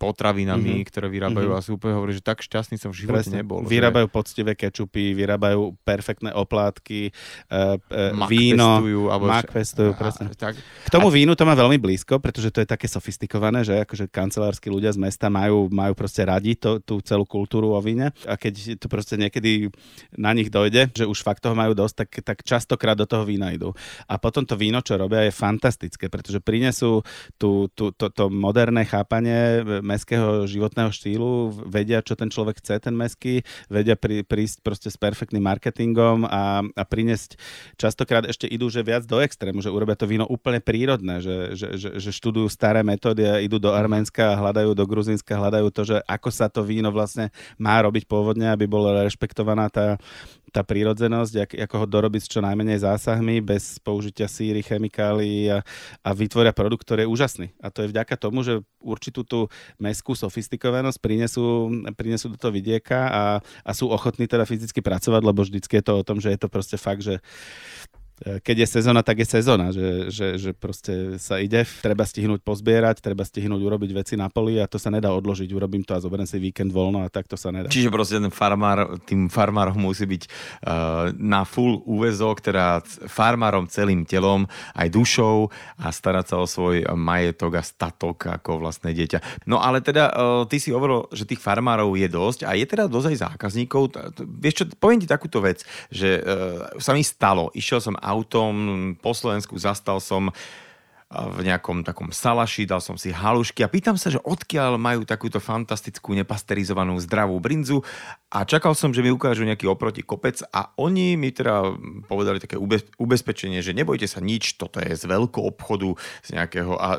potravinami, 0.03 0.83
mm-hmm. 0.83 0.88
ktoré 0.91 1.07
vyrábajú 1.07 1.55
mm-hmm. 1.55 1.62
a 1.62 1.65
sú 1.65 1.79
úplne 1.79 1.95
hovorí, 1.95 2.19
že 2.19 2.27
tak 2.27 2.43
šťastný 2.43 2.75
som 2.75 2.91
v 2.91 3.07
živote 3.07 3.31
Presne. 3.31 3.47
nebol. 3.47 3.62
Vyrábajú 3.62 4.11
že... 4.11 4.15
poctivé 4.19 4.53
kečupy, 4.59 5.15
vyrábajú 5.15 5.79
perfektné 5.87 6.35
oplátky, 6.35 7.15
uh, 7.55 7.79
uh, 7.79 8.27
víno, 8.27 8.83
pestujú, 8.83 9.03
alebo 9.15 9.25
mak 9.31 9.47
pestujú, 9.55 9.91
presne. 9.95 10.27
Tak. 10.35 10.59
K 10.59 10.88
tomu 10.91 11.07
a... 11.07 11.15
vínu 11.15 11.38
to 11.38 11.47
má 11.47 11.55
veľmi 11.55 11.79
blízko, 11.79 12.19
pretože 12.19 12.51
to 12.51 12.59
je 12.59 12.67
také 12.67 12.91
sofistikované, 12.91 13.62
že 13.62 13.87
akože 13.87 14.11
kancelársky 14.11 14.67
ľudia 14.67 14.91
z 14.91 14.99
mesta 14.99 15.31
majú, 15.31 15.71
majú 15.71 15.95
proste 15.95 16.27
radi 16.27 16.59
to, 16.59 16.83
tú 16.83 16.99
celú 16.99 17.23
kultúru 17.23 17.71
o 17.71 17.79
víne 17.79 18.11
a 18.27 18.35
keď 18.35 18.83
to 18.83 18.91
proste 18.91 19.15
niekedy 19.15 19.71
na 20.19 20.35
nich 20.35 20.51
dojde, 20.51 20.91
že 20.91 21.07
už 21.07 21.23
fakt 21.23 21.47
toho 21.47 21.55
majú 21.55 21.79
dosť, 21.79 21.95
tak, 22.03 22.11
tak 22.27 22.38
častokrát 22.43 22.99
do 22.99 23.07
toho 23.07 23.23
vína 23.23 23.55
idú. 23.55 23.71
A 24.11 24.19
potom 24.19 24.43
to 24.43 24.59
víno, 24.59 24.83
čo 24.83 24.99
robia, 24.99 25.23
je 25.23 25.31
fantastické, 25.31 26.11
pretože 26.11 26.43
prinesú 26.43 27.07
tú, 27.38 27.71
tú, 27.71 27.95
to, 27.95 28.11
to 28.11 28.27
moderné 28.33 28.83
chápanie 28.88 29.62
meského 29.92 30.48
životného 30.48 30.88
štýlu, 30.88 31.52
vedia, 31.68 32.00
čo 32.00 32.16
ten 32.16 32.33
človek 32.33 32.64
chce, 32.64 32.81
ten 32.81 32.96
meský, 32.96 33.44
vedia 33.68 33.94
pri, 33.94 34.24
prísť 34.24 34.64
proste 34.64 34.88
s 34.88 34.96
perfektným 34.96 35.44
marketingom 35.44 36.24
a, 36.24 36.64
a 36.64 36.83
priniesť, 36.88 37.37
častokrát 37.76 38.24
ešte 38.24 38.48
idú, 38.48 38.72
že 38.72 38.81
viac 38.81 39.05
do 39.05 39.20
extrému, 39.20 39.61
že 39.61 39.68
urobia 39.68 39.94
to 39.98 40.09
víno 40.09 40.24
úplne 40.24 40.64
prírodné, 40.64 41.20
že, 41.20 41.52
že, 41.52 41.68
že, 41.76 41.88
že 42.00 42.11
študujú 42.11 42.48
staré 42.48 42.81
metódy 42.81 43.22
a 43.28 43.42
idú 43.44 43.61
do 43.61 43.70
Arménska, 43.76 44.40
hľadajú 44.40 44.72
do 44.72 44.85
Gruzinska, 44.88 45.37
hľadajú 45.37 45.68
to, 45.68 45.83
že 45.85 45.96
ako 46.09 46.28
sa 46.33 46.48
to 46.48 46.64
víno 46.64 46.88
vlastne 46.88 47.28
má 47.61 47.76
robiť 47.85 48.09
pôvodne, 48.09 48.48
aby 48.48 48.64
bola 48.64 49.05
rešpektovaná 49.05 49.68
tá, 49.68 50.00
tá 50.52 50.61
prírodzenosť, 50.61 51.33
jak, 51.33 51.50
ako 51.68 51.74
ho 51.83 51.87
dorobiť 51.88 52.20
s 52.22 52.31
čo 52.31 52.40
najmenej 52.44 52.85
zásahmi, 52.85 53.40
bez 53.40 53.81
použitia 53.81 54.28
síry, 54.28 54.61
chemikálií 54.61 55.48
a, 55.48 55.64
a 56.05 56.11
vytvoria 56.12 56.52
produkt, 56.52 56.85
ktorý 56.85 57.09
je 57.09 57.12
úžasný. 57.12 57.46
A 57.59 57.72
to 57.72 57.83
je 57.83 57.90
vďaka 57.90 58.14
tomu, 58.20 58.44
že 58.44 58.61
určitú 58.78 59.24
tú 59.24 59.48
meskú 59.83 60.14
sofistikovanosť 60.14 60.99
prinesú, 61.03 61.66
prinesú 61.99 62.31
do 62.31 62.38
toho 62.38 62.55
vidieka 62.55 63.11
a, 63.11 63.25
a 63.42 63.71
sú 63.75 63.90
ochotní 63.90 64.31
teda 64.31 64.47
fyzicky 64.47 64.79
pracovať, 64.79 65.23
lebo 65.27 65.42
vždycky 65.42 65.83
je 65.83 65.85
to 65.85 65.99
o 65.99 66.07
tom, 66.07 66.23
že 66.23 66.31
je 66.31 66.38
to 66.38 66.47
proste 66.47 66.79
fakt, 66.79 67.03
že 67.03 67.18
keď 68.23 68.57
je 68.63 68.69
sezóna, 68.79 69.03
tak 69.03 69.23
je 69.23 69.27
sezóna, 69.27 69.75
že, 69.75 70.09
že, 70.09 70.27
že 70.39 70.51
proste 70.55 71.19
sa 71.19 71.43
ide, 71.43 71.67
treba 71.83 72.07
stihnúť 72.07 72.41
pozbierať, 72.47 73.03
treba 73.03 73.27
stihnúť 73.27 73.59
urobiť 73.59 73.91
veci 73.93 74.15
na 74.15 74.31
poli 74.31 74.63
a 74.63 74.71
to 74.71 74.79
sa 74.79 74.95
nedá 74.95 75.11
odložiť, 75.11 75.51
urobím 75.51 75.83
to 75.83 75.93
a 75.95 76.03
zoberiem 76.03 76.29
si 76.29 76.39
víkend 76.39 76.71
voľno 76.71 77.03
a 77.03 77.11
tak 77.11 77.27
to 77.27 77.35
sa 77.35 77.51
nedá. 77.51 77.67
Čiže 77.67 77.91
proste 77.91 78.23
ten 78.23 78.31
farmár, 78.31 79.03
tým 79.05 79.27
farmárom 79.27 79.77
musí 79.77 80.07
byť 80.07 80.23
uh, 80.25 81.11
na 81.19 81.43
full 81.43 81.83
úvezok, 81.83 82.41
teda 82.41 82.81
farmárom 83.11 83.67
celým 83.67 84.07
telom, 84.07 84.47
aj 84.79 84.89
dušou 84.93 85.51
a 85.83 85.91
starať 85.91 86.25
sa 86.31 86.37
o 86.39 86.47
svoj 86.47 86.87
majetok 86.95 87.59
a 87.59 87.63
statok 87.67 88.39
ako 88.39 88.63
vlastné 88.63 88.95
dieťa. 88.95 89.51
No 89.51 89.59
ale 89.59 89.83
teda 89.83 90.15
uh, 90.15 90.43
ty 90.47 90.63
si 90.63 90.71
hovoril, 90.71 91.11
že 91.11 91.27
tých 91.27 91.43
farmárov 91.43 91.99
je 91.99 92.07
dosť 92.07 92.47
a 92.47 92.55
je 92.55 92.67
teda 92.67 92.87
dosť 92.87 93.09
aj 93.13 93.19
zákazníkov. 93.31 93.83
Vieš 94.21 94.55
čo, 94.55 94.65
poviem 94.79 95.03
ti 95.03 95.09
takúto 95.11 95.43
vec, 95.43 95.67
že 95.91 96.23
sa 96.79 96.93
mi 96.95 97.03
stalo, 97.05 97.51
išiel 97.55 97.83
som 97.83 97.97
autom 98.12 98.53
po 99.01 99.16
Slovensku, 99.16 99.57
zastal 99.57 99.96
som 100.05 100.29
v 101.12 101.44
nejakom 101.44 101.85
takom 101.85 102.09
salaši, 102.09 102.64
dal 102.64 102.81
som 102.81 102.96
si 102.96 103.12
halušky 103.12 103.61
a 103.61 103.68
pýtam 103.68 104.01
sa, 104.01 104.09
že 104.09 104.16
odkiaľ 104.25 104.81
majú 104.81 105.05
takúto 105.05 105.44
fantastickú 105.44 106.16
nepasterizovanú 106.16 106.96
zdravú 107.05 107.37
brinzu 107.37 107.85
a 108.33 108.48
čakal 108.48 108.72
som, 108.72 108.96
že 108.96 109.05
mi 109.05 109.12
ukážu 109.12 109.44
nejaký 109.44 109.68
oproti 109.68 110.01
kopec 110.01 110.40
a 110.48 110.72
oni 110.81 111.20
mi 111.20 111.29
teda 111.29 111.77
povedali 112.09 112.40
také 112.40 112.57
ubezpečenie, 112.96 113.61
že 113.61 113.77
nebojte 113.77 114.09
sa 114.09 114.25
nič, 114.25 114.57
toto 114.57 114.81
je 114.81 114.96
z 114.96 115.05
veľkého 115.05 115.44
obchodu, 115.53 115.92
z 116.25 116.29
nejakého 116.40 116.81
a 116.81 116.96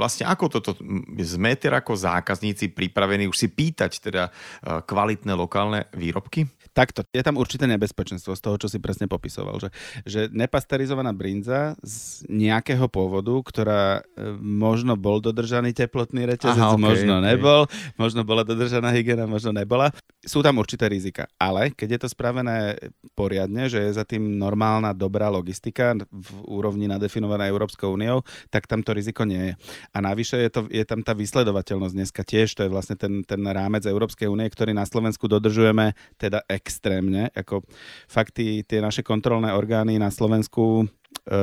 vlastne 0.00 0.24
ako 0.24 0.44
toto 0.48 0.72
sme 1.20 1.52
teda 1.52 1.84
ako 1.84 1.92
zákazníci 1.92 2.72
pripravení 2.72 3.28
už 3.28 3.36
si 3.36 3.48
pýtať 3.52 4.00
teda 4.00 4.32
kvalitné 4.64 5.32
lokálne 5.36 5.92
výrobky? 5.92 6.48
Takto, 6.72 7.04
je 7.12 7.20
tam 7.20 7.36
určité 7.36 7.68
nebezpečenstvo 7.68 8.32
z 8.32 8.40
toho, 8.40 8.56
čo 8.56 8.64
si 8.64 8.80
presne 8.80 9.04
popisoval, 9.04 9.60
že, 9.60 9.68
že 10.08 10.20
nepasterizovaná 10.32 11.12
brinza 11.12 11.76
z 11.84 12.24
nejakého 12.32 12.88
pôvodu, 12.88 13.36
ktorá 13.44 14.00
e, 14.00 14.32
možno 14.40 14.96
bol 14.96 15.20
dodržaný 15.20 15.76
teplotný 15.76 16.24
reťazec, 16.24 16.56
Aha, 16.56 16.72
okay, 16.72 16.80
možno 16.80 17.20
okay. 17.20 17.26
nebol, 17.28 17.60
možno 18.00 18.24
bola 18.24 18.40
dodržaná 18.40 18.88
hygiena, 18.96 19.28
možno 19.28 19.52
nebola. 19.52 19.92
Sú 20.24 20.40
tam 20.40 20.56
určité 20.56 20.88
rizika, 20.88 21.28
ale 21.36 21.76
keď 21.76 21.88
je 21.98 22.00
to 22.00 22.08
spravené 22.08 22.80
poriadne, 23.12 23.68
že 23.68 23.84
je 23.84 23.92
za 23.92 24.08
tým 24.08 24.40
normálna, 24.40 24.96
dobrá 24.96 25.28
logistika 25.28 25.92
v 26.08 26.28
úrovni 26.48 26.88
nadefinovaná 26.88 27.52
Európskou 27.52 28.00
úniou, 28.00 28.24
tak 28.48 28.64
tam 28.64 28.80
to 28.80 28.96
riziko 28.96 29.28
nie 29.28 29.52
je. 29.52 29.54
A 29.92 30.00
navyše 30.00 30.40
je, 30.40 30.48
to, 30.48 30.60
je 30.72 30.84
tam 30.88 31.04
tá 31.04 31.12
vysledovateľnosť 31.12 31.94
dneska 31.94 32.22
tiež, 32.24 32.56
to 32.56 32.64
je 32.64 32.70
vlastne 32.72 32.96
ten, 32.96 33.20
ten 33.28 33.42
rámec 33.44 33.84
Európskej 33.84 34.24
únie, 34.24 34.48
ktorý 34.48 34.72
na 34.72 34.88
Slovensku 34.88 35.28
dodržujeme 35.28 35.92
teda 36.16 36.40
extrémne. 36.62 37.28
Ako 37.34 37.66
fakt 38.06 38.38
tie 38.38 38.78
naše 38.78 39.02
kontrolné 39.02 39.50
orgány 39.50 39.98
na 39.98 40.14
Slovensku 40.14 40.86
e, 40.86 41.34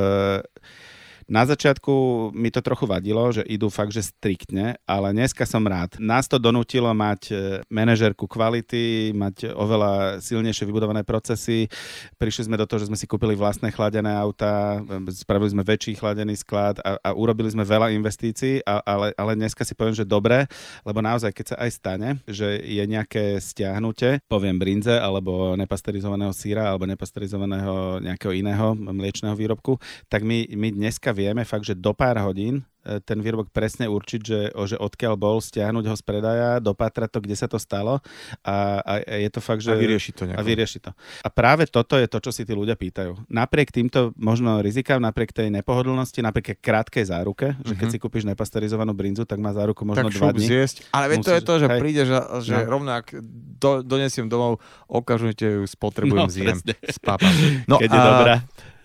na 1.29 1.45
začiatku 1.45 1.93
mi 2.33 2.49
to 2.49 2.65
trochu 2.65 2.89
vadilo, 2.89 3.29
že 3.29 3.45
idú 3.45 3.69
fakt, 3.69 3.93
že 3.93 4.01
striktne, 4.01 4.81
ale 4.89 5.13
dneska 5.13 5.45
som 5.45 5.61
rád. 5.61 6.01
Nás 6.01 6.25
to 6.25 6.41
donútilo 6.41 6.89
mať 6.89 7.21
e, 7.29 7.33
manažerku 7.69 8.25
kvality, 8.25 9.13
mať 9.13 9.53
oveľa 9.53 10.17
silnejšie 10.25 10.65
vybudované 10.65 11.05
procesy. 11.05 11.69
Prišli 12.17 12.49
sme 12.49 12.57
do 12.57 12.65
toho, 12.65 12.81
že 12.81 12.89
sme 12.89 12.97
si 12.97 13.05
kúpili 13.05 13.37
vlastné 13.37 13.69
chladené 13.69 14.09
auta, 14.09 14.81
spravili 15.13 15.53
sme 15.53 15.61
väčší 15.61 16.01
chladený 16.01 16.33
sklad 16.41 16.81
a, 16.81 16.97
a 16.97 17.09
urobili 17.13 17.53
sme 17.53 17.61
veľa 17.61 17.93
investícií, 17.93 18.65
a, 18.65 18.81
ale, 18.81 19.13
ale 19.13 19.37
dneska 19.37 19.61
si 19.61 19.77
poviem, 19.77 19.93
že 19.93 20.09
dobre, 20.09 20.49
lebo 20.81 20.99
naozaj, 21.05 21.29
keď 21.29 21.45
sa 21.53 21.55
aj 21.61 21.69
stane, 21.69 22.09
že 22.25 22.57
je 22.57 22.81
nejaké 22.89 23.37
stiahnutie, 23.37 24.25
poviem 24.25 24.57
brinze, 24.57 24.97
alebo 24.97 25.53
nepasterizovaného 25.53 26.33
síra, 26.33 26.73
alebo 26.73 26.89
nepasterizovaného 26.89 28.01
nejakého 28.01 28.33
iného 28.33 28.73
mliečného 28.73 29.37
výrobku, 29.37 29.77
tak 30.09 30.25
my, 30.25 30.49
my 30.57 30.73
dneska 30.73 31.18
vieme 31.19 31.43
fakt, 31.43 31.67
že 31.67 31.75
do 31.75 31.91
pár 31.91 32.15
hodín 32.23 32.63
e, 32.87 33.03
ten 33.03 33.19
výrobok 33.19 33.51
presne 33.51 33.91
určiť, 33.91 34.21
že, 34.23 34.39
že 34.55 34.79
odkiaľ 34.79 35.19
bol, 35.19 35.43
stiahnuť 35.43 35.85
ho 35.91 35.95
z 35.99 36.03
predaja, 36.07 36.63
dopátrať 36.63 37.11
to, 37.11 37.19
kde 37.19 37.35
sa 37.35 37.51
to 37.51 37.59
stalo 37.59 37.99
a, 38.47 38.79
a 38.79 38.93
je 39.03 39.29
to 39.29 39.43
fakt, 39.43 39.59
že... 39.59 39.75
A 39.75 39.79
vyrieši 39.79 40.11
to 40.15 40.23
nejako. 40.23 40.39
A 40.39 40.47
vyrieši 40.47 40.79
to. 40.79 40.91
A 40.95 41.27
práve 41.27 41.67
toto 41.67 41.99
je 41.99 42.07
to, 42.07 42.23
čo 42.23 42.31
si 42.31 42.47
tí 42.47 42.55
ľudia 42.55 42.79
pýtajú. 42.79 43.27
Napriek 43.27 43.75
týmto 43.75 44.15
možno 44.15 44.63
rizikám, 44.63 45.03
napriek 45.03 45.35
tej 45.35 45.51
nepohodlnosti, 45.51 46.23
napriek 46.23 46.63
krátkej 46.63 47.11
záruke, 47.11 47.59
že 47.67 47.75
keď 47.75 47.91
mm-hmm. 47.91 47.91
si 47.91 47.97
kúpiš 47.99 48.23
nepasterizovanú 48.23 48.95
brinzu, 48.95 49.27
tak 49.27 49.43
má 49.43 49.51
záruku 49.51 49.83
možno 49.83 50.07
tak 50.07 50.15
dva 50.15 50.31
dní. 50.31 50.47
Zjesť. 50.47 50.87
Ale 50.95 51.19
Musíš, 51.19 51.25
to 51.27 51.31
je 51.35 51.41
to, 51.43 51.53
že 51.59 51.67
hej. 51.67 51.79
príde, 51.83 52.01
že, 52.07 52.17
že 52.47 52.55
no. 52.63 52.79
rovnak 52.79 53.11
do, 53.59 53.83
donesiem 53.83 54.31
domov, 54.31 54.63
okamžite 54.87 55.43
ju 55.43 55.63
spotrebujem, 55.67 56.25
no, 56.25 56.31
zjem, 56.31 56.57
spápam. 56.87 57.27
No, 57.69 57.77
keď 57.77 57.89
a... 57.91 57.95
je 57.95 58.01
dobrá. 58.01 58.35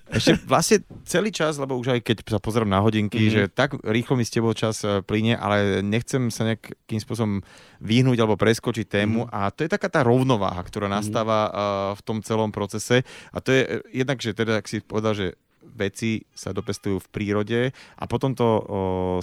Ešte 0.04 0.36
vlastne 0.44 0.84
celý 1.08 1.32
čas, 1.32 1.56
lebo 1.56 1.80
už 1.80 1.96
aj 1.96 2.00
keď 2.04 2.16
sa 2.28 2.36
pozerám 2.36 2.68
na 2.68 2.84
hodinky, 2.84 3.24
mm-hmm. 3.24 3.34
že 3.34 3.42
tak 3.48 3.80
rýchlo 3.80 4.20
mi 4.20 4.24
s 4.28 4.34
tebou 4.34 4.52
čas 4.52 4.84
e, 4.84 5.00
plyne, 5.00 5.32
ale 5.40 5.80
nechcem 5.80 6.28
sa 6.28 6.44
nejakým 6.44 7.00
spôsobom 7.00 7.40
vyhnúť 7.80 8.20
alebo 8.20 8.36
preskočiť 8.36 8.84
tému 8.84 9.24
mm-hmm. 9.24 9.36
a 9.36 9.48
to 9.48 9.64
je 9.64 9.72
taká 9.72 9.88
tá 9.88 10.04
rovnováha, 10.04 10.60
ktorá 10.60 10.92
mhm. 10.92 10.94
nastáva 11.00 11.38
mm-hmm. 11.48 11.56
uh, 11.56 11.90
v 11.96 12.00
tom 12.04 12.18
celom 12.20 12.52
procese 12.52 13.00
a 13.32 13.38
to 13.40 13.48
je 13.56 13.60
e, 13.64 13.68
jednak, 14.04 14.20
že 14.20 14.36
teda, 14.36 14.60
ak 14.60 14.68
si 14.68 14.84
povedal, 14.84 15.16
že 15.16 15.26
veci 15.72 16.28
sa 16.36 16.52
dopestujú 16.52 17.00
v 17.00 17.10
prírode 17.10 17.60
a 17.72 18.04
potom 18.04 18.36
to 18.36 18.44
o, 18.44 18.58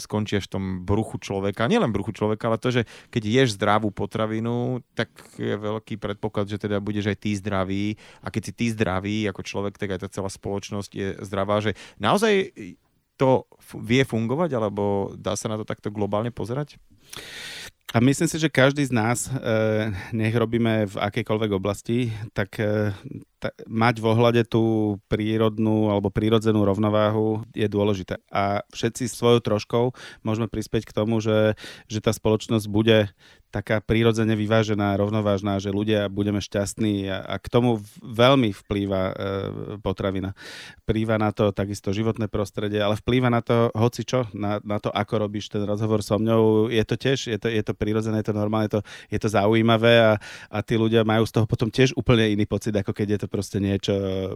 skončí 0.01 0.41
až 0.41 0.49
v 0.49 0.53
tom 0.57 0.65
bruchu 0.81 1.21
človeka. 1.21 1.69
Nielen 1.69 1.93
bruchu 1.93 2.11
človeka, 2.11 2.49
ale 2.49 2.57
to, 2.57 2.73
že 2.73 2.89
keď 3.13 3.23
ješ 3.23 3.49
zdravú 3.61 3.93
potravinu, 3.93 4.81
tak 4.97 5.13
je 5.37 5.55
veľký 5.55 6.01
predpoklad, 6.01 6.49
že 6.49 6.57
teda 6.57 6.81
budeš 6.81 7.13
aj 7.13 7.17
ty 7.21 7.31
zdravý 7.37 7.85
a 8.25 8.27
keď 8.33 8.41
si 8.49 8.53
ty 8.55 8.65
zdravý 8.73 9.29
ako 9.29 9.41
človek, 9.45 9.77
tak 9.77 9.93
aj 9.93 9.99
tá 10.03 10.09
celá 10.09 10.29
spoločnosť 10.31 10.91
je 10.91 11.07
zdravá, 11.21 11.61
že 11.61 11.77
naozaj 12.01 12.51
to 13.21 13.45
vie 13.77 14.01
fungovať, 14.01 14.57
alebo 14.57 15.13
dá 15.13 15.37
sa 15.37 15.45
na 15.45 15.61
to 15.61 15.65
takto 15.67 15.93
globálne 15.93 16.33
pozerať? 16.33 16.81
A 17.91 17.99
myslím 17.99 18.27
si, 18.31 18.39
že 18.39 18.47
každý 18.47 18.87
z 18.87 18.95
nás, 18.95 19.27
e, 19.27 19.31
nech 20.15 20.31
robíme 20.31 20.87
v 20.87 20.95
akejkoľvek 20.95 21.51
oblasti, 21.51 22.15
tak 22.31 22.55
e, 22.55 22.95
ta, 23.41 23.51
mať 23.67 23.99
v 23.99 24.05
ohľade 24.05 24.41
tú 24.47 24.95
prírodnú 25.09 25.91
alebo 25.91 26.13
prírodzenú 26.13 26.63
rovnováhu 26.63 27.43
je 27.51 27.67
dôležité. 27.67 28.21
A 28.31 28.63
všetci 28.71 29.11
svojou 29.11 29.43
troškou 29.43 29.85
môžeme 30.21 30.47
prispieť 30.47 30.87
k 30.87 30.95
tomu, 30.95 31.19
že, 31.19 31.59
že 31.91 31.99
tá 31.99 32.15
spoločnosť 32.15 32.69
bude 32.71 33.11
taká 33.51 33.83
prírodzene 33.83 34.39
vyvážená, 34.39 34.95
rovnovážna, 34.95 35.59
že 35.59 35.75
ľudia 35.75 36.07
budeme 36.07 36.39
šťastní 36.39 37.11
a, 37.11 37.19
a 37.19 37.35
k 37.35 37.51
tomu 37.51 37.83
veľmi 37.99 38.55
vplýva 38.55 39.01
e, 39.11 39.13
potravina. 39.83 40.31
Vplýva 40.87 41.19
na 41.19 41.35
to 41.35 41.51
takisto 41.51 41.91
životné 41.91 42.31
prostredie, 42.31 42.79
ale 42.79 42.95
vplýva 42.95 43.27
na 43.27 43.43
to 43.43 43.67
hoci 43.75 44.07
čo, 44.07 44.31
na, 44.31 44.63
na 44.63 44.79
to, 44.79 44.87
ako 44.87 45.27
robíš 45.27 45.51
ten 45.51 45.67
rozhovor 45.67 45.99
so 45.99 46.15
mňou. 46.15 46.71
Je 46.71 46.83
to 46.87 46.95
tiež, 46.95 47.27
je 47.27 47.37
to, 47.41 47.51
je 47.51 47.59
to 47.59 47.73
prírodzené, 47.81 48.21
je 48.21 48.29
to 48.29 48.37
normálne, 48.37 48.69
je 48.69 48.77
to, 48.77 48.81
je 49.09 49.17
to 49.17 49.29
zaujímavé 49.33 49.93
a, 49.97 50.11
a 50.53 50.57
tí 50.61 50.77
ľudia 50.77 51.01
majú 51.01 51.25
z 51.25 51.33
toho 51.33 51.49
potom 51.49 51.73
tiež 51.73 51.97
úplne 51.97 52.29
iný 52.29 52.45
pocit, 52.45 52.77
ako 52.77 52.93
keď 52.93 53.17
je 53.17 53.19
to 53.25 53.27
proste 53.27 53.57
niečo, 53.57 53.95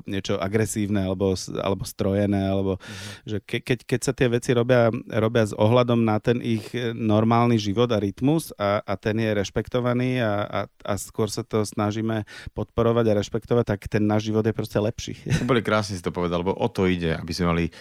niečo 0.10 0.42
agresívne 0.42 1.06
alebo, 1.06 1.38
alebo 1.62 1.86
strojené, 1.86 2.42
alebo 2.42 2.82
mm-hmm. 2.82 3.30
že 3.30 3.38
ke, 3.46 3.62
keď, 3.62 3.80
keď 3.86 4.00
sa 4.02 4.14
tie 4.18 4.28
veci 4.34 4.58
robia, 4.58 4.90
robia 5.14 5.46
s 5.46 5.54
ohľadom 5.54 6.02
na 6.02 6.18
ten 6.18 6.42
ich 6.42 6.74
normálny 6.96 7.62
život 7.62 7.92
a 7.92 8.02
rytmus 8.02 8.56
a, 8.56 8.82
a 8.82 8.94
ten 8.96 9.20
je 9.20 9.30
rešpektovaný 9.36 10.24
a, 10.24 10.34
a, 10.48 10.60
a 10.66 10.94
skôr 10.96 11.28
sa 11.28 11.44
to 11.44 11.68
snažíme 11.68 12.24
podporovať 12.56 13.06
a 13.12 13.18
rešpektovať, 13.20 13.66
tak 13.76 13.80
ten 13.92 14.08
náš 14.08 14.32
život 14.32 14.48
je 14.48 14.56
proste 14.56 14.80
lepší. 14.80 15.20
Boli 15.44 15.60
krásne 15.60 16.00
si 16.00 16.04
to 16.06 16.16
povedal, 16.16 16.42
lebo 16.42 16.56
o 16.56 16.68
to 16.72 16.88
ide, 16.88 17.20
aby 17.20 17.32
sme 17.36 17.52
mali 17.52 17.66
e, 17.68 17.72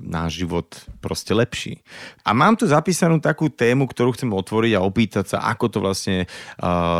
náš 0.00 0.40
život 0.40 0.72
proste 1.04 1.36
lepší. 1.36 1.84
A 2.24 2.32
mám 2.32 2.56
tu 2.56 2.64
zapísanú 2.64 3.20
takú 3.20 3.52
tému, 3.52 3.84
ktorú 3.84 4.16
chcem 4.16 4.32
otvoriť 4.32 4.72
a 4.74 4.80
opýtať 4.80 5.03
sa, 5.10 5.44
ako 5.50 5.66
to 5.70 5.78
vlastne 5.80 6.26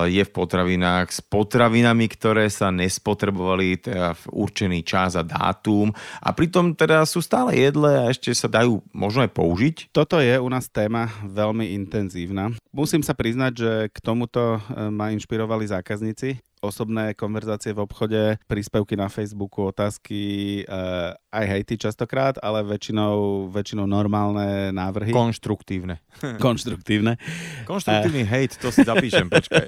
je 0.08 0.22
v 0.22 0.30
potravinách 0.30 1.08
s 1.10 1.20
potravinami, 1.24 2.06
ktoré 2.10 2.46
sa 2.48 2.70
nespotrebovali 2.70 3.80
teda 3.80 4.14
v 4.14 4.24
určený 4.32 4.80
čas 4.86 5.18
a 5.18 5.22
dátum 5.26 5.90
a 6.20 6.28
pritom 6.32 6.76
teda 6.76 7.02
sú 7.08 7.24
stále 7.24 7.56
jedle 7.56 7.90
a 7.94 8.10
ešte 8.10 8.30
sa 8.34 8.46
dajú 8.46 8.84
možno 8.92 9.24
aj 9.24 9.30
použiť. 9.32 9.76
Toto 9.90 10.20
je 10.20 10.36
u 10.36 10.48
nás 10.48 10.68
téma 10.68 11.10
veľmi 11.24 11.74
intenzívna. 11.74 12.54
Musím 12.74 13.02
sa 13.06 13.14
priznať, 13.14 13.52
že 13.54 13.72
k 13.94 13.98
tomuto 14.02 14.58
e, 14.58 14.90
ma 14.90 15.14
inšpirovali 15.14 15.70
zákazníci 15.70 16.42
osobné 16.64 17.12
konverzácie 17.12 17.76
v 17.76 17.84
obchode, 17.84 18.40
príspevky 18.48 18.96
na 18.96 19.12
Facebooku, 19.12 19.68
otázky, 19.68 20.64
uh, 20.64 21.12
aj 21.34 21.44
hejty 21.44 21.74
častokrát, 21.76 22.40
ale 22.40 22.64
väčšinou, 22.64 23.46
väčšinou 23.52 23.84
normálne 23.84 24.72
návrhy. 24.72 25.12
Konštruktívne. 25.12 26.00
Konštruktívne. 26.44 27.20
Konštruktívny 27.68 28.24
uh, 28.24 28.30
hejt, 28.32 28.56
to 28.56 28.72
si 28.72 28.86
zapíšem, 28.86 29.28
počkaj. 29.36 29.66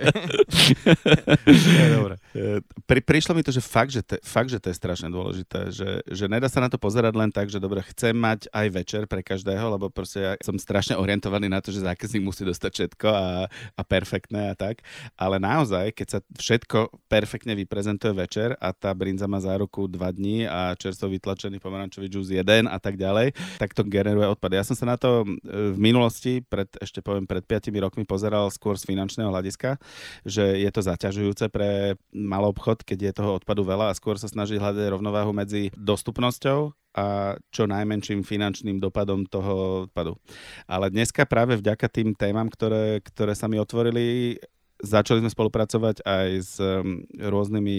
dobre. 1.92 2.14
Eh, 2.36 2.60
pri, 2.86 3.00
prišlo 3.02 3.34
mi 3.34 3.42
to, 3.42 3.50
že 3.50 3.60
fakt, 3.64 3.90
že, 3.90 4.02
te, 4.04 4.16
fakt, 4.22 4.48
že 4.52 4.62
to 4.62 4.70
je 4.70 4.76
strašne 4.76 5.08
dôležité, 5.10 5.74
že, 5.74 6.00
že 6.06 6.24
nedá 6.30 6.46
sa 6.46 6.62
na 6.62 6.70
to 6.70 6.78
pozerať 6.78 7.14
len 7.16 7.30
tak, 7.32 7.50
že 7.50 7.58
dobre, 7.58 7.82
chcem 7.94 8.14
mať 8.14 8.46
aj 8.52 8.66
večer 8.70 9.02
pre 9.10 9.20
každého, 9.20 9.76
lebo 9.76 9.90
proste 9.90 10.18
ja 10.22 10.32
som 10.40 10.54
strašne 10.56 10.94
orientovaný 10.94 11.50
na 11.50 11.58
to, 11.58 11.74
že 11.74 11.82
zákazník 11.82 12.22
musí 12.22 12.46
dostať 12.46 12.70
všetko 12.72 13.08
a, 13.10 13.28
a 13.50 13.82
perfektné 13.82 14.52
a 14.52 14.54
tak, 14.54 14.86
ale 15.18 15.42
naozaj, 15.42 15.92
keď 15.96 16.06
sa 16.06 16.18
všetko 16.38 16.85
perfektne 17.06 17.54
vyprezentuje 17.54 18.12
večer 18.16 18.54
a 18.58 18.72
tá 18.72 18.90
brinza 18.96 19.28
má 19.30 19.38
záruku 19.38 19.86
2 19.86 19.98
dní 20.16 20.48
a 20.48 20.74
čerstvo 20.74 21.12
vytlačený 21.12 21.62
pomarančový 21.62 22.10
džús 22.10 22.32
1 22.32 22.66
a 22.66 22.78
tak 22.80 22.96
ďalej, 22.96 23.36
tak 23.60 23.76
to 23.76 23.86
generuje 23.86 24.26
odpad. 24.26 24.56
Ja 24.56 24.64
som 24.66 24.74
sa 24.78 24.86
na 24.88 24.96
to 24.96 25.22
e, 25.22 25.74
v 25.74 25.78
minulosti, 25.78 26.42
pred, 26.42 26.70
ešte 26.80 27.04
poviem 27.04 27.28
pred 27.28 27.44
5 27.44 27.70
rokmi, 27.78 28.08
pozeral 28.08 28.48
skôr 28.50 28.80
z 28.80 28.86
finančného 28.88 29.30
hľadiska, 29.30 29.78
že 30.24 30.58
je 30.60 30.70
to 30.72 30.80
zaťažujúce 30.82 31.50
pre 31.50 31.94
malý 32.14 32.50
obchod, 32.54 32.86
keď 32.86 32.98
je 33.10 33.12
toho 33.18 33.36
odpadu 33.36 33.66
veľa 33.66 33.90
a 33.90 33.96
skôr 33.98 34.16
sa 34.16 34.30
snaží 34.30 34.56
hľadať 34.56 34.92
rovnováhu 34.92 35.34
medzi 35.34 35.74
dostupnosťou 35.74 36.72
a 36.96 37.36
čo 37.52 37.68
najmenším 37.68 38.24
finančným 38.24 38.80
dopadom 38.80 39.28
toho 39.28 39.84
odpadu. 39.84 40.16
Ale 40.64 40.88
dneska 40.88 41.28
práve 41.28 41.60
vďaka 41.60 41.92
tým 41.92 42.16
témam, 42.16 42.48
ktoré, 42.48 43.04
ktoré 43.04 43.36
sa 43.36 43.52
mi 43.52 43.60
otvorili, 43.60 44.40
začali 44.82 45.24
sme 45.24 45.30
spolupracovať 45.32 46.04
aj 46.04 46.28
s 46.40 46.54
um, 46.60 47.02
rôznymi 47.16 47.78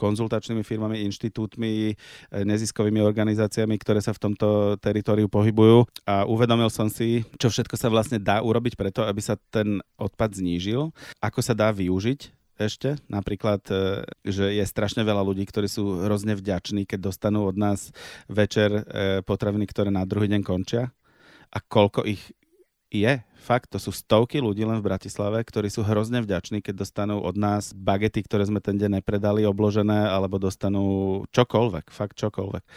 konzultačnými 0.00 0.64
firmami, 0.64 1.04
inštitútmi, 1.04 1.92
neziskovými 2.32 3.04
organizáciami, 3.04 3.76
ktoré 3.76 4.00
sa 4.00 4.16
v 4.16 4.32
tomto 4.32 4.80
teritoriu 4.80 5.28
pohybujú 5.28 5.84
a 6.08 6.24
uvedomil 6.24 6.72
som 6.72 6.88
si, 6.88 7.20
čo 7.36 7.52
všetko 7.52 7.76
sa 7.76 7.92
vlastne 7.92 8.16
dá 8.16 8.40
urobiť 8.40 8.80
preto, 8.80 9.04
aby 9.04 9.20
sa 9.20 9.36
ten 9.52 9.84
odpad 10.00 10.40
znížil, 10.40 10.88
ako 11.20 11.44
sa 11.44 11.52
dá 11.52 11.68
využiť 11.68 12.40
ešte. 12.60 13.00
Napríklad, 13.08 13.64
e, 13.72 14.04
že 14.24 14.52
je 14.52 14.64
strašne 14.68 15.00
veľa 15.00 15.24
ľudí, 15.24 15.48
ktorí 15.48 15.68
sú 15.68 16.04
hrozne 16.04 16.36
vďační, 16.36 16.84
keď 16.84 17.12
dostanú 17.12 17.48
od 17.48 17.56
nás 17.56 17.92
večer 18.28 18.68
e, 18.68 18.82
potraviny, 19.24 19.64
ktoré 19.64 19.88
na 19.88 20.04
druhý 20.04 20.28
deň 20.28 20.44
končia. 20.44 20.92
A 21.50 21.58
koľko 21.58 22.06
ich 22.06 22.20
je, 22.90 23.22
fakt, 23.38 23.70
to 23.70 23.78
sú 23.78 23.94
stovky 23.94 24.42
ľudí 24.42 24.66
len 24.66 24.82
v 24.82 24.86
Bratislave, 24.90 25.38
ktorí 25.46 25.70
sú 25.70 25.86
hrozne 25.86 26.20
vďační, 26.26 26.58
keď 26.60 26.82
dostanú 26.82 27.22
od 27.22 27.38
nás 27.38 27.70
bagety, 27.70 28.26
ktoré 28.26 28.44
sme 28.50 28.58
ten 28.58 28.74
deň 28.74 29.00
nepredali, 29.00 29.46
obložené, 29.46 30.10
alebo 30.10 30.42
dostanú 30.42 31.22
čokoľvek, 31.30 31.86
fakt 31.94 32.18
čokoľvek. 32.18 32.64
E, 32.66 32.70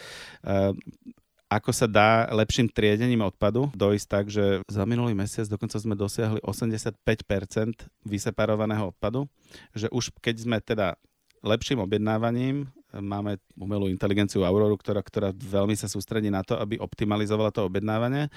ako 1.50 1.70
sa 1.70 1.86
dá 1.90 2.26
lepším 2.30 2.70
triedením 2.70 3.22
odpadu 3.26 3.70
dojsť 3.74 4.06
tak, 4.06 4.24
že 4.30 4.62
za 4.66 4.82
minulý 4.86 5.14
mesiac 5.14 5.46
dokonca 5.46 5.78
sme 5.78 5.94
dosiahli 5.98 6.40
85% 6.42 6.98
vyseparovaného 8.06 8.90
odpadu, 8.94 9.26
že 9.74 9.90
už 9.90 10.14
keď 10.18 10.34
sme 10.38 10.58
teda 10.58 10.98
lepším 11.44 11.84
objednávaním 11.84 12.72
máme 13.00 13.40
umelú 13.58 13.90
inteligenciu 13.90 14.46
Auroru, 14.46 14.78
ktorá, 14.78 15.02
ktorá 15.02 15.30
veľmi 15.34 15.74
sa 15.74 15.90
sústredí 15.90 16.30
na 16.30 16.46
to, 16.46 16.54
aby 16.58 16.78
optimalizovala 16.78 17.50
to 17.50 17.66
objednávanie. 17.66 18.30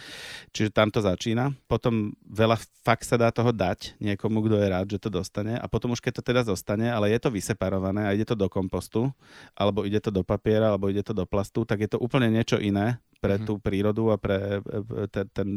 Čiže 0.56 0.74
tam 0.74 0.90
to 0.90 1.04
začína. 1.04 1.54
Potom 1.70 2.16
veľa 2.26 2.58
fakt 2.82 3.06
sa 3.06 3.20
dá 3.20 3.30
toho 3.30 3.54
dať 3.54 4.00
niekomu, 4.02 4.42
kto 4.46 4.58
je 4.58 4.68
rád, 4.68 4.88
že 4.90 5.02
to 5.02 5.10
dostane. 5.14 5.58
A 5.58 5.66
potom 5.70 5.94
už 5.94 6.02
keď 6.02 6.22
to 6.22 6.24
teda 6.24 6.42
zostane, 6.48 6.90
ale 6.90 7.14
je 7.14 7.20
to 7.22 7.30
vyseparované 7.30 8.08
a 8.08 8.16
ide 8.16 8.26
to 8.26 8.34
do 8.34 8.48
kompostu, 8.48 9.12
alebo 9.54 9.84
ide 9.84 10.02
to 10.02 10.10
do 10.10 10.26
papiera, 10.26 10.74
alebo 10.74 10.90
ide 10.90 11.04
to 11.04 11.14
do 11.14 11.28
plastu, 11.28 11.68
tak 11.68 11.84
je 11.84 11.90
to 11.94 12.02
úplne 12.02 12.32
niečo 12.32 12.58
iné, 12.58 12.98
pre 13.18 13.38
mm-hmm. 13.38 13.48
tú 13.50 13.54
prírodu 13.58 14.14
a 14.14 14.18
pre, 14.22 14.62
ten, 15.10 15.26
ten, 15.34 15.50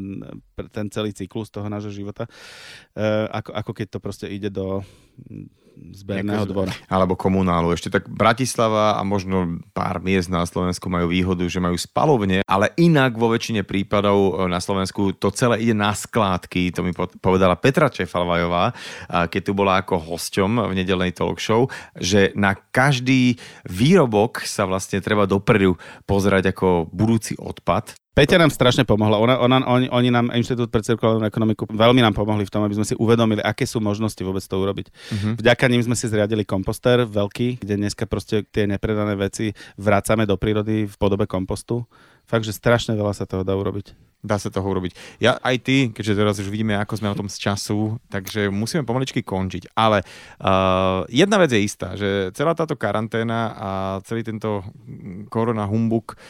pre 0.56 0.66
ten 0.72 0.86
celý 0.88 1.12
cyklus 1.12 1.52
toho 1.52 1.68
nášho 1.68 1.92
života, 1.92 2.24
uh, 2.96 3.28
ako, 3.30 3.50
ako 3.52 3.72
keď 3.76 3.86
to 3.92 3.98
proste 4.00 4.26
ide 4.32 4.48
do 4.48 4.80
zberného 5.96 6.44
dvora. 6.44 6.72
Alebo 6.86 7.16
komunálu. 7.16 7.72
Ešte 7.72 7.88
tak 7.90 8.06
Bratislava 8.06 8.98
a 8.98 9.02
možno 9.02 9.60
pár 9.72 9.98
miest 10.04 10.28
na 10.28 10.44
Slovensku 10.44 10.86
majú 10.92 11.10
výhodu, 11.10 11.42
že 11.48 11.62
majú 11.62 11.76
spalovne, 11.80 12.44
ale 12.44 12.72
inak 12.76 13.16
vo 13.16 13.32
väčšine 13.32 13.64
prípadov 13.64 14.16
e, 14.16 14.52
na 14.52 14.60
Slovensku 14.60 15.16
to 15.16 15.32
celé 15.32 15.64
ide 15.64 15.74
na 15.74 15.96
skládky. 15.96 16.70
To 16.76 16.84
mi 16.84 16.92
povedala 16.96 17.58
Petra 17.58 17.88
Čefalvajová, 17.88 18.72
keď 19.08 19.40
tu 19.40 19.52
bola 19.56 19.80
ako 19.80 19.98
hosťom 19.98 20.70
v 20.70 20.72
nedelnej 20.76 21.16
talk 21.16 21.40
show, 21.40 21.66
že 21.96 22.30
na 22.36 22.54
každý 22.54 23.40
výrobok 23.66 24.44
sa 24.44 24.68
vlastne 24.68 25.00
treba 25.02 25.24
dopredu 25.24 25.76
pozerať 26.04 26.52
ako 26.54 26.90
budúci 26.92 27.34
odpad. 27.40 27.96
Peťa 28.10 28.42
nám 28.42 28.50
strašne 28.50 28.82
pomohla. 28.82 29.22
Ona, 29.22 29.38
ona, 29.38 29.62
oni, 29.70 29.86
oni 29.86 30.10
nám, 30.10 30.34
Inštitút 30.34 30.74
pre 30.74 30.82
cirkulárnu 30.82 31.22
ekonomiku, 31.30 31.70
veľmi 31.70 32.02
nám 32.02 32.10
pomohli 32.10 32.42
v 32.42 32.50
tom, 32.50 32.66
aby 32.66 32.74
sme 32.74 32.82
si 32.82 32.98
uvedomili, 32.98 33.38
aké 33.38 33.62
sú 33.70 33.78
možnosti 33.78 34.18
vôbec 34.26 34.42
to 34.42 34.58
urobiť. 34.58 34.90
Uh-huh. 34.90 35.32
Vďaka 35.38 35.70
ním 35.70 35.86
sme 35.86 35.94
si 35.94 36.10
zriadili 36.10 36.42
komposter 36.42 37.06
veľký, 37.06 37.62
kde 37.62 37.78
dneska 37.78 38.10
proste 38.10 38.42
tie 38.50 38.66
nepredané 38.66 39.14
veci 39.14 39.54
vrácame 39.78 40.26
do 40.26 40.34
prírody 40.34 40.90
v 40.90 40.94
podobe 40.98 41.30
kompostu. 41.30 41.86
Fakt, 42.26 42.42
že 42.42 42.50
strašne 42.50 42.98
veľa 42.98 43.14
sa 43.14 43.30
toho 43.30 43.46
dá 43.46 43.54
urobiť. 43.54 43.94
Dá 44.20 44.36
sa 44.36 44.52
toho 44.52 44.66
urobiť. 44.66 45.22
Ja 45.22 45.38
aj 45.40 45.56
ty, 45.64 45.76
keďže 45.94 46.18
teraz 46.18 46.36
už 46.42 46.50
vidíme, 46.52 46.76
ako 46.76 46.98
sme 46.98 47.08
o 47.08 47.16
tom 47.16 47.30
z 47.30 47.40
času, 47.40 47.96
takže 48.10 48.52
musíme 48.52 48.84
pomaličky 48.84 49.24
končiť. 49.24 49.72
Ale 49.72 50.04
uh, 50.04 51.06
jedna 51.08 51.40
vec 51.40 51.54
je 51.54 51.62
istá, 51.62 51.96
že 51.96 52.28
celá 52.36 52.52
táto 52.58 52.74
karanténa 52.74 53.40
a 53.56 53.70
celý 54.04 54.26
tento 54.26 54.66
korona 55.32 55.64
humbuk 55.64 56.20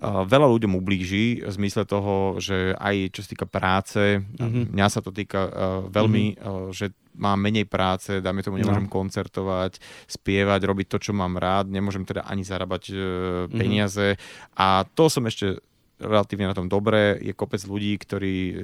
veľa 0.00 0.48
ľuďom 0.48 0.72
ublíži 0.80 1.44
v 1.44 1.52
zmysle 1.52 1.84
toho, 1.84 2.40
že 2.40 2.72
aj 2.72 3.12
čo 3.12 3.20
sa 3.20 3.28
týka 3.28 3.46
práce, 3.46 4.24
mm-hmm. 4.24 4.72
mňa 4.72 4.86
sa 4.88 5.04
to 5.04 5.12
týka 5.12 5.40
uh, 5.44 5.52
veľmi, 5.92 6.40
mm-hmm. 6.40 6.48
uh, 6.48 6.68
že 6.72 6.96
mám 7.20 7.36
menej 7.36 7.68
práce, 7.68 8.24
dáme 8.24 8.40
tomu, 8.40 8.56
nemôžem 8.56 8.88
no. 8.88 8.92
koncertovať, 8.92 9.76
spievať, 10.08 10.60
robiť 10.64 10.86
to, 10.88 10.98
čo 11.04 11.12
mám 11.12 11.36
rád, 11.36 11.68
nemôžem 11.68 12.08
teda 12.08 12.24
ani 12.24 12.40
zarábať 12.48 12.82
uh, 12.90 12.98
peniaze 13.52 14.16
mm-hmm. 14.16 14.56
a 14.56 14.88
to 14.88 15.12
som 15.12 15.28
ešte 15.28 15.60
relatívne 16.00 16.48
na 16.48 16.56
tom 16.56 16.64
dobre. 16.64 17.20
Je 17.20 17.36
kopec 17.36 17.60
ľudí, 17.60 17.92
ktorí 18.00 18.56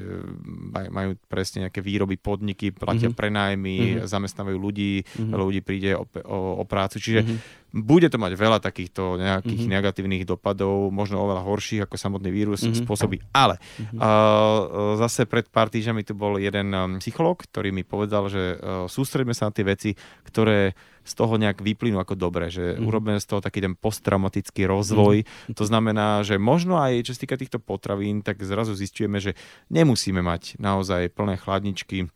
majú 0.73 1.21
presne 1.29 1.69
nejaké 1.69 1.85
výroby, 1.85 2.17
podniky, 2.17 2.73
platia 2.73 3.13
mm-hmm. 3.13 3.21
prenajmy, 3.21 3.79
mm-hmm. 3.79 4.09
zamestnávajú 4.09 4.57
ľudí, 4.57 5.05
mm-hmm. 5.05 5.37
ľudí 5.37 5.61
príde 5.61 5.93
o, 6.01 6.09
o, 6.25 6.39
o 6.61 6.65
prácu. 6.65 6.97
Čiže 6.97 7.21
mm-hmm. 7.23 7.39
Bude 7.77 8.09
to 8.09 8.17
mať 8.17 8.33
veľa 8.41 8.59
takýchto 8.65 9.21
nejakých 9.21 9.61
mm-hmm. 9.69 9.75
negatívnych 9.77 10.25
dopadov, 10.25 10.89
možno 10.89 11.21
oveľa 11.21 11.45
horších 11.45 11.85
ako 11.85 11.97
samotný 12.01 12.33
vírus 12.33 12.65
mm-hmm. 12.65 12.89
spôsobí. 12.89 13.21
Ale 13.37 13.61
mm-hmm. 13.61 13.99
uh, 14.01 14.97
zase 14.97 15.29
pred 15.29 15.45
pár 15.53 15.69
týždňami 15.69 16.01
tu 16.01 16.17
bol 16.17 16.41
jeden 16.41 16.73
um, 16.73 16.97
psychológ, 17.03 17.45
ktorý 17.45 17.77
mi 17.77 17.85
povedal, 17.85 18.33
že 18.33 18.57
uh, 18.57 18.89
sústredíme 18.89 19.37
sa 19.37 19.49
na 19.49 19.53
tie 19.53 19.65
veci, 19.69 19.91
ktoré 20.25 20.73
z 21.07 21.13
toho 21.15 21.39
nejak 21.39 21.63
vyplynú 21.63 22.03
ako 22.03 22.19
dobre, 22.19 22.51
že 22.51 22.75
mm. 22.75 22.83
urobíme 22.83 23.23
z 23.23 23.27
toho 23.31 23.39
taký 23.39 23.63
ten 23.63 23.79
posttraumatický 23.79 24.67
rozvoj. 24.67 25.23
Mm. 25.23 25.55
To 25.55 25.63
znamená, 25.63 26.27
že 26.27 26.35
možno 26.35 26.83
aj 26.83 27.07
čo 27.07 27.15
sa 27.15 27.23
týka 27.23 27.39
týchto 27.39 27.63
potravín, 27.63 28.27
tak 28.27 28.43
zrazu 28.43 28.75
zistujeme, 28.75 29.23
že 29.23 29.39
nemusíme 29.71 30.19
mať 30.19 30.59
naozaj 30.59 31.15
plné 31.15 31.39
chladničky 31.39 32.11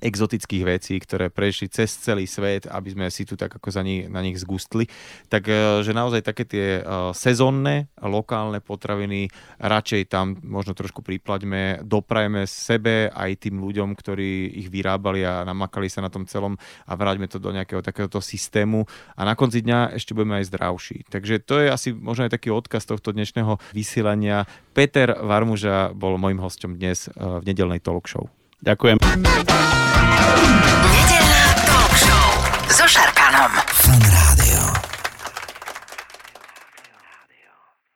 exotických 0.00 0.64
vecí, 0.64 0.96
ktoré 0.96 1.28
prešli 1.28 1.68
cez 1.68 1.92
celý 1.92 2.24
svet, 2.24 2.64
aby 2.66 2.88
sme 2.90 3.06
si 3.12 3.28
tu 3.28 3.36
tak 3.36 3.52
ako 3.52 3.68
za 3.68 3.84
nich, 3.84 4.08
na 4.08 4.24
nich 4.24 4.40
zgustli. 4.40 4.88
Tak, 5.28 5.44
e, 5.46 5.84
naozaj 5.90 6.22
také 6.24 6.46
tie 6.46 6.80
uh, 6.80 7.10
sezónne, 7.10 7.90
lokálne 7.98 8.62
potraviny 8.62 9.28
radšej 9.58 10.08
tam 10.08 10.38
možno 10.40 10.72
trošku 10.72 11.04
priplaďme, 11.04 11.84
doprajme 11.84 12.46
sebe 12.46 13.10
aj 13.10 13.44
tým 13.44 13.58
ľuďom, 13.58 13.92
ktorí 13.92 14.56
ich 14.64 14.72
vyrábali 14.72 15.26
a 15.26 15.44
namakali 15.44 15.90
sa 15.90 16.00
na 16.00 16.08
tom 16.08 16.24
celom 16.24 16.56
a 16.86 16.92
vráťme 16.94 17.26
to 17.26 17.42
do 17.42 17.50
nejakého 17.50 17.82
takéhoto 17.82 18.22
systému 18.22 18.86
a 19.18 19.26
na 19.26 19.34
konci 19.34 19.60
dňa 19.60 19.98
ešte 19.98 20.14
budeme 20.14 20.40
aj 20.40 20.48
zdravší. 20.48 21.10
Takže 21.10 21.42
to 21.42 21.60
je 21.60 21.68
asi 21.68 21.92
možno 21.92 22.30
aj 22.30 22.32
taký 22.38 22.54
odkaz 22.54 22.86
tohto 22.86 23.12
dnešného 23.12 23.58
vysielania. 23.74 24.46
Peter 24.72 25.12
Varmuža 25.12 25.92
bol 25.92 26.16
môjim 26.16 26.40
hostom 26.40 26.78
dnes 26.78 27.10
uh, 27.10 27.42
v 27.42 27.50
nedelnej 27.50 27.82
talk 27.82 28.06
show. 28.06 28.30
Ďakujem. 28.60 28.96